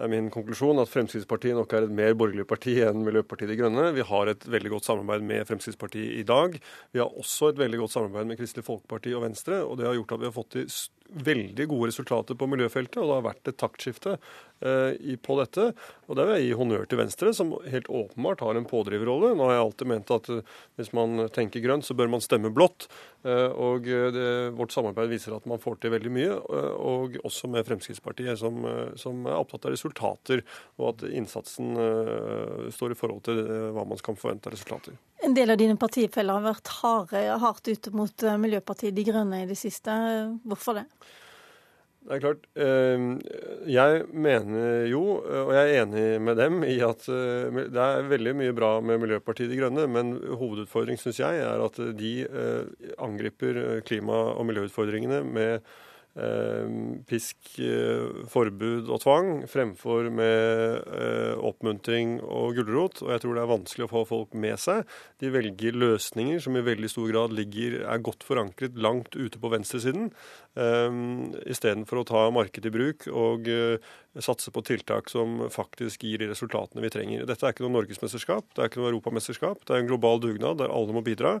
[0.00, 3.90] er min konklusjon at Fremskrittspartiet nok er et mer borgerlig parti enn Miljøpartiet De Grønne.
[3.96, 6.56] Vi har et veldig godt samarbeid med Fremskrittspartiet i dag.
[6.94, 9.60] Vi har også et veldig godt samarbeid med Kristelig Folkeparti og Venstre.
[9.66, 10.70] og Det har gjort at vi har fått til
[11.12, 15.68] veldig gode resultater på miljøfeltet, og det har vært et taktskifte eh, på dette.
[16.08, 19.34] Og der vil jeg gi honnør til Venstre, som helt åpenbart har en pådriverrolle.
[19.36, 22.52] Nå har jeg alltid ment at eh, hvis man tenker grønt, så bør man stemme
[22.54, 22.88] blått.
[23.28, 24.26] Eh, og det,
[24.58, 26.36] vårt samarbeid viser at man får til veldig mye,
[26.72, 28.64] og også med Fremskrittspartiet, som,
[28.98, 30.44] som, er opptatt av resultater,
[30.80, 31.74] og at innsatsen
[32.74, 33.42] står i forhold til
[33.74, 34.96] hva man kan forvente av resultater.
[35.22, 39.50] En del av dine partifeller har vært harde, hardt ute mot Miljøpartiet De Grønne i
[39.50, 39.92] det siste.
[40.42, 40.86] Hvorfor det?
[42.02, 42.48] Det er klart.
[42.58, 43.04] Eh,
[43.70, 48.34] jeg mener jo, og jeg er enig med dem, i at eh, det er veldig
[48.40, 53.62] mye bra med Miljøpartiet De Grønne, men hovedutfordringen syns jeg er at de eh, angriper
[53.86, 55.88] klima- og miljøutfordringene med Eh,
[57.08, 63.00] pisk, eh, forbud og tvang fremfor med eh, oppmuntring og gulrot.
[63.00, 64.84] Og jeg tror det er vanskelig å få folk med seg.
[65.22, 69.52] De velger løsninger som i veldig stor grad ligger, er godt forankret langt ute på
[69.54, 70.12] venstresiden.
[70.52, 76.20] Um, Istedenfor å ta markedet i bruk og uh, satse på tiltak som faktisk gir
[76.20, 77.22] de resultatene vi trenger.
[77.28, 79.62] Dette er ikke noe norgesmesterskap, det er ikke noe europamesterskap.
[79.64, 81.38] Det er en global dugnad der alle må bidra.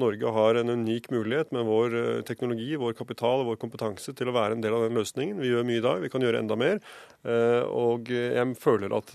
[0.00, 4.32] Norge har en unik mulighet med vår uh, teknologi, vår kapital og vår kompetanse til
[4.32, 5.42] å være en del av den løsningen.
[5.44, 6.80] Vi gjør mye i dag, vi kan gjøre enda mer.
[7.20, 9.12] Uh, og jeg føler at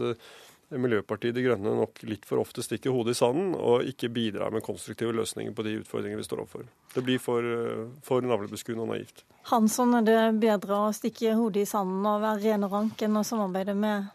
[0.70, 4.62] Miljøpartiet De Grønne nok litt for ofte stikker hodet i sanden og ikke bidrar med
[4.66, 6.68] konstruktive løsninger på de utfordringene vi står overfor.
[6.94, 7.46] Det blir for,
[8.06, 9.24] for navlebeskuende og naivt.
[9.50, 13.18] Hansson, er det bedre å stikke hodet i sanden og være ren og rank enn
[13.18, 14.12] å samarbeide med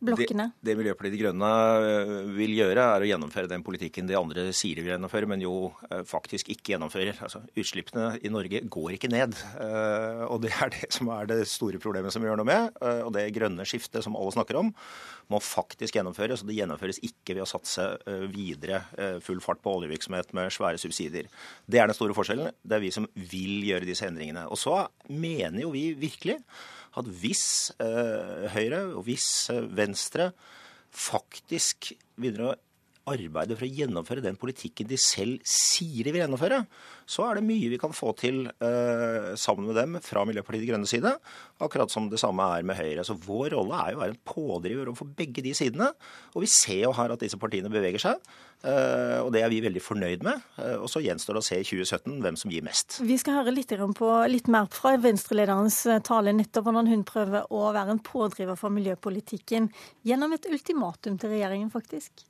[0.00, 0.48] blokkene?
[0.58, 1.50] Det, det Miljøpartiet De Grønne
[1.82, 5.42] eh, vil gjøre, er å gjennomføre den politikken de andre sier de vil gjennomføre, men
[5.42, 5.54] jo
[5.90, 7.18] eh, faktisk ikke gjennomfører.
[7.26, 9.36] Altså, Utslippene i Norge går ikke ned.
[9.58, 12.78] Eh, og det er det som er det store problemet som vi gjør noe med.
[13.06, 14.72] Og det grønne skiftet som alle snakker om,
[15.28, 16.44] må faktisk gjennomføres.
[16.44, 17.84] Og det gjennomføres ikke ved å satse
[18.32, 18.82] videre
[19.24, 21.28] full fart på oljevirksomhet med svære subsidier.
[21.66, 22.54] Det er den store forskjellen.
[22.62, 24.46] Det er vi som vil gjøre disse endringene.
[24.48, 24.80] Og så
[25.10, 26.38] mener jo vi virkelig
[26.98, 27.44] at hvis
[27.82, 30.32] eh, Høyre og hvis eh, Venstre
[30.94, 32.56] faktisk begynner å
[33.10, 36.62] arbeide for å gjennomføre den politikken de selv sier de vil gjennomføre,
[37.08, 40.70] så er det mye vi kan få til eh, sammen med dem fra Miljøpartiet De
[40.72, 41.14] Grønne side.
[41.64, 43.06] Akkurat som det samme er med Høyre.
[43.06, 45.88] Så vår rolle er jo å være en pådriver overfor begge de sidene.
[46.34, 48.28] Og vi ser jo her at disse partiene beveger seg.
[48.66, 50.42] Eh, og det er vi veldig fornøyd med.
[50.58, 52.98] Eh, og så gjenstår det å se i 2017 hvem som gir mest.
[53.06, 57.46] Vi skal høre litt, på, litt mer fra Venstre-lederens eh, tale nettopp hvordan hun prøver
[57.54, 59.70] å være en pådriver for miljøpolitikken
[60.08, 62.26] gjennom et ultimatum til regjeringen, faktisk.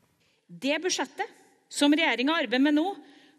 [0.49, 1.37] Det budsjettet
[1.69, 2.89] som regjeringa arbeider med nå,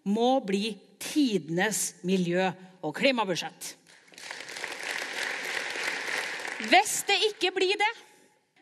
[0.09, 2.53] må bli tidenes miljø-
[2.85, 3.73] og klimabudsjett.
[6.69, 7.89] Hvis det ikke blir det,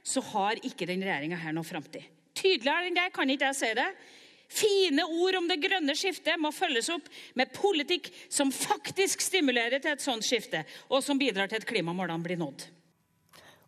[0.07, 2.05] så har ikke den regjeringa her noen framtid.
[2.37, 3.87] Tydeligere enn det kan ikke jeg si det.
[4.47, 9.91] Fine ord om det grønne skiftet må følges opp med politikk som faktisk stimulerer til
[9.91, 12.63] et sånt skifte, og som bidrar til at klimamålene blir nådd.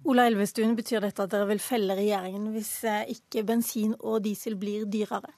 [0.07, 4.55] Ola Elvestuen, betyr dette at dere vil felle regjeringen hvis eh, ikke bensin og diesel
[4.59, 5.33] blir dyrere?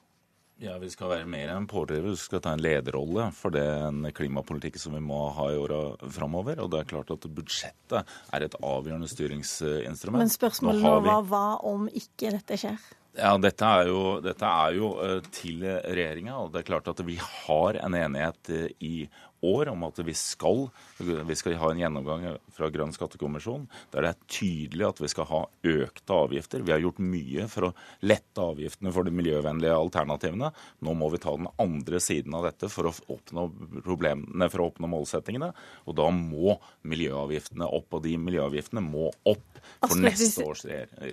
[0.62, 4.78] Ja, Vi skal være mer enn pådrivere, Vi skal ta en lederrolle for den klimapolitikken
[4.78, 6.60] som vi må ha i åra framover.
[6.62, 10.22] Og det er klart at budsjettet er et avgjørende styringsinstrument.
[10.22, 12.78] Men spørsmålet nå var hva om ikke dette skjer?
[13.18, 16.38] Ja, Dette er jo, dette er jo eh, til regjeringa.
[16.44, 18.94] Og det er klart at vi har en enighet eh, i
[19.42, 20.68] år om at vi skal,
[21.02, 25.28] vi skal ha en gjennomgang fra Grønn skattekommisjon der det er tydelig at vi skal
[25.30, 25.40] ha
[25.72, 26.64] økte avgifter.
[26.66, 27.72] Vi har gjort mye for å
[28.06, 30.52] lette avgiftene for de miljøvennlige alternativene.
[30.84, 33.48] Nå må vi ta den andre siden av dette for å oppnå,
[33.84, 35.52] problemene, for å oppnå målsettingene.
[35.86, 36.56] Og da må
[36.88, 40.64] miljøavgiftene opp, og de miljøavgiftene må opp for neste års,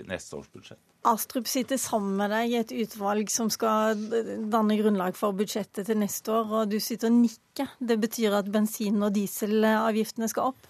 [0.10, 0.82] neste års budsjett.
[1.08, 3.96] Astrup sitter sammen med deg i et utvalg som skal
[4.52, 7.72] danne grunnlag for budsjettet til neste år, og du sitter og nikker.
[7.80, 9.14] Det betyr at bensin- og
[9.80, 10.68] dieselavgiftene skal opp?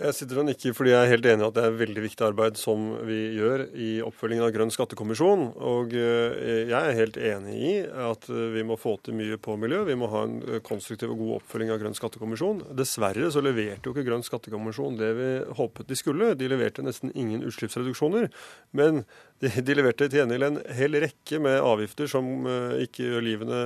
[0.00, 2.24] Jeg sitter og nikker fordi jeg er helt enig i at det er veldig viktig
[2.24, 5.42] arbeid som vi gjør i oppfølgingen av Grønn skattekommisjon.
[5.60, 9.82] Og eh, jeg er helt enig i at vi må få til mye på miljø.
[9.84, 12.62] Vi må ha en eh, konstruktiv og god oppfølging av Grønn skattekommisjon.
[12.80, 15.28] Dessverre så leverte jo ikke Grønn skattekommisjon det vi
[15.60, 16.32] håpet de skulle.
[16.32, 18.30] De leverte nesten ingen utslippsreduksjoner.
[18.72, 19.04] Men
[19.40, 23.60] de, de leverte til gjengjeld en hel rekke med avgifter som eh, ikke gjør livene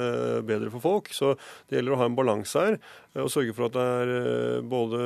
[0.46, 1.10] bedre for folk.
[1.14, 1.34] Så
[1.68, 2.78] det gjelder å ha en balanse her
[3.22, 4.98] og sørge for at det er både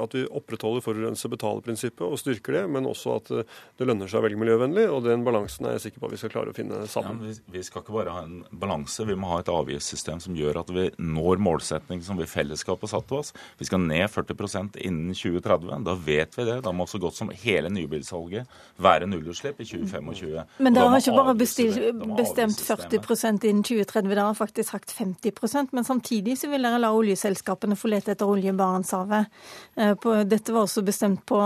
[0.00, 4.24] at vi opprettholder forurense-betale-prinsippet og styrker det, men også at eh, det lønner seg å
[4.24, 4.86] velge miljøvennlig.
[4.88, 7.20] og Den balansen er jeg sikker på at vi skal klare å finne sammen.
[7.20, 10.38] Ja, vi, vi, skal ikke bare ha en balanse, vi må ha et avgiftssystem som
[10.38, 13.34] gjør at vi når målsettingen som vi i fellesskap har satt oss.
[13.60, 15.84] Vi skal ned 40% innen 2030.
[15.86, 16.62] Da vet vi det.
[16.64, 18.48] Da må så godt som hele nybilsalget
[18.80, 20.44] være nullutslipp i 2025.
[20.64, 21.78] Men dere har ikke bare bestilt,
[22.18, 26.92] bestemt 40% innen 2030, dere har faktisk sagt 50% men samtidig så vil dere la
[26.96, 29.32] oljeselskapene få lete etter olje i Barentshavet.
[29.76, 31.40] Eh, dette var også bestemt på,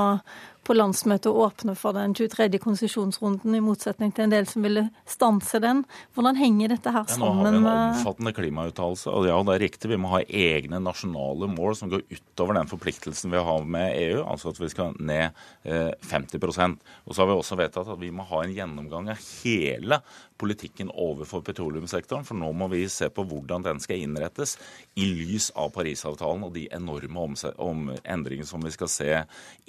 [0.71, 2.61] på landsmøtet å åpne for den 23.
[2.63, 5.83] konsesjonsrunden, i motsetning til en del som ville stanse den.
[6.15, 7.27] Hvordan henger dette her sammen?
[7.27, 9.11] Ja, nå har vi en omfattende klimauttalelse.
[9.11, 12.71] Og ja, det er riktig, vi må ha egne nasjonale mål som går utover den
[12.71, 15.35] forpliktelsen vi har med EU, altså at vi skal ned
[15.67, 19.27] 50 eh, Og så har vi også vedtatt at vi må ha en gjennomgang av
[19.43, 20.03] hele
[20.41, 22.27] politikken overfor petroleumssektoren.
[22.27, 24.57] For nå må vi se på hvordan den skal innrettes
[24.99, 27.37] i lys av Parisavtalen og de enorme
[28.05, 29.11] endringene som vi skal se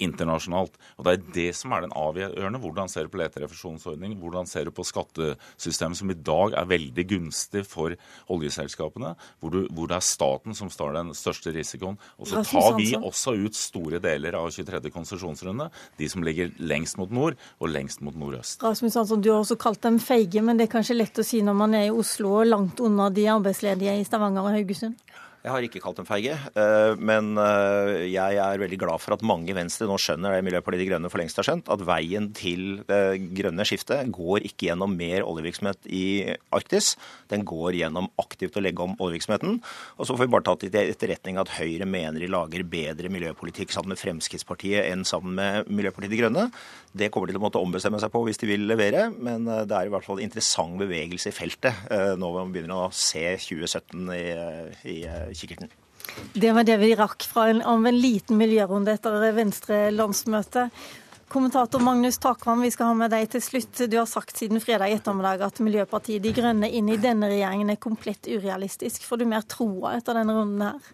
[0.02, 0.78] internasjonalt.
[0.96, 2.60] Og Det er det som er den avgjørende.
[2.62, 4.18] Hvordan ser du på leterefusjonsordningen?
[4.20, 7.94] Hvordan ser du på skattesystemet som i dag er veldig gunstig for
[8.32, 9.14] oljeselskapene?
[9.40, 11.98] Hvor, du, hvor det er staten som står den største risikoen.
[12.18, 14.90] Og så tar vi også ut store deler av 23.
[14.94, 15.68] konsesjonsrunde,
[15.98, 18.62] de som ligger lengst mot nord og lengst mot nordøst.
[18.62, 21.42] Rasmus Hansson, du har også kalt dem feige, men det er kanskje lett å si
[21.44, 24.98] når man er i Oslo og langt unna de arbeidsledige i Stavanger og Haugesund?
[25.42, 29.24] Jeg har ikke kalt dem feige, eh, men eh, jeg er veldig glad for at
[29.26, 32.28] mange i Venstre nå skjønner det Miljøpartiet De Grønne for lengst har skjønt, at veien
[32.38, 33.00] til det
[33.34, 36.04] grønne skiftet går ikke gjennom mer oljevirksomhet i
[36.54, 36.92] Arktis.
[37.32, 39.58] Den går gjennom aktivt å legge om oljevirksomheten.
[39.96, 43.74] Og så får vi bare ta til etterretning at Høyre mener de lager bedre miljøpolitikk
[43.74, 46.48] sammen med Fremskrittspartiet enn sammen med Miljøpartiet De Grønne.
[46.92, 49.64] Det kommer de til å måtte ombestemme seg på hvis de vil levere, men eh,
[49.68, 52.92] det er i hvert fall en interessant bevegelse i feltet nå når vi begynner å
[52.94, 54.24] se 2017 i,
[54.88, 54.98] i
[55.36, 55.70] kikkerten.
[56.32, 60.68] Det var det vi rakk fra en, om en liten miljørunde etter Venstre-landsmøte.
[61.32, 63.78] Kommentator Magnus Takvam, vi skal ha med deg til slutt.
[63.88, 67.78] Du har sagt siden fredag ettermiddag at Miljøpartiet De Grønne inn i denne regjeringen er
[67.80, 69.06] komplett urealistisk.
[69.08, 70.92] Får du mer troa etter denne runden her?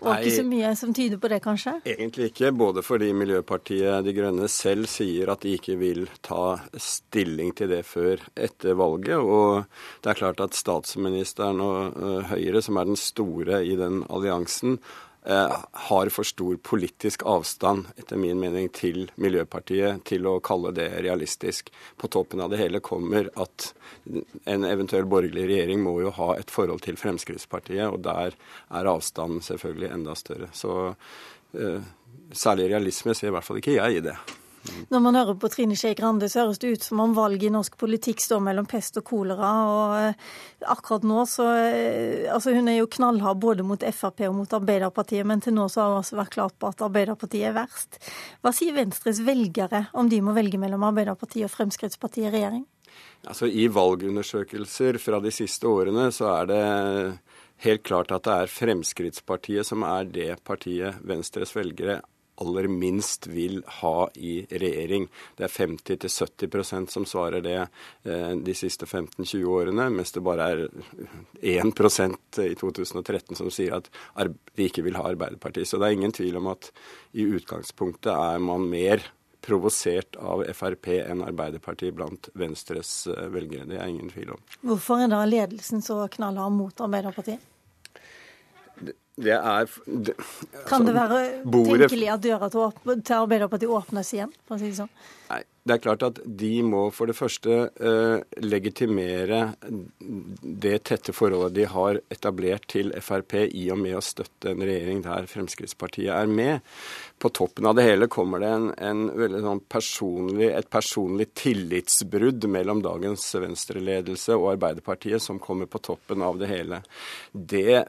[0.00, 1.76] Og ikke så mye som tyder på det, kanskje?
[1.86, 2.50] Egentlig ikke.
[2.64, 7.84] Både fordi Miljøpartiet De Grønne selv sier at de ikke vil ta stilling til det
[7.86, 9.22] før etter valget.
[9.22, 9.70] Og
[10.02, 14.80] det er klart at statsministeren og eh, Høyre, som er den store i den alliansen,
[15.24, 21.70] har for stor politisk avstand, etter min mening, til Miljøpartiet til å kalle det realistisk.
[21.96, 23.70] På toppen av det hele kommer at
[24.44, 29.40] en eventuell borgerlig regjering må jo ha et forhold til Fremskrittspartiet, og der er avstanden
[29.44, 30.52] selvfølgelig enda større.
[30.52, 31.92] Så uh,
[32.32, 34.18] særlig realisme ser i hvert fall ikke jeg i det.
[34.88, 37.52] Når man hører på Trine Skei Grande, så høres det ut som om valget i
[37.52, 39.50] norsk politikk står mellom pest og kolera.
[39.68, 40.28] Og eh,
[40.72, 45.26] akkurat nå så eh, Altså hun er jo knallhard både mot Frp og mot Arbeiderpartiet,
[45.28, 48.00] men til nå så har hun også vært klart på at Arbeiderpartiet er verst.
[48.40, 52.64] Hva sier Venstres velgere om de må velge mellom Arbeiderpartiet og Fremskrittspartiet i regjering?
[53.24, 56.64] Altså I valgundersøkelser fra de siste årene så er det
[57.64, 62.00] helt klart at det er Fremskrittspartiet som er det partiet Venstres velgere
[62.40, 65.08] aller minst vil ha i regjering.
[65.36, 70.64] Det er 50-70% som svarer det eh, de siste 15-20 årene, mens det bare er
[71.40, 73.90] 1% i 2013 som sier at
[74.54, 75.68] de ikke vil ha Arbeiderpartiet.
[75.68, 76.70] Så det er ingen tvil om at
[77.14, 79.04] i utgangspunktet er man mer
[79.44, 83.68] provosert av Frp enn Arbeiderpartiet blant Venstres eh, velgere.
[83.68, 84.46] Det er ingen tvil om.
[84.64, 87.53] Hvorfor er da ledelsen så knallhard mot Arbeiderpartiet?
[89.14, 90.14] Det er det,
[90.66, 94.62] Kan det altså, være bordet, tenkelig at døra til, til Arbeiderpartiet åpnes igjen, for å
[94.62, 94.90] si det sånn?
[95.24, 99.54] Nei, det er klart at de må for det første uh, legitimere
[100.42, 105.00] det tette forholdet de har etablert til Frp i og med å støtte en regjering
[105.06, 106.60] der Fremskrittspartiet er med.
[107.16, 112.44] På toppen av det hele kommer det en, en veldig sånn personlig, et personlig tillitsbrudd
[112.52, 116.82] mellom dagens venstreledelse og Arbeiderpartiet som kommer på toppen av det hele.
[117.32, 117.86] Det,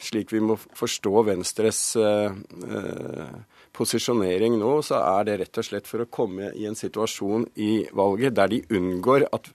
[0.00, 2.32] slik vi må forstå Venstres uh,
[2.64, 7.48] uh, posisjonering nå, så er det rett og slett for å komme i en situasjon
[7.60, 9.50] i valget der de unngår at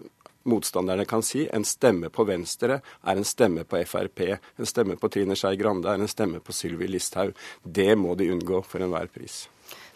[0.49, 4.25] motstanderne kan si en stemme på Venstre er en stemme på Frp.
[4.57, 7.35] En stemme på Trine Skei Grande er en stemme på Sylvi Listhaug.
[7.63, 9.47] Det må de unngå for enhver pris.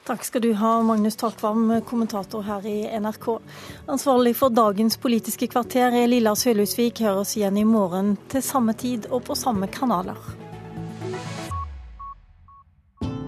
[0.03, 3.27] Takk skal du ha, Magnus Takvam, kommentator her i NRK.
[3.87, 6.99] Ansvarlig for dagens Politiske kvarter er Lilla Sølhusvik.
[7.07, 10.19] Høres igjen i morgen til samme tid og på samme kanaler.